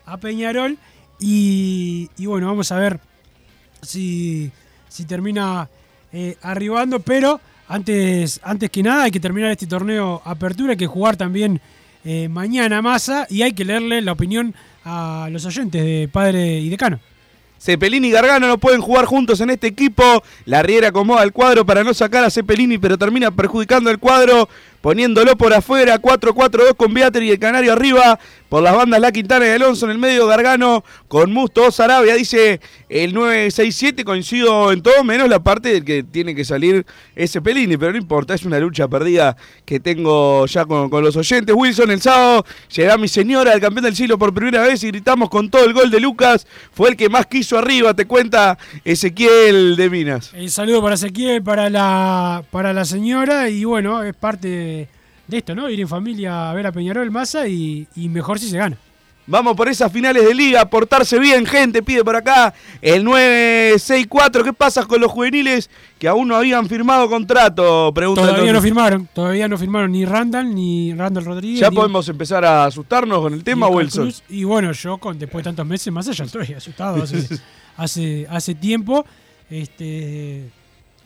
a 0.07 0.17
Peñarol. 0.17 0.79
Y, 1.21 2.09
y 2.17 2.25
bueno, 2.25 2.47
vamos 2.47 2.73
a 2.73 2.79
ver 2.79 2.99
si, 3.83 4.51
si 4.89 5.05
termina 5.05 5.69
eh, 6.15 6.39
arribando. 6.41 7.01
Pero 7.01 7.39
antes, 7.69 8.41
antes 8.43 8.71
que 8.71 8.83
nada 8.83 9.03
hay 9.03 9.11
que 9.11 9.21
terminar 9.21 9.51
este 9.51 9.67
torneo 9.67 10.23
apertura, 10.25 10.71
hay 10.71 10.79
que 10.79 10.87
jugar 10.87 11.19
también 11.19 11.61
eh, 12.07 12.31
mañana 12.31 12.81
masa 12.81 13.27
y 13.29 13.43
hay 13.43 13.53
que 13.53 13.67
leerle 13.67 14.01
la 14.01 14.13
opinión 14.13 14.55
a 14.87 15.29
los 15.31 15.45
oyentes 15.45 15.85
de 15.85 16.09
Padre 16.11 16.59
y 16.59 16.71
Decano. 16.71 17.01
Cepelini 17.59 18.09
y 18.09 18.11
Gargano 18.11 18.47
no 18.47 18.59
pueden 18.59 18.81
jugar 18.81 19.07
juntos 19.07 19.41
en 19.41 19.51
este 19.51 19.67
equipo. 19.67 20.23
La 20.45 20.63
Riera 20.63 20.89
acomoda 20.89 21.23
el 21.23 21.33
cuadro 21.33 21.65
para 21.65 21.83
no 21.83 21.95
sacar 21.95 22.25
a 22.25 22.31
Cepelini, 22.31 22.79
pero 22.79 22.99
termina 22.99 23.31
perjudicando 23.31 23.91
el 23.91 23.99
cuadro, 23.99 24.49
poniéndolo 24.81 25.37
por 25.37 25.53
afuera. 25.53 26.01
4-4-2 26.01 26.77
con 26.77 26.95
Beatriz 26.95 27.29
y 27.29 27.33
el 27.33 27.39
Canario 27.39 27.73
arriba. 27.73 28.19
Por 28.49 28.63
las 28.63 28.77
bandas 28.77 29.01
La 29.01 29.11
Quintana 29.11 29.47
y 29.47 29.51
Alonso 29.51 29.87
en 29.87 29.93
el 29.93 29.99
medio. 29.99 30.27
Gargano 30.27 30.85
con 31.09 31.33
Musto 31.33 31.71
Sarabia. 31.71 32.15
Dice 32.15 32.61
el 32.89 33.15
9-6-7. 33.15 34.05
Coincido 34.05 34.73
en 34.73 34.83
todo, 34.83 35.03
menos 35.05 35.29
la 35.29 35.43
parte 35.43 35.71
del 35.71 35.85
que 35.85 36.03
tiene 36.03 36.35
que 36.35 36.45
salir 36.45 36.87
ese 37.15 37.43
Pelini, 37.43 37.77
pero 37.77 37.93
no 37.93 37.99
importa. 37.99 38.35
Es 38.35 38.45
una 38.45 38.59
lucha 38.59 38.89
perdida 38.89 39.37
que 39.65 39.81
tengo 39.81 40.47
ya 40.47 40.65
con, 40.65 40.89
con 40.91 41.03
los 41.03 41.17
oyentes. 41.17 41.55
Wilson, 41.57 41.91
el 41.91 42.01
sábado 42.01 42.45
llega 42.75 42.97
mi 42.97 43.09
señora, 43.09 43.53
el 43.53 43.61
campeón 43.61 43.85
del 43.85 43.97
siglo 43.97 44.19
por 44.19 44.33
primera 44.33 44.63
vez 44.63 44.83
y 44.85 44.89
gritamos 44.89 45.29
con 45.29 45.51
todo 45.51 45.65
el 45.65 45.73
gol 45.73 45.91
de 45.91 46.01
Lucas. 46.01 46.47
Fue 46.73 46.91
el 46.91 46.97
que 46.97 47.09
más 47.09 47.27
quiso 47.27 47.59
arriba, 47.59 47.95
te 47.95 48.07
cuenta 48.07 48.59
Ezequiel 48.85 49.77
de 49.77 49.91
Minas. 49.91 50.33
El 50.35 50.51
saludo 50.51 50.83
para 50.83 50.95
Ezequiel, 50.95 51.43
para 51.43 51.69
la, 51.71 52.45
para 52.51 52.73
la 52.73 52.85
señora 52.85 53.49
y 53.49 53.65
bueno, 53.65 54.03
es 54.03 54.15
parte 54.15 54.89
de 55.27 55.39
esto, 55.39 55.55
¿no? 55.55 55.69
Ir 55.71 55.81
en 55.81 55.89
familia 55.89 56.51
a 56.51 56.55
ver 56.55 56.67
a 56.67 56.73
Peñarol 56.73 57.11
Massa 57.11 57.49
y, 57.49 57.87
y 57.97 58.09
mejor 58.09 58.39
si 58.39 58.49
se 58.49 58.57
gana. 58.59 58.77
Vamos 59.29 59.57
por 59.57 59.69
esas 59.69 59.91
finales 59.91 60.25
de 60.25 60.33
liga, 60.33 60.65
portarse 60.71 61.19
bien, 61.19 61.45
gente, 61.47 61.83
pide 61.83 62.05
por 62.05 62.15
acá 62.15 62.55
el 62.81 63.03
964. 63.03 64.45
¿Qué 64.45 64.53
pasa 64.53 64.85
con 64.85 65.01
los 65.01 65.11
juveniles 65.11 65.69
que 65.99 66.07
aún 66.07 66.29
no 66.29 66.37
habían 66.37 66.69
firmado 66.69 67.09
contrato? 67.09 67.91
Pregunta 67.93 68.23
Todavía 68.23 68.53
no 68.53 68.63
firmaron, 68.63 69.09
todavía 69.13 69.49
no 69.49 69.59
firmaron 69.59 69.91
ni 69.91 70.05
Randall 70.05 70.55
ni 70.55 70.95
Randall 70.95 71.25
Rodríguez. 71.25 71.59
¿Ya 71.59 71.71
ni- 71.71 71.75
podemos 71.77 72.09
empezar 72.09 72.45
a 72.45 72.67
asustarnos 72.67 73.19
con 73.19 73.35
el 73.35 73.43
tema, 73.43 73.67
Wilson? 73.69 74.13
Y 74.29 74.45
bueno, 74.45 74.71
yo 74.71 74.99
con, 74.99 75.19
después 75.19 75.43
de 75.43 75.49
tantos 75.51 75.67
meses 75.67 75.93
más 75.93 76.07
allá 76.07 76.25
estoy 76.25 76.53
asustado 76.55 77.03
hace, 77.03 77.27
hace, 77.77 78.27
hace 78.31 78.55
tiempo. 78.55 79.05
Este 79.51 80.51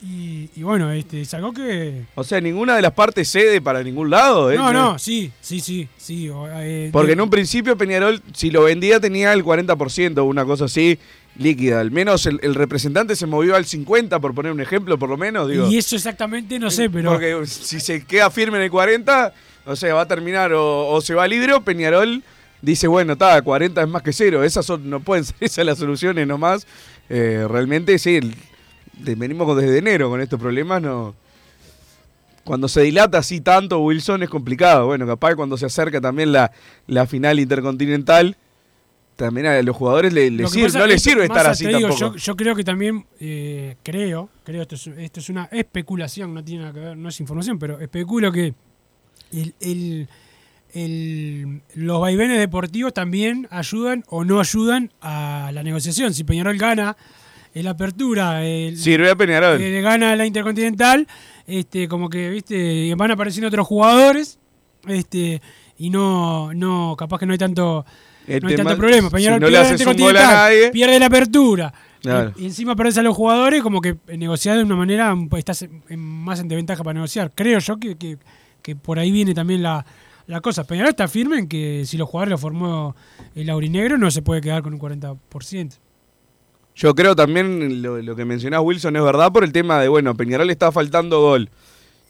y, 0.02 0.48
y 0.56 0.62
bueno, 0.62 0.90
este 0.92 1.20
es 1.22 1.34
algo 1.34 1.52
que. 1.52 2.02
O 2.14 2.24
sea, 2.24 2.40
ninguna 2.40 2.74
de 2.76 2.82
las 2.82 2.92
partes 2.92 3.30
cede 3.30 3.60
para 3.60 3.82
ningún 3.82 4.08
lado, 4.10 4.50
¿eh? 4.50 4.56
No, 4.56 4.72
no, 4.72 4.98
sí, 4.98 5.30
sí, 5.40 5.60
sí, 5.60 5.88
sí. 5.96 6.30
eh, 6.32 6.90
Porque 6.92 7.12
en 7.12 7.20
un 7.20 7.28
principio 7.30 7.76
Peñarol, 7.76 8.22
si 8.32 8.50
lo 8.50 8.62
vendía, 8.64 8.98
tenía 9.00 9.32
el 9.32 9.44
40%, 9.44 10.24
una 10.26 10.44
cosa 10.44 10.64
así, 10.64 10.98
líquida. 11.36 11.80
Al 11.80 11.90
menos 11.90 12.24
el, 12.26 12.40
el 12.42 12.54
representante 12.54 13.14
se 13.14 13.26
movió 13.26 13.56
al 13.56 13.64
50%, 13.66 14.20
por 14.20 14.34
poner 14.34 14.52
un 14.52 14.60
ejemplo, 14.60 14.98
por 14.98 15.08
lo 15.10 15.16
menos. 15.16 15.48
Digo. 15.48 15.68
y 15.68 15.76
eso 15.78 15.96
exactamente 15.96 16.58
no 16.58 16.70
sé, 16.70 16.88
pero. 16.88 17.10
Porque 17.12 17.46
si 17.46 17.78
se 17.80 18.04
queda 18.04 18.30
firme 18.30 18.56
en 18.58 18.64
el 18.64 18.70
40, 18.70 19.34
o 19.66 19.76
sea, 19.76 19.94
va 19.94 20.02
a 20.02 20.08
terminar 20.08 20.52
o, 20.54 20.88
o 20.88 21.00
se 21.02 21.14
va 21.14 21.28
libre 21.28 21.52
o 21.52 21.60
Peñarol 21.60 22.22
dice, 22.62 22.86
bueno, 22.88 23.14
está, 23.14 23.40
40 23.40 23.80
es 23.82 23.88
más 23.88 24.02
que 24.02 24.12
cero. 24.12 24.44
Esas 24.44 24.64
son, 24.66 24.88
no 24.88 25.00
pueden 25.00 25.24
ser 25.24 25.36
esas 25.40 25.64
las 25.66 25.78
soluciones 25.78 26.26
nomás. 26.26 26.66
Eh, 27.08 27.44
realmente 27.48 27.98
sí, 27.98 28.16
el- 28.16 28.34
venimos 29.04 29.56
desde 29.56 29.78
enero 29.78 30.08
con 30.10 30.20
estos 30.20 30.38
problemas, 30.40 30.80
no. 30.82 31.14
Cuando 32.44 32.68
se 32.68 32.80
dilata 32.82 33.18
así 33.18 33.40
tanto, 33.40 33.78
Wilson 33.80 34.22
es 34.22 34.28
complicado. 34.30 34.86
Bueno, 34.86 35.06
capaz 35.06 35.34
cuando 35.34 35.56
se 35.56 35.66
acerca 35.66 36.00
también 36.00 36.32
la, 36.32 36.50
la 36.86 37.06
final 37.06 37.38
intercontinental, 37.38 38.36
también 39.14 39.46
a 39.46 39.60
los 39.62 39.76
jugadores 39.76 40.12
le, 40.14 40.30
sirve- 40.30 40.72
no 40.78 40.84
es 40.84 40.90
les 40.90 41.02
sirve 41.02 41.24
estar 41.24 41.46
así 41.46 41.66
digo, 41.66 41.80
tampoco. 41.80 41.98
Yo, 42.00 42.16
yo 42.16 42.36
creo 42.36 42.56
que 42.56 42.64
también, 42.64 43.04
eh, 43.20 43.76
creo, 43.82 44.30
creo, 44.44 44.62
esto 44.62 44.74
es, 44.74 44.86
esto 44.86 45.20
es 45.20 45.28
una 45.28 45.44
especulación, 45.52 46.32
no 46.32 46.42
tiene 46.42 46.62
nada 46.62 46.72
que 46.74 46.80
ver, 46.80 46.96
no 46.96 47.08
es 47.10 47.20
información, 47.20 47.58
pero 47.58 47.78
especulo 47.78 48.32
que 48.32 48.54
el, 49.32 49.54
el- 49.60 50.08
el- 50.72 51.60
los 51.74 52.00
vaivenes 52.00 52.38
deportivos 52.38 52.94
también 52.94 53.46
ayudan 53.50 54.04
o 54.08 54.24
no 54.24 54.40
ayudan 54.40 54.90
a 55.02 55.50
la 55.52 55.62
negociación. 55.62 56.14
Si 56.14 56.24
Peñarol 56.24 56.56
gana 56.56 56.96
el 57.54 57.66
apertura, 57.66 58.44
el, 58.44 58.76
Sirve 58.76 59.10
a 59.10 59.16
Peñarol. 59.16 59.60
eh, 59.60 59.80
gana 59.80 60.14
la 60.16 60.26
Intercontinental, 60.26 61.06
este, 61.46 61.88
como 61.88 62.08
que, 62.08 62.30
viste, 62.30 62.94
van 62.96 63.10
apareciendo 63.10 63.48
otros 63.48 63.66
jugadores, 63.66 64.38
este, 64.86 65.40
y 65.78 65.90
no, 65.90 66.52
no, 66.54 66.94
capaz 66.96 67.18
que 67.18 67.26
no 67.26 67.32
hay 67.32 67.38
tanto, 67.38 67.84
El 68.26 68.42
no 68.42 68.48
hay 68.48 68.56
tanto 68.56 68.76
problema. 68.76 69.08
si 69.08 69.14
Peñarol 69.14 69.40
no 69.40 69.46
le 69.46 69.52
pierde 69.52 69.68
la 69.68 69.74
haces 69.74 69.86
un 69.86 69.86
gol 69.86 70.16
a 70.16 70.20
Intercontinental, 70.20 70.36
nadie- 70.52 70.70
pierde 70.72 70.98
la 71.00 71.06
apertura. 71.06 71.74
Claro. 72.00 72.32
Y, 72.36 72.42
y 72.42 72.46
encima 72.46 72.72
aparecen 72.72 73.04
los 73.04 73.14
jugadores, 73.16 73.62
como 73.62 73.80
que 73.80 73.96
negociar 74.16 74.56
de 74.56 74.62
una 74.64 74.76
manera, 74.76 75.14
estás 75.36 75.62
en- 75.62 75.82
en- 75.88 76.00
más 76.00 76.40
en 76.40 76.48
desventaja 76.48 76.82
para 76.82 76.94
negociar. 76.94 77.30
Creo 77.34 77.58
yo 77.58 77.76
que, 77.78 77.96
que, 77.96 78.16
que 78.62 78.74
por 78.76 78.98
ahí 78.98 79.10
viene 79.10 79.34
también 79.34 79.62
la, 79.62 79.84
la 80.26 80.40
cosa. 80.40 80.64
Peñarol 80.64 80.90
está 80.90 81.08
firme 81.08 81.38
en 81.38 81.46
que 81.48 81.82
si 81.84 81.98
los 81.98 82.08
jugadores 82.08 82.30
lo 82.30 82.38
formó 82.38 82.96
el 83.34 83.50
aurinegro, 83.50 83.98
no 83.98 84.10
se 84.10 84.22
puede 84.22 84.40
quedar 84.40 84.62
con 84.62 84.72
un 84.72 84.80
40%. 84.80 85.74
Yo 86.74 86.94
creo 86.94 87.14
también 87.14 87.82
lo, 87.82 88.00
lo 88.00 88.16
que 88.16 88.24
mencionás, 88.24 88.60
Wilson, 88.62 88.96
es 88.96 89.02
verdad 89.02 89.32
por 89.32 89.44
el 89.44 89.52
tema 89.52 89.80
de, 89.80 89.88
bueno, 89.88 90.14
Peñarol 90.14 90.46
le 90.46 90.52
está 90.52 90.72
faltando 90.72 91.20
gol. 91.20 91.50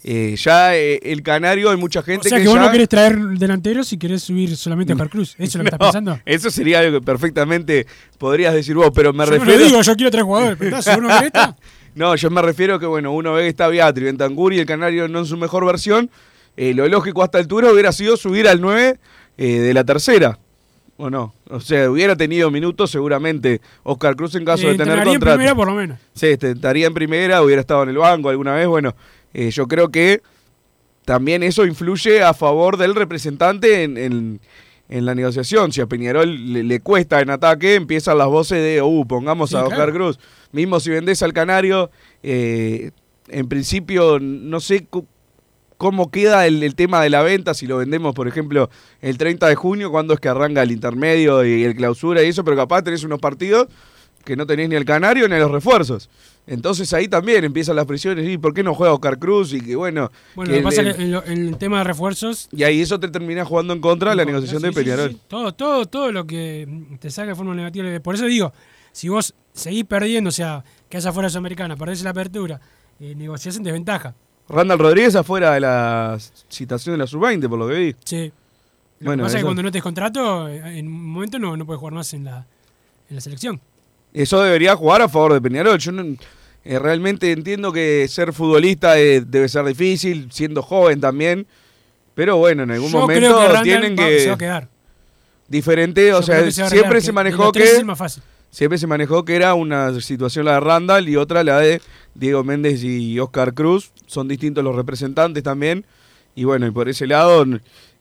Eh, 0.02 0.34
ya 0.38 0.74
eh, 0.76 0.98
el 1.02 1.22
Canario 1.22 1.70
hay 1.70 1.76
mucha 1.76 2.00
O 2.00 2.02
gente 2.02 2.28
sea 2.30 2.38
que, 2.38 2.44
que, 2.44 2.48
vos 2.48 2.56
ya... 2.58 2.64
no 2.64 2.72
querés 2.72 2.88
traer 2.88 3.18
delanteros 3.18 3.92
y 3.92 3.98
querés 3.98 4.22
subir 4.22 4.56
solamente 4.56 4.92
a 4.92 4.96
Oscar 4.96 5.10
Cruz. 5.10 5.34
¿Eso 5.38 5.44
es 5.44 5.54
lo 5.56 5.62
que 5.64 5.68
estás 5.74 5.78
No, 5.78 5.86
pensando? 5.92 6.20
Eso 6.24 6.50
sería 6.50 6.78
algo 6.80 7.00
que 7.00 7.04
perfectamente 7.04 7.86
podrías 8.16 8.54
decir 8.54 8.76
vos, 8.76 8.90
pero 8.94 9.12
me 9.12 9.24
Yo 9.26 9.32
no 9.32 9.38
refiero... 9.38 9.58
lo 9.60 9.66
digo, 9.66 9.82
yo 9.82 9.94
quiero 9.96 10.10
tres 10.10 10.24
jugadores. 10.24 10.56
Pero 10.58 10.80
si 10.82 10.90
no 10.90 11.08
querés, 11.08 11.22
está. 11.24 11.56
No, 11.94 12.14
yo 12.14 12.30
me 12.30 12.40
refiero 12.40 12.78
que, 12.78 12.86
bueno, 12.86 13.12
uno 13.12 13.32
ve 13.34 13.42
que 13.42 13.48
está 13.48 13.66
Beatri, 13.66 14.04
Bentancur 14.04 14.54
y 14.54 14.60
el 14.60 14.64
Canario 14.66 15.08
no 15.08 15.18
en 15.18 15.26
su 15.26 15.36
mejor 15.36 15.66
versión. 15.66 16.08
eh, 16.56 16.72
lo 16.72 16.86
lógico 16.88 17.20
a 17.22 17.24
esta 17.24 17.38
altura 17.38 17.72
hubiera 17.72 17.90
sido 17.90 18.16
subir 18.16 18.46
al 18.46 18.60
9 18.60 18.96
eh, 19.38 19.58
de 19.58 19.74
la 19.74 19.82
tercera. 19.84 20.38
¿O 21.02 21.08
no? 21.08 21.32
O 21.48 21.60
sea, 21.60 21.90
hubiera 21.90 22.14
tenido 22.14 22.50
minutos 22.50 22.90
seguramente 22.90 23.60
Oscar 23.84 24.16
Cruz 24.16 24.34
en 24.34 24.44
caso 24.44 24.64
Eh, 24.68 24.72
de 24.72 24.76
tener 24.76 24.88
entrenaría 24.98 25.12
en 25.14 25.18
contrato. 25.18 25.36
primera 25.38 25.54
por 25.54 25.66
lo 25.68 25.74
menos. 25.74 25.98
Sí, 26.12 26.26
estaría 26.38 26.86
en 26.86 26.94
primera, 26.94 27.42
hubiera 27.42 27.60
estado 27.60 27.82
en 27.84 27.88
el 27.88 27.96
banco 27.98 28.28
alguna 28.28 28.54
vez. 28.54 28.66
Bueno, 28.66 28.94
eh, 29.32 29.50
yo 29.50 29.66
creo 29.66 29.88
que 29.90 30.20
también 31.04 31.42
eso 31.42 31.64
influye 31.64 32.22
a 32.22 32.34
favor 32.34 32.76
del 32.76 32.94
representante 32.94 33.82
en, 33.84 33.96
en- 33.96 34.40
en 34.90 35.06
la 35.06 35.14
negociación. 35.14 35.70
Si 35.72 35.80
a 35.80 35.86
Peñarol 35.86 36.52
le, 36.52 36.64
le 36.64 36.80
cuesta 36.80 37.20
en 37.20 37.30
ataque, 37.30 37.76
empiezan 37.76 38.18
las 38.18 38.26
voces 38.26 38.58
de, 38.62 38.82
uh, 38.82 39.06
pongamos 39.06 39.50
Sí, 39.50 39.56
a 39.56 39.60
Oscar 39.62 39.76
claro. 39.76 39.92
Cruz. 39.94 40.18
Mismo 40.52 40.80
si 40.80 40.90
vendés 40.90 41.22
al 41.22 41.32
Canario, 41.32 41.90
eh, 42.24 42.90
en 43.28 43.48
principio 43.48 44.18
no 44.20 44.58
sé 44.60 44.86
cómo 45.80 46.10
queda 46.10 46.46
el, 46.46 46.62
el 46.62 46.74
tema 46.74 47.02
de 47.02 47.08
la 47.08 47.22
venta, 47.22 47.54
si 47.54 47.66
lo 47.66 47.78
vendemos, 47.78 48.14
por 48.14 48.28
ejemplo, 48.28 48.68
el 49.00 49.16
30 49.16 49.48
de 49.48 49.54
junio, 49.54 49.90
cuando 49.90 50.12
es 50.12 50.20
que 50.20 50.28
arranca 50.28 50.62
el 50.62 50.72
intermedio 50.72 51.42
y 51.42 51.64
el 51.64 51.74
clausura 51.74 52.22
y 52.22 52.26
eso, 52.28 52.44
pero 52.44 52.54
capaz 52.54 52.82
tenés 52.82 53.02
unos 53.02 53.18
partidos 53.18 53.66
que 54.22 54.36
no 54.36 54.44
tenés 54.46 54.68
ni 54.68 54.74
el 54.76 54.84
Canario 54.84 55.26
ni 55.26 55.38
los 55.38 55.50
refuerzos. 55.50 56.10
Entonces 56.46 56.92
ahí 56.92 57.08
también 57.08 57.44
empiezan 57.44 57.76
las 57.76 57.86
presiones, 57.86 58.28
¿y 58.28 58.36
por 58.36 58.52
qué 58.52 58.62
no 58.62 58.74
juega 58.74 58.92
Oscar 58.92 59.18
Cruz? 59.18 59.54
Y 59.54 59.62
que 59.62 59.74
bueno... 59.74 60.10
Bueno, 60.34 60.50
que 60.52 60.56
lo 60.60 60.62
que 60.62 60.64
pasa 60.76 60.82
es 60.82 60.96
que 60.96 61.02
en, 61.02 61.12
lo- 61.12 61.24
en 61.24 61.48
el 61.48 61.56
tema 61.56 61.78
de 61.78 61.84
refuerzos, 61.84 62.50
y 62.52 62.62
ahí 62.64 62.82
eso 62.82 63.00
te 63.00 63.08
termina 63.08 63.46
jugando 63.46 63.72
en 63.72 63.80
contra 63.80 64.10
de 64.10 64.16
la 64.16 64.26
negociación 64.26 64.60
sí, 64.60 64.66
de 64.66 64.72
sí, 64.74 64.78
Peñarol. 64.78 65.10
sí. 65.12 65.20
Todo, 65.28 65.54
todo, 65.54 65.86
todo 65.86 66.12
lo 66.12 66.26
que 66.26 66.68
te 67.00 67.10
saca 67.10 67.28
de 67.28 67.34
forma 67.34 67.54
negativa. 67.54 67.98
Por 68.00 68.16
eso 68.16 68.26
digo, 68.26 68.52
si 68.92 69.08
vos 69.08 69.32
seguís 69.54 69.84
perdiendo, 69.86 70.28
o 70.28 70.32
sea, 70.32 70.62
que 70.90 70.98
esa 70.98 71.10
fuera 71.10 71.30
sudamericana, 71.30 71.74
perdés 71.74 72.02
la 72.04 72.10
apertura, 72.10 72.60
eh, 73.00 73.14
negociás 73.14 73.56
en 73.56 73.62
desventaja. 73.62 74.14
Randall 74.50 74.78
Rodríguez 74.78 75.14
afuera 75.16 75.52
de 75.54 75.60
la 75.60 76.18
citación 76.48 76.94
de 76.94 76.98
la 76.98 77.06
sub-20, 77.06 77.48
por 77.48 77.58
lo 77.58 77.68
que 77.68 77.74
vi. 77.74 77.96
Sí. 78.04 78.32
Lo 79.00 79.06
Bueno, 79.06 79.22
que 79.22 79.26
pasa 79.26 79.36
es 79.38 79.40
que 79.42 79.44
cuando 79.46 79.62
no 79.62 79.70
te 79.72 79.80
contrato, 79.80 80.48
en 80.48 80.86
un 80.86 81.06
momento 81.12 81.38
no, 81.38 81.56
no 81.56 81.64
puedes 81.64 81.78
jugar 81.78 81.94
más 81.94 82.12
en 82.12 82.24
la, 82.24 82.46
en 83.08 83.16
la 83.16 83.20
selección. 83.20 83.60
Eso 84.12 84.42
debería 84.42 84.74
jugar 84.76 85.02
a 85.02 85.08
favor 85.08 85.32
de 85.34 85.40
Peñarol. 85.40 85.78
Yo 85.78 85.92
no- 85.92 86.16
eh, 86.64 86.78
realmente 86.78 87.32
entiendo 87.32 87.72
que 87.72 88.06
ser 88.08 88.32
futbolista 88.34 88.98
eh, 88.98 89.22
debe 89.26 89.48
ser 89.48 89.64
difícil, 89.64 90.28
siendo 90.32 90.60
joven 90.62 91.00
también. 91.00 91.46
Pero 92.14 92.36
bueno, 92.36 92.64
en 92.64 92.72
algún 92.72 92.90
Yo 92.90 93.00
momento 93.00 93.34
creo 93.34 93.52
que 93.56 93.62
tienen 93.62 93.92
va- 93.96 94.06
que... 94.06 94.20
se 94.20 94.28
va 94.28 94.34
a 94.34 94.38
quedar. 94.38 94.68
Diferente, 95.48 96.12
o 96.12 96.22
sea, 96.22 96.38
que 96.44 96.52
se 96.52 96.68
siempre 96.68 96.78
arreglar, 96.80 97.02
se 97.02 97.12
manejó 97.12 97.50
que... 97.52 97.62
es 97.62 97.84
más 97.84 97.98
fácil. 97.98 98.22
Siempre 98.50 98.78
se 98.78 98.86
manejó 98.86 99.24
que 99.24 99.36
era 99.36 99.54
una 99.54 99.98
situación 100.00 100.44
la 100.44 100.54
de 100.54 100.60
Randall 100.60 101.08
y 101.08 101.16
otra 101.16 101.44
la 101.44 101.58
de 101.60 101.80
Diego 102.14 102.42
Méndez 102.44 102.82
y 102.82 103.18
Oscar 103.20 103.54
Cruz. 103.54 103.92
Son 104.06 104.26
distintos 104.28 104.64
los 104.64 104.74
representantes 104.74 105.42
también. 105.42 105.84
Y 106.34 106.44
bueno, 106.44 106.66
y 106.66 106.70
por 106.70 106.88
ese 106.88 107.06
lado, 107.06 107.44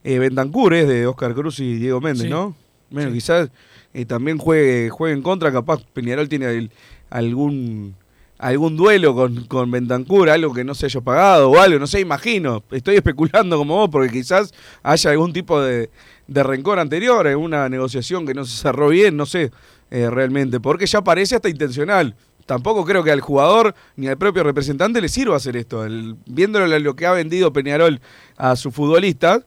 eh, 0.04 0.18
Bentancur 0.18 0.74
es 0.74 0.88
de 0.88 1.06
Oscar 1.06 1.34
Cruz 1.34 1.60
y 1.60 1.74
Diego 1.74 2.00
Méndez, 2.00 2.24
Sí. 2.24 2.28
¿no? 2.30 2.54
Bueno, 2.90 3.12
quizás 3.12 3.50
eh, 3.94 4.04
también 4.04 4.38
juegue, 4.38 4.90
juegue 4.90 5.14
en 5.14 5.22
contra, 5.22 5.52
capaz 5.52 5.82
Peñarol 5.92 6.28
tiene 6.28 6.46
el- 6.50 6.70
algún 7.10 7.94
algún 8.38 8.74
duelo 8.74 9.14
con, 9.14 9.44
con 9.44 9.70
Bentancur, 9.70 10.30
algo 10.30 10.54
que 10.54 10.64
no 10.64 10.74
se 10.74 10.86
haya 10.86 11.02
pagado 11.02 11.50
o 11.50 11.58
algo, 11.60 11.78
no 11.78 11.86
sé, 11.86 12.00
imagino. 12.00 12.62
Estoy 12.70 12.96
especulando 12.96 13.58
como 13.58 13.76
vos, 13.76 13.90
porque 13.90 14.10
quizás 14.10 14.54
haya 14.82 15.10
algún 15.10 15.34
tipo 15.34 15.60
de, 15.60 15.90
de 16.26 16.42
rencor 16.42 16.78
anterior, 16.78 17.26
una 17.36 17.68
negociación 17.68 18.26
que 18.26 18.32
no 18.32 18.46
se 18.46 18.56
cerró 18.56 18.88
bien, 18.88 19.14
no 19.18 19.26
sé, 19.26 19.50
eh, 19.90 20.08
realmente, 20.10 20.60
porque 20.60 20.86
ya 20.86 21.02
parece 21.02 21.36
hasta 21.36 21.48
intencional. 21.48 22.14
tampoco 22.46 22.84
creo 22.84 23.04
que 23.04 23.12
al 23.12 23.20
jugador 23.20 23.74
ni 23.94 24.08
al 24.08 24.18
propio 24.18 24.42
representante 24.42 25.00
le 25.00 25.08
sirva 25.08 25.36
hacer 25.36 25.56
esto. 25.56 25.84
El- 25.84 26.16
viéndolo 26.26 26.66
lo- 26.78 26.96
que 26.96 27.06
ha 27.06 27.12
vendido 27.12 27.52
Peñarol 27.52 28.00
a 28.36 28.56
sus 28.56 28.74
futbolistas, 28.74 29.42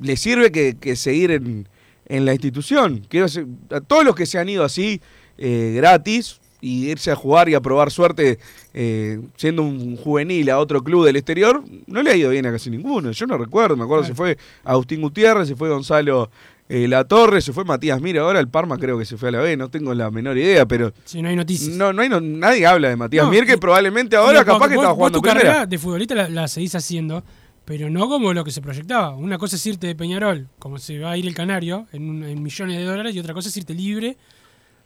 le 0.00 0.16
sirve 0.16 0.50
que, 0.50 0.76
que 0.76 0.96
seguir 0.96 1.30
en, 1.30 1.68
en 2.06 2.24
la 2.24 2.32
institución. 2.32 3.04
Quiero 3.08 3.26
decir, 3.26 3.46
a 3.70 3.80
todos 3.80 4.04
los 4.04 4.16
que 4.16 4.26
se 4.26 4.38
han 4.38 4.48
ido 4.48 4.64
así, 4.64 5.00
eh, 5.38 5.72
gratis, 5.76 6.40
y 6.64 6.88
irse 6.90 7.10
a 7.10 7.16
jugar 7.16 7.48
y 7.48 7.54
a 7.54 7.60
probar 7.60 7.90
suerte 7.90 8.38
eh, 8.72 9.20
siendo 9.36 9.62
un 9.62 9.96
juvenil 9.96 10.48
a 10.48 10.60
otro 10.60 10.80
club 10.84 11.04
del 11.04 11.16
exterior, 11.16 11.62
no 11.88 12.02
le 12.04 12.10
ha 12.12 12.16
ido 12.16 12.30
bien 12.30 12.46
a 12.46 12.52
casi 12.52 12.70
ninguno. 12.70 13.10
Yo 13.10 13.26
no 13.26 13.36
recuerdo, 13.36 13.76
me 13.76 13.82
acuerdo, 13.82 14.04
se 14.04 14.14
fue 14.14 14.38
Agustín 14.62 15.00
Gutiérrez, 15.02 15.48
se 15.48 15.56
fue 15.56 15.68
Gonzalo 15.68 16.30
eh, 16.68 16.88
La 16.88 17.04
Torre, 17.04 17.40
se 17.42 17.52
fue 17.52 17.64
Matías 17.64 18.00
Mira, 18.00 18.22
ahora 18.22 18.40
el 18.40 18.48
Parma 18.48 18.78
creo 18.78 18.98
que 18.98 19.04
se 19.04 19.16
fue 19.16 19.28
a 19.28 19.32
la 19.32 19.40
B, 19.40 19.56
no 19.56 19.68
tengo 19.68 19.92
la 19.94 20.10
menor 20.10 20.38
idea, 20.38 20.64
pero... 20.66 20.92
Si 21.04 21.20
no 21.20 21.28
hay 21.28 21.36
noticias. 21.36 21.76
No, 21.76 21.92
no 21.92 22.02
hay, 22.02 22.08
no- 22.08 22.20
nadie 22.20 22.66
habla 22.66 22.88
de 22.88 22.96
Matías 22.96 23.24
No, 23.26 23.30
Mir, 23.30 23.44
que 23.46 23.54
y- 23.54 23.56
probablemente 23.56 24.16
ahora 24.16 24.38
vos- 24.38 24.46
capaz 24.46 24.68
que 24.68 24.74
estaba 24.74 24.88
vos 24.92 24.96
jugando 24.96 25.18
tu 25.18 25.22
primera. 25.22 25.40
carrera 25.40 25.66
de 25.66 25.78
futbolista 25.78 26.14
la, 26.14 26.28
la 26.28 26.48
seguís 26.48 26.74
haciendo, 26.74 27.22
pero 27.64 27.90
no 27.90 28.08
como 28.08 28.32
lo 28.32 28.42
que 28.44 28.50
se 28.50 28.60
proyectaba. 28.62 29.14
Una 29.14 29.38
cosa 29.38 29.56
es 29.56 29.66
irte 29.66 29.86
de 29.86 29.94
Peñarol, 29.94 30.48
como 30.58 30.78
se 30.78 30.98
va 30.98 31.10
a 31.12 31.16
ir 31.16 31.26
el 31.26 31.34
Canario, 31.34 31.86
en, 31.92 32.42
millones 32.42 32.76
de 32.78 32.84
dólares, 32.84 33.14
y 33.14 33.18
otra 33.20 33.34
cosa 33.34 33.48
es 33.50 33.56
irte 33.56 33.74
libre. 33.74 34.16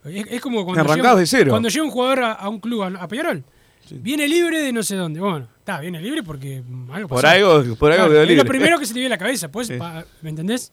Es, 0.05 0.25
es 0.29 0.41
como 0.41 0.63
cuando 0.65 0.95
llega, 0.95 1.15
de 1.15 1.25
cero. 1.25 1.49
cuando 1.51 1.69
llega 1.69 1.83
un 1.83 1.91
jugador 1.91 2.19
a, 2.23 2.31
a 2.33 2.49
un 2.49 2.59
club, 2.59 2.83
a, 2.83 2.87
a 2.87 3.07
Peñarol. 3.07 3.43
Viene 3.89 4.27
libre 4.27 4.61
de 4.61 4.73
no 4.73 4.83
sé 4.83 4.95
dónde. 4.97 5.19
Bueno, 5.21 5.47
está, 5.59 5.79
viene 5.79 6.01
libre 6.01 6.21
porque 6.21 6.61
Por 6.87 6.95
algo- 6.95 7.07
por 7.07 7.25
algo 7.25 7.77
Claro, 7.77 8.09
quedó 8.09 8.21
Es 8.21 8.27
libre. 8.27 8.43
lo 8.43 8.45
primero 8.49 8.77
que 8.79 8.85
se 8.85 8.93
te 8.93 8.99
viene 8.99 9.13
a 9.13 9.17
la 9.17 9.23
cabeza, 9.23 9.49
pues, 9.49 9.67
Sí. 9.67 9.75
pa- 9.77 10.05
¿me 10.21 10.29
entendés? 10.29 10.71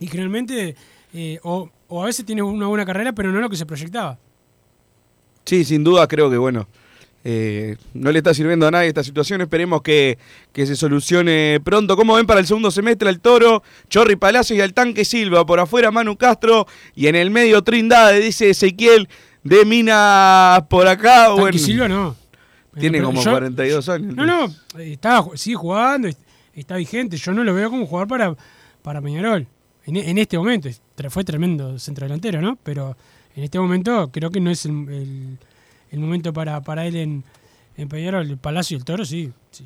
Y 0.00 0.06
generalmente, 0.08 0.74
eh, 1.14 1.38
o, 1.44 1.70
o 1.88 2.02
a 2.02 2.06
veces 2.06 2.24
tienes 2.26 2.44
una 2.44 2.66
buena 2.66 2.84
carrera, 2.84 3.12
pero 3.12 3.30
no 3.30 3.40
lo 3.40 3.48
que 3.48 3.56
se 3.56 3.66
proyectaba. 3.66 4.18
Sí, 5.44 5.64
sin 5.64 5.84
duda 5.84 6.06
creo 6.08 6.30
que 6.30 6.36
bueno. 6.36 6.66
eh, 7.24 7.76
no 7.92 8.10
le 8.12 8.18
está 8.18 8.32
sirviendo 8.32 8.66
a 8.66 8.70
nadie 8.70 8.88
esta 8.88 9.04
situación. 9.04 9.40
Esperemos 9.42 9.82
que, 9.82 10.16
que 10.52 10.64
se 10.66 10.74
solucione 10.76 11.60
pronto. 11.62 11.96
¿Cómo 11.96 12.14
ven 12.14 12.26
para 12.26 12.40
el 12.40 12.46
segundo 12.46 12.70
semestre 12.70 13.08
al 13.08 13.20
Toro? 13.20 13.62
Chorri 13.90 14.16
Palacios 14.16 14.58
y 14.58 14.62
al 14.62 14.72
Tanque 14.72 15.04
Silva. 15.04 15.44
Por 15.44 15.60
afuera 15.60 15.90
Manu 15.90 16.16
Castro. 16.16 16.66
Y 16.94 17.08
en 17.08 17.16
el 17.16 17.30
medio 17.30 17.62
Trindade, 17.62 18.20
dice 18.20 18.50
Ezequiel 18.50 19.08
de 19.42 19.64
Minas 19.66 20.62
por 20.70 20.86
acá. 20.88 21.26
Tanque 21.26 21.40
bueno, 21.40 21.58
Silva 21.58 21.88
no. 21.88 22.16
Tiene 22.78 23.02
como 23.02 23.20
yo- 23.22 23.32
42 23.32 23.88
años. 23.88 24.14
No, 24.14 24.24
no, 24.24 24.54
está, 24.78 25.22
sigue 25.34 25.56
jugando, 25.56 26.06
es- 26.08 26.16
está 26.54 26.76
vigente. 26.76 27.16
Yo 27.16 27.32
no 27.32 27.42
lo 27.44 27.52
veo 27.52 27.68
como 27.68 27.84
jugador 27.86 28.08
para, 28.08 28.36
para 28.82 29.02
Peñarol. 29.02 29.46
En, 29.90 29.96
en 30.08 30.18
este 30.18 30.38
momento, 30.38 30.68
fue 31.10 31.24
tremendo 31.24 31.78
centrodelantero, 31.78 32.40
¿no? 32.40 32.56
Pero 32.62 32.96
en 33.36 33.44
este 33.44 33.58
momento 33.58 34.10
creo 34.12 34.30
que 34.30 34.40
no 34.40 34.50
es 34.50 34.64
el, 34.64 34.72
el- 34.88 35.38
el 35.92 35.98
momento 35.98 36.32
para, 36.32 36.60
para 36.60 36.86
él 36.86 36.94
en, 36.96 37.24
en 37.76 37.88
Peñarol. 37.88 38.28
El 38.30 38.38
Palacio 38.38 38.76
y 38.76 38.78
el 38.78 38.84
Toro, 38.84 39.04
sí, 39.04 39.30
sí, 39.50 39.64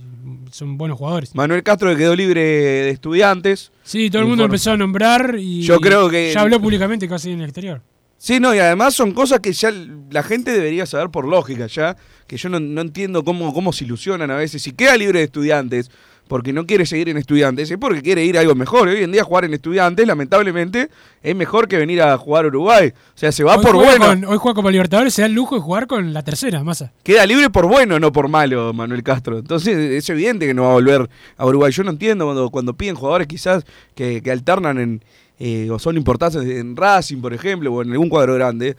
son 0.50 0.78
buenos 0.78 0.96
jugadores. 0.98 1.34
Manuel 1.34 1.62
Castro 1.62 1.90
que 1.90 1.96
quedó 1.98 2.16
libre 2.16 2.40
de 2.42 2.90
estudiantes. 2.90 3.70
Sí, 3.82 4.08
todo 4.10 4.22
el 4.22 4.28
mundo 4.28 4.44
empezó 4.44 4.70
a 4.70 4.76
nombrar 4.78 5.36
y 5.38 5.60
Yo 5.62 5.78
creo 5.80 6.08
que- 6.08 6.32
ya 6.32 6.40
habló 6.40 6.60
públicamente 6.60 7.06
seguir 7.18 7.34
en 7.36 7.40
el 7.42 7.50
exterior. 7.50 7.82
Sí, 8.16 8.40
no, 8.40 8.54
y 8.54 8.58
además 8.58 8.94
son 8.94 9.12
cosas 9.12 9.40
que 9.40 9.52
ya 9.52 9.70
la 10.10 10.22
gente 10.22 10.50
debería 10.52 10.86
saber 10.86 11.10
por 11.10 11.26
lógica, 11.26 11.66
ya, 11.66 11.94
que 12.26 12.38
yo 12.38 12.48
no, 12.48 12.58
no 12.58 12.80
entiendo 12.80 13.22
cómo, 13.22 13.52
cómo 13.52 13.70
se 13.74 13.84
ilusionan 13.84 14.30
a 14.30 14.36
veces. 14.36 14.62
Si 14.62 14.72
queda 14.72 14.96
libre 14.96 15.18
de 15.18 15.26
estudiantes, 15.26 15.90
porque 16.28 16.52
no 16.52 16.66
quiere 16.66 16.86
seguir 16.86 17.08
en 17.10 17.16
estudiantes, 17.18 17.70
es 17.70 17.76
porque 17.78 18.00
quiere 18.02 18.24
ir 18.24 18.36
a 18.38 18.40
algo 18.40 18.54
mejor. 18.54 18.88
Hoy 18.88 19.02
en 19.02 19.12
día 19.12 19.22
jugar 19.24 19.44
en 19.44 19.52
estudiantes, 19.54 20.06
lamentablemente, 20.06 20.88
es 21.22 21.36
mejor 21.36 21.68
que 21.68 21.76
venir 21.76 22.00
a 22.02 22.16
jugar 22.16 22.44
a 22.46 22.48
Uruguay. 22.48 22.88
O 22.88 23.18
sea, 23.18 23.30
se 23.30 23.44
va 23.44 23.56
hoy 23.56 23.62
por 23.64 23.74
bueno. 23.76 24.06
con- 24.06 24.24
hoy 24.24 24.38
juega 24.38 24.54
Copa 24.56 24.70
Libertadores, 24.70 25.12
se 25.14 25.22
da 25.22 25.26
el 25.26 25.34
lujo 25.34 25.54
de 25.54 25.60
jugar 25.60 25.86
con 25.86 26.12
la 26.12 26.22
tercera, 26.22 26.64
masa. 26.64 26.92
Queda 27.02 27.26
libre 27.26 27.50
por 27.50 27.66
bueno, 27.66 28.00
no 28.00 28.10
por 28.10 28.28
malo, 28.28 28.72
Manuel 28.72 29.02
Castro. 29.02 29.38
Entonces 29.38 29.76
es 29.76 30.08
evidente 30.10 30.46
que 30.46 30.54
no 30.54 30.62
va 30.62 30.70
a 30.70 30.74
volver 30.74 31.08
a 31.36 31.46
Uruguay. 31.46 31.70
Yo 31.72 31.84
no 31.84 31.90
entiendo 31.90 32.24
cuando, 32.24 32.50
cuando 32.50 32.74
piden 32.74 32.94
jugadores 32.94 33.26
quizás 33.26 33.64
que, 33.94 34.22
que 34.22 34.30
alternan 34.30 34.78
en, 34.78 35.04
eh, 35.38 35.68
o 35.70 35.78
son 35.78 35.96
importantes 35.96 36.42
en 36.42 36.74
Racing, 36.76 37.20
por 37.20 37.34
ejemplo, 37.34 37.72
o 37.72 37.82
en 37.82 37.90
algún 37.92 38.08
cuadro 38.08 38.34
grande. 38.34 38.76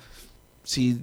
Si 0.66 0.98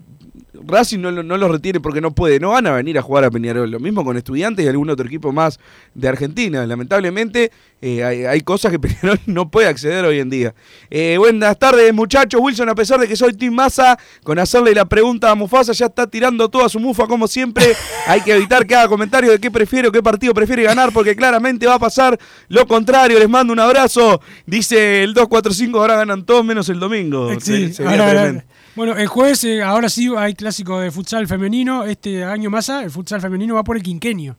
Racing 0.67 0.99
no, 1.01 1.11
no 1.11 1.37
los 1.37 1.51
retiene 1.51 1.81
porque 1.81 2.01
no 2.01 2.13
puede, 2.15 2.39
no 2.41 2.51
van 2.51 2.67
a 2.67 2.73
venir 2.73 2.99
a 2.99 3.03
jugar 3.03 3.25
a 3.25 3.31
Peñarol. 3.31 3.71
Lo 3.71 3.79
mismo 3.81 4.05
con 4.05 4.17
estudiantes 4.17 4.65
y 4.65 4.69
algún 4.69 4.91
otro 4.91 5.07
equipo 5.07 5.33
más 5.33 5.59
de 5.95 6.09
Argentina. 6.09 6.67
Lamentablemente 6.67 7.51
eh, 7.81 8.03
hay, 8.05 8.25
hay 8.25 8.41
cosas 8.43 8.71
que 8.73 8.79
Peñarol 8.81 9.21
no 9.27 9.51
puede 9.51 9.69
acceder 9.69 10.05
hoy 10.05 10.19
en 10.19 10.31
día. 10.31 10.55
Eh, 10.91 11.17
buenas 11.19 11.59
tardes 11.59 11.93
muchachos. 11.95 12.41
Wilson, 12.43 12.69
a 12.69 12.75
pesar 12.75 12.99
de 13.01 13.09
que 13.09 13.17
soy 13.17 13.33
Team 13.35 13.55
Massa, 13.55 13.99
con 14.25 14.39
hacerle 14.39 14.75
la 14.75 14.85
pregunta 14.85 15.31
a 15.31 15.35
Mufasa 15.35 15.73
ya 15.73 15.87
está 15.87 16.07
tirando 16.07 16.49
toda 16.49 16.69
su 16.69 16.79
mufa 16.81 17.07
como 17.07 17.27
siempre. 17.29 17.65
Hay 18.09 18.21
que 18.23 18.35
evitar 18.35 18.67
que 18.67 18.75
haga 18.75 18.89
comentarios 18.89 19.33
de 19.33 19.39
qué 19.41 19.51
prefiero, 19.51 19.91
qué 19.93 20.03
partido 20.03 20.35
prefiere 20.35 20.65
ganar, 20.65 20.93
porque 20.93 21.15
claramente 21.17 21.67
va 21.67 21.75
a 21.75 21.79
pasar 21.79 22.19
lo 22.49 22.67
contrario. 22.67 23.19
Les 23.19 23.29
mando 23.29 23.53
un 23.53 23.61
abrazo. 23.61 24.21
Dice 24.47 25.03
el 25.05 25.15
245, 25.15 25.79
ahora 25.81 25.97
ganan 25.97 26.25
todos 26.25 26.45
menos 26.45 26.69
el 26.69 26.81
domingo. 26.81 27.31
Sí, 27.41 27.69
Se- 27.69 27.75
sería 27.75 28.07
ahora-. 28.09 28.45
Bueno, 28.75 28.97
el 28.97 29.07
jueves, 29.07 29.45
eh, 29.45 29.63
ahora 29.63 29.89
sí 29.89 30.11
hay 30.17 30.35
clásico 30.35 30.81
de 30.81 30.91
futsal 30.91 31.27
femenino. 31.27 31.85
Este 31.85 32.25
año 32.25 32.51
más, 32.51 32.69
el 32.69 32.91
futsal 32.91 33.21
femenino 33.21 33.55
va 33.55 33.65
por 33.65 33.77
el 33.77 33.83
quinquenio. 33.83 34.37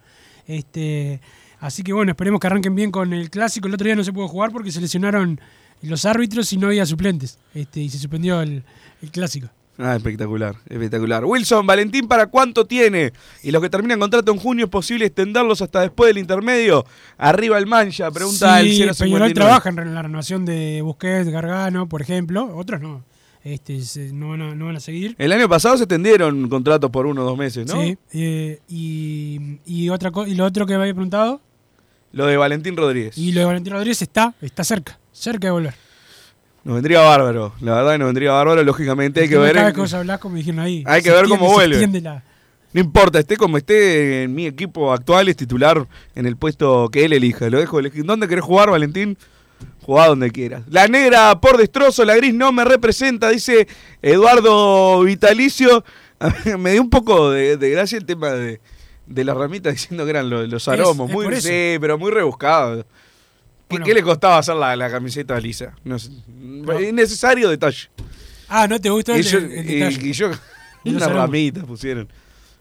Este, 0.48 1.22
así 1.60 1.84
que 1.84 1.94
bueno, 1.94 2.12
esperemos 2.12 2.40
que 2.40 2.48
arranquen 2.48 2.76
bien 2.76 2.92
con 2.92 3.14
el 3.14 3.30
clásico. 3.30 3.68
El 3.68 3.76
otro 3.76 3.86
día 3.86 3.96
no 3.96 4.04
se 4.04 4.14
pudo 4.14 4.28
jugar 4.28 4.52
porque 4.52 4.72
se 4.72 4.82
lesionaron 4.82 5.40
los 5.82 6.06
árbitros 6.06 6.52
y 6.54 6.58
no 6.58 6.68
había 6.68 6.86
suplentes. 6.86 7.38
Este, 7.54 7.82
y 7.82 7.90
se 7.90 8.00
suspendió 8.00 8.42
el, 8.42 8.64
el 9.02 9.12
clásico. 9.12 9.50
Ah, 9.78 9.96
espectacular, 9.96 10.56
espectacular. 10.70 11.26
Wilson, 11.26 11.66
Valentín, 11.66 12.08
¿para 12.08 12.28
cuánto 12.28 12.66
tiene? 12.66 13.12
Y 13.42 13.50
los 13.50 13.60
que 13.60 13.72
terminan 13.72 14.00
contrato 14.00 14.32
en 14.32 14.38
junio, 14.38 14.66
¿es 14.66 14.72
posible 14.72 15.06
extenderlos 15.06 15.64
hasta 15.64 15.82
después 15.82 16.10
del 16.10 16.20
intermedio? 16.20 16.86
Arriba 17.18 17.58
el 17.58 17.66
mancha, 17.66 18.12
pregunta 18.12 18.60
el 18.60 18.68
sí, 18.68 18.78
059. 18.78 18.98
Peñarol 19.00 19.34
trabaja 19.34 19.70
en 19.70 19.96
la 19.96 20.02
renovación 20.04 20.46
de 20.46 20.82
Busquets, 20.84 21.30
Gargano, 21.30 21.90
por 21.90 22.04
ejemplo. 22.04 22.56
Otros 22.56 22.82
no. 22.82 23.04
Este, 23.44 23.82
se- 23.82 24.14
no, 24.14 24.30
van 24.30 24.42
a, 24.42 24.56
no 24.56 24.66
van 24.68 24.78
a 24.78 24.80
seguir. 24.80 25.16
El 25.18 25.32
año 25.34 25.50
pasado 25.50 25.76
se 25.78 25.84
extendieron 25.84 26.48
contratos 26.48 26.90
por 26.90 27.06
uno 27.06 27.24
o 27.24 27.26
dos 27.26 27.38
meses, 27.38 27.68
¿no? 27.68 27.82
Sí, 27.82 27.98
eh, 28.14 28.60
y, 28.70 29.60
y 29.66 29.90
otra 29.90 30.12
y 30.28 30.36
lo 30.36 30.46
otro 30.46 30.66
que 30.66 30.74
me 30.76 30.82
había 30.82 30.94
preguntado, 30.94 31.42
Lo 32.14 32.26
de 32.26 32.38
Valentín 32.38 32.78
Rodríguez. 32.78 33.18
y 33.18 33.32
lo 33.34 33.42
de 33.42 33.46
Valentín 33.48 33.74
Rodríguez 33.74 34.02
está, 34.02 34.34
está 34.42 34.64
cerca, 34.64 34.98
cerca 35.12 35.48
de 35.48 35.52
volver. 35.52 35.74
Nos 36.64 36.76
vendría 36.76 37.02
bárbaro, 37.02 37.54
la 37.60 37.76
verdad 37.76 37.92
que 37.92 37.98
nos 37.98 38.06
vendría 38.08 38.32
bárbaro, 38.32 38.64
lógicamente 38.64 39.20
hay 39.22 39.28
que 39.28 39.38
ver... 39.38 39.54
Cada 39.56 39.98
hablás, 40.00 40.20
como 40.20 40.36
dijeron 40.36 40.62
ahí. 40.62 40.82
Hay 40.88 41.02
que 41.02 41.12
ver 41.12 41.26
cómo 41.28 41.52
vuelve. 41.52 41.86
la- 42.00 42.24
No 42.72 42.80
importa, 42.80 43.20
esté 43.20 43.36
como 43.36 43.58
esté 43.58 44.24
en 44.24 44.34
mi 44.34 44.46
equipo 44.48 44.94
actual, 44.94 45.28
es 45.28 45.36
titular 45.36 45.86
en 46.16 46.26
el 46.26 46.38
puesto 46.38 46.88
que 46.90 47.04
él 47.04 47.12
elija. 47.12 47.50
Lo 47.50 47.60
dejo 47.60 47.80
elegir. 47.80 48.06
¿Dónde 48.06 48.30
querés 48.30 48.46
jugar, 48.46 48.70
Valentín? 48.72 49.18
Jugá 49.82 50.08
donde 50.08 50.32
quieras. 50.32 50.64
La 50.70 50.88
negra 50.88 51.40
por 51.42 51.58
destrozo, 51.58 52.06
la 52.06 52.16
gris 52.16 52.34
no 52.34 52.52
me 52.52 52.64
representa, 52.64 53.30
dice 53.30 53.68
Eduardo 54.02 55.02
Vitalicio. 55.04 55.84
me 56.58 56.72
dio 56.72 56.82
un 56.82 56.90
poco 56.90 57.32
de, 57.32 57.58
de 57.58 57.70
gracia 57.72 57.98
el 57.98 58.06
tema 58.06 58.30
de, 58.32 58.62
de 59.08 59.24
las 59.26 59.36
ramitas 59.36 59.74
diciendo 59.74 60.06
que 60.06 60.12
eran 60.12 60.30
los, 60.30 60.48
los 60.48 60.68
aromos. 60.68 61.10
es 61.10 61.14
muy, 61.16 61.36
sí, 61.42 61.78
pero 61.82 61.98
muy 61.98 62.12
rebuscado. 62.12 62.84
¿Qué, 62.84 62.86
Bueno. 63.78 63.86
qué 63.86 63.94
le 63.94 64.04
costaba 64.04 64.38
hacer 64.38 64.56
la, 64.56 64.76
la 64.76 64.90
camiseta 64.90 65.40
lisa? 65.40 65.74
No 65.84 65.98
sé. 66.00 66.12
Innecesario 66.88 67.50
detalle. 67.50 67.90
Ah, 68.48 68.68
¿no 68.68 68.80
te 68.80 68.90
gustó 68.90 69.14
Y 69.16 69.20
el, 69.20 69.24
yo, 69.24 69.38
el- 69.40 70.06
y- 70.06 70.14
yo- 70.14 70.28
aromos. 70.86 71.12
ramitas 71.14 71.64
pusieron. 71.66 72.08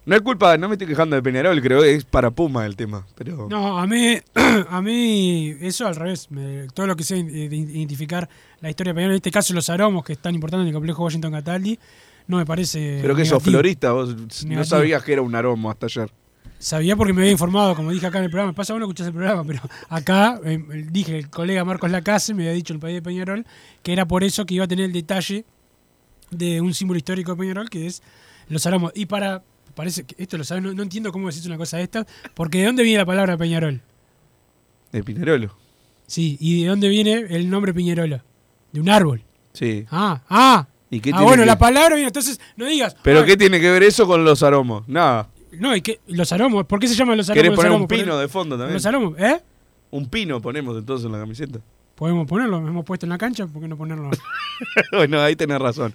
No 0.04 0.16
es 0.16 0.22
culpa, 0.22 0.56
no 0.56 0.68
me 0.68 0.74
estoy 0.74 0.88
quejando 0.88 1.14
de 1.14 1.22
Peñarol, 1.22 1.60
creo 1.62 1.80
que 1.82 1.94
es 1.94 2.04
para 2.04 2.30
Puma 2.32 2.66
el 2.66 2.74
tema. 2.74 3.06
Pero 3.14 3.46
No, 3.48 3.78
a 3.78 3.86
mí, 3.86 4.16
a 4.68 4.82
mí 4.82 5.54
eso 5.60 5.86
al 5.86 5.94
revés. 5.94 6.28
me- 6.30 6.66
todo 6.74 6.86
lo 6.88 6.96
que 6.96 7.04
sea 7.04 7.16
eh, 7.18 7.22
de 7.22 7.56
identificar 7.56 8.28
la 8.60 8.68
historia 8.70 8.92
de 8.92 8.96
Peñarol, 8.96 9.12
en 9.14 9.16
este 9.16 9.30
caso 9.30 9.54
los 9.54 9.70
aromos, 9.70 10.04
que 10.04 10.14
es 10.14 10.18
tan 10.18 10.34
importante 10.34 10.62
en 10.62 10.68
el 10.68 10.74
complejo 10.74 11.04
Washington 11.04 11.30
Cataldi, 11.32 11.78
no 12.26 12.36
me 12.38 12.46
parece. 12.46 12.98
Pero 13.00 13.14
que 13.14 13.24
sos 13.24 13.34
negativo. 13.34 13.50
florista, 13.52 13.92
vos 13.92 14.44
no 14.46 14.64
sabías 14.64 15.02
que 15.04 15.12
era 15.12 15.22
un 15.22 15.34
aroma 15.34 15.70
hasta 15.72 15.86
ayer. 15.86 16.10
Sabía 16.58 16.94
porque 16.96 17.12
me 17.12 17.22
había 17.22 17.32
informado, 17.32 17.74
como 17.74 17.90
dije 17.90 18.06
acá 18.06 18.18
en 18.18 18.24
el 18.24 18.30
programa. 18.30 18.52
Pasa, 18.52 18.72
vos 18.72 18.78
no 18.80 18.86
escuchás 18.86 19.08
el 19.08 19.12
programa, 19.12 19.42
pero 19.44 19.60
acá 19.88 20.40
eh, 20.44 20.58
dije, 20.90 21.18
el 21.18 21.28
colega 21.30 21.64
Marcos 21.64 21.90
Lacase 21.90 22.34
me 22.34 22.42
había 22.44 22.54
dicho 22.54 22.72
el 22.72 22.78
país 22.80 22.94
de 22.94 23.02
Peñarol 23.02 23.44
que 23.82 23.92
era 23.92 24.06
por 24.06 24.22
eso 24.24 24.46
que 24.46 24.54
iba 24.54 24.64
a 24.64 24.68
tener 24.68 24.84
el 24.86 24.92
detalle 24.92 25.44
de 26.30 26.60
un 26.60 26.72
símbolo 26.74 26.98
histórico 26.98 27.32
de 27.32 27.38
Peñarol, 27.38 27.68
que 27.70 27.86
es 27.86 28.02
los 28.48 28.64
aromos. 28.66 28.92
Y 28.94 29.06
para, 29.06 29.42
parece 29.74 30.04
que 30.04 30.14
esto 30.22 30.38
lo 30.38 30.44
sabes, 30.44 30.62
no, 30.62 30.72
no 30.72 30.82
entiendo 30.82 31.12
cómo 31.12 31.28
decís 31.28 31.46
una 31.46 31.56
cosa 31.56 31.76
de 31.78 31.84
esta, 31.84 32.06
porque 32.34 32.58
¿de 32.58 32.66
dónde 32.66 32.82
viene 32.82 32.98
la 32.98 33.06
palabra 33.06 33.36
Peñarol? 33.36 33.80
De 34.92 35.02
Pinerolo. 35.02 35.56
Sí, 36.06 36.36
¿y 36.40 36.62
de 36.62 36.68
dónde 36.68 36.88
viene 36.88 37.26
el 37.30 37.48
nombre 37.48 37.72
Piñerolo? 37.72 38.20
De 38.72 38.80
un 38.80 38.88
árbol. 38.88 39.22
Sí. 39.52 39.86
Ah, 39.90 40.22
ah. 40.28 40.66
¿Y 40.90 41.00
qué 41.00 41.10
ah, 41.10 41.16
tiene 41.16 41.24
bueno, 41.24 41.42
que- 41.42 41.46
la 41.46 41.58
palabra 41.58 41.94
viene, 41.94 42.08
entonces 42.08 42.38
no 42.56 42.66
digas. 42.66 42.96
¿Pero 43.02 43.20
ah, 43.20 43.24
qué 43.24 43.36
tiene 43.36 43.60
que 43.60 43.70
ver 43.70 43.82
eso 43.82 44.06
con 44.06 44.24
los 44.24 44.42
aromos? 44.42 44.86
Nada. 44.88 45.28
No, 45.52 45.74
y 45.74 45.80
que 45.82 46.00
los 46.08 46.32
aromos, 46.32 46.66
¿por 46.66 46.78
qué 46.78 46.88
se 46.88 46.94
llaman 46.94 47.16
los 47.16 47.28
aromos? 47.28 47.42
¿Querés 47.42 47.56
poner 47.56 47.70
un 47.70 47.76
aromos? 47.76 47.88
Pino 47.88 48.18
de 48.18 48.28
fondo 48.28 48.56
también? 48.56 48.74
Los 48.74 48.86
aromos, 48.86 49.18
¿eh? 49.18 49.40
Un 49.90 50.06
pino 50.06 50.40
ponemos 50.40 50.76
entonces 50.76 51.06
en 51.06 51.12
la 51.12 51.18
camiseta. 51.18 51.60
Podemos 51.94 52.26
ponerlo, 52.26 52.56
hemos 52.58 52.84
puesto 52.84 53.06
en 53.06 53.10
la 53.10 53.18
cancha, 53.18 53.46
¿por 53.46 53.60
qué 53.60 53.68
no 53.68 53.76
ponerlo? 53.76 54.10
bueno, 54.92 55.20
ahí 55.20 55.36
tenés 55.36 55.58
razón. 55.58 55.94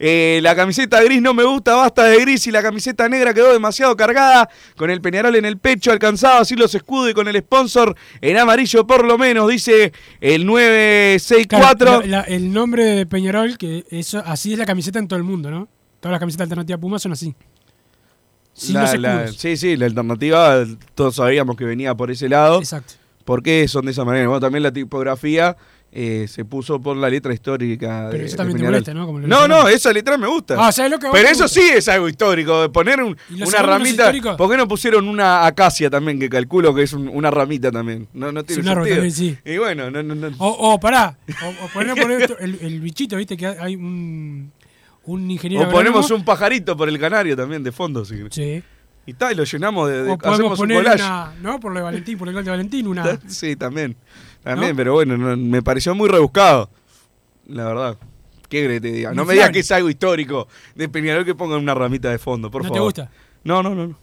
Eh, 0.00 0.38
la 0.42 0.54
camiseta 0.54 1.02
gris 1.02 1.20
no 1.20 1.34
me 1.34 1.42
gusta, 1.42 1.74
basta 1.74 2.04
de 2.04 2.20
gris 2.20 2.46
y 2.46 2.50
la 2.52 2.62
camiseta 2.62 3.08
negra 3.08 3.34
quedó 3.34 3.52
demasiado 3.52 3.96
cargada. 3.96 4.48
Con 4.76 4.90
el 4.90 5.00
Peñarol 5.00 5.34
en 5.36 5.44
el 5.44 5.58
pecho, 5.58 5.90
alcanzado 5.90 6.40
así 6.40 6.54
los 6.54 6.74
escudos 6.74 7.10
y 7.10 7.14
con 7.14 7.26
el 7.26 7.36
sponsor 7.40 7.96
en 8.20 8.38
amarillo 8.38 8.86
por 8.86 9.04
lo 9.04 9.18
menos, 9.18 9.48
dice 9.50 9.92
el 10.20 10.46
964. 10.46 11.76
Claro, 11.86 12.00
la- 12.02 12.18
la- 12.18 12.22
el 12.22 12.52
nombre 12.52 12.84
de 12.84 13.06
Peñarol, 13.06 13.58
que 13.58 13.84
eso, 13.90 14.22
así 14.24 14.52
es 14.52 14.58
la 14.58 14.66
camiseta 14.66 14.98
en 14.98 15.08
todo 15.08 15.16
el 15.18 15.24
mundo, 15.24 15.50
¿no? 15.50 15.68
Todas 16.00 16.12
las 16.12 16.20
camisetas 16.20 16.44
alternativas 16.44 16.80
Puma 16.80 16.98
son 16.98 17.12
así. 17.12 17.34
Sin 18.52 18.74
La- 18.74 18.82
los 18.82 18.98
la- 19.00 19.14
escudos. 19.24 19.40
sí, 19.40 19.56
sí, 19.56 19.76
la 19.76 19.86
alternativa, 19.86 20.64
todos 20.94 21.16
sabíamos 21.16 21.56
que 21.56 21.64
venía 21.64 21.94
por 21.94 22.10
ese 22.10 22.28
lado. 22.28 22.58
Exacto. 22.58 22.94
¿Por 23.24 23.42
qué 23.42 23.68
son 23.68 23.84
de 23.84 23.90
esa 23.92 24.04
manera? 24.04 24.26
Bueno, 24.26 24.40
también 24.40 24.62
la 24.62 24.72
tipografía 24.72 25.56
eh, 25.90 26.26
se 26.28 26.44
puso 26.44 26.78
por 26.80 26.96
la 26.96 27.08
letra 27.08 27.32
histórica. 27.32 28.08
Pero 28.10 28.22
de- 28.22 28.26
eso 28.28 28.36
también 28.36 28.58
te 28.58 28.64
molesta, 28.64 28.92
¿no? 28.94 29.06
Como 29.06 29.20
no, 29.20 29.48
no, 29.48 29.68
esa 29.68 29.92
letra 29.92 30.18
me 30.18 30.26
gusta. 30.26 30.54
Ah, 30.58 30.70
¿sabes 30.70 30.90
lo 30.92 30.98
que 30.98 31.08
Pero 31.10 31.28
eso 31.28 31.44
gusta? 31.44 31.60
sí 31.60 31.66
es 31.74 31.88
algo 31.88 32.08
histórico. 32.08 32.60
de 32.62 32.68
Poner 32.68 33.02
un- 33.02 33.16
¿Y 33.30 33.38
los 33.38 33.48
una 33.48 33.58
es 33.58 33.64
ramita. 33.66 34.36
¿Por 34.36 34.50
qué 34.50 34.56
no 34.56 34.68
pusieron 34.68 35.08
una 35.08 35.46
acacia 35.46 35.88
también? 35.88 36.18
Que 36.20 36.28
calculo 36.28 36.74
que 36.74 36.82
es 36.82 36.92
un- 36.92 37.08
una 37.08 37.30
ramita 37.30 37.70
también. 37.72 38.06
No, 38.12 38.30
no 38.32 38.44
tiene 38.44 38.62
un 38.62 38.68
árbol 38.68 38.84
sentido. 38.88 38.96
también, 39.08 39.36
sí. 39.44 39.50
Y 39.50 39.56
bueno, 39.58 39.90
no, 39.90 40.02
no, 40.02 40.14
no. 40.14 40.28
O, 40.38 40.72
o 40.74 40.80
pará, 40.80 41.16
o, 41.42 41.64
o 41.64 41.68
poner, 41.68 42.36
el, 42.40 42.58
el 42.60 42.80
bichito, 42.80 43.16
¿viste? 43.16 43.36
Que 43.36 43.46
hay 43.46 43.74
un, 43.76 44.52
un 45.04 45.30
ingeniero. 45.30 45.68
O 45.68 45.70
ponemos 45.70 46.10
un 46.10 46.22
pajarito 46.24 46.76
por 46.76 46.88
el 46.90 46.98
canario 46.98 47.34
también 47.34 47.62
de 47.64 47.72
fondo. 47.72 48.04
Si 48.04 48.14
querés. 48.16 48.34
Sí. 48.34 48.62
Y 49.06 49.14
tal, 49.14 49.32
y 49.32 49.36
lo 49.36 49.44
llenamos 49.44 49.88
de. 49.88 50.02
de- 50.04 50.10
O 50.10 50.18
podemos 50.18 50.50
un 50.52 50.56
poner 50.58 50.82
collage. 50.82 51.02
una. 51.02 51.32
¿No? 51.40 51.58
Por 51.58 51.72
lo 51.72 51.78
de 51.78 51.84
Valentín, 51.84 52.18
por 52.18 52.28
el 52.28 52.34
gol 52.34 52.44
de 52.44 52.50
Valentín, 52.50 52.86
una. 52.88 53.18
Sí, 53.26 53.56
también. 53.56 53.96
También, 54.42 54.70
¿No? 54.72 54.76
pero 54.76 54.92
bueno, 54.94 55.16
no- 55.16 55.36
me 55.36 55.62
pareció 55.62 55.94
muy 55.94 56.08
rebuscado. 56.08 56.70
La 57.46 57.64
verdad. 57.66 57.96
¿Qué 58.48 58.64
crees 58.64 58.80
que 58.80 58.88
te 58.88 58.94
diga? 58.94 59.12
No 59.12 59.24
me 59.26 59.34
digas 59.34 59.50
que 59.50 59.58
es 59.58 59.70
algo 59.72 59.90
histórico 59.90 60.48
de 60.74 60.88
Peñarol 60.88 61.24
que 61.24 61.34
pongan 61.34 61.58
una 61.60 61.74
ramita 61.74 62.10
de 62.10 62.18
fondo, 62.18 62.50
por 62.50 62.62
¿No 62.62 62.68
te 62.68 62.74
favor. 62.76 62.84
gusta? 62.86 63.10
No, 63.44 63.62
no, 63.62 63.74
no, 63.74 63.86
no. 63.88 63.98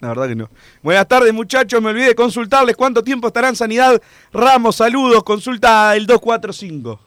La 0.00 0.08
verdad 0.08 0.28
que 0.28 0.34
no. 0.34 0.48
Buenas 0.82 1.06
tardes, 1.06 1.34
muchachos. 1.34 1.82
Me 1.82 1.90
olvidé 1.90 2.06
de 2.06 2.14
consultarles 2.14 2.74
cuánto 2.76 3.04
tiempo 3.04 3.26
estará 3.26 3.50
en 3.50 3.56
Sanidad 3.56 4.00
Ramos. 4.32 4.76
Saludos. 4.76 5.22
Consulta 5.22 5.94
el 5.94 6.06
245. 6.06 6.98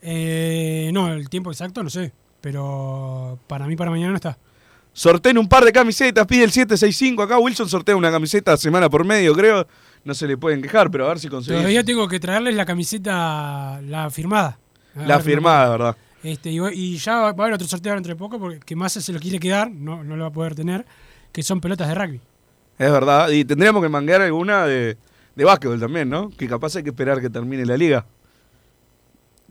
Eh, 0.00 0.90
no, 0.94 1.12
el 1.12 1.28
tiempo 1.28 1.50
exacto 1.50 1.82
no 1.82 1.90
sé. 1.90 2.12
Pero 2.40 3.38
para 3.46 3.66
mí, 3.66 3.76
para 3.76 3.90
mañana 3.90 4.10
no 4.10 4.16
está. 4.16 4.38
Sorteen 4.94 5.36
un 5.36 5.48
par 5.48 5.64
de 5.64 5.72
camisetas. 5.72 6.26
Pide 6.26 6.44
el 6.44 6.50
765. 6.50 7.22
Acá 7.22 7.38
Wilson 7.38 7.68
sortea 7.68 7.94
una 7.96 8.10
camiseta 8.10 8.56
semana 8.56 8.88
por 8.88 9.04
medio, 9.04 9.34
creo. 9.34 9.66
No 10.04 10.14
se 10.14 10.26
le 10.26 10.36
pueden 10.36 10.62
quejar, 10.62 10.90
pero 10.90 11.06
a 11.06 11.08
ver 11.08 11.18
si 11.18 11.28
conseguimos. 11.28 11.62
Todavía 11.62 11.84
tengo 11.84 12.08
que 12.08 12.20
traerles 12.20 12.54
la 12.54 12.64
camiseta, 12.64 13.80
la 13.82 14.10
firmada. 14.10 14.58
La 14.94 15.20
firmada, 15.20 15.70
¿verdad? 15.70 15.96
Este, 16.22 16.50
y, 16.50 16.58
y 16.72 16.96
ya 16.96 17.16
va 17.16 17.26
a 17.28 17.30
haber 17.30 17.52
otro 17.52 17.66
sorteo 17.66 17.94
dentro 17.94 18.12
de 18.12 18.16
poco, 18.16 18.38
porque 18.38 18.58
que 18.60 18.74
Massa 18.74 19.00
se 19.00 19.12
lo 19.12 19.20
quiere 19.20 19.38
quedar, 19.38 19.70
no, 19.70 20.02
no 20.02 20.16
lo 20.16 20.24
va 20.24 20.28
a 20.28 20.32
poder 20.32 20.54
tener, 20.54 20.84
que 21.32 21.42
son 21.42 21.60
pelotas 21.60 21.88
de 21.88 21.94
rugby. 21.94 22.20
Es 22.78 22.90
verdad. 22.90 23.28
Y 23.30 23.44
tendríamos 23.44 23.82
que 23.82 23.88
manguear 23.88 24.22
alguna 24.22 24.66
de, 24.66 24.96
de 25.36 25.44
básquetbol 25.44 25.78
también, 25.78 26.08
¿no? 26.08 26.30
Que 26.30 26.48
capaz 26.48 26.76
hay 26.76 26.82
que 26.82 26.90
esperar 26.90 27.20
que 27.20 27.30
termine 27.30 27.64
la 27.64 27.76
liga. 27.76 28.06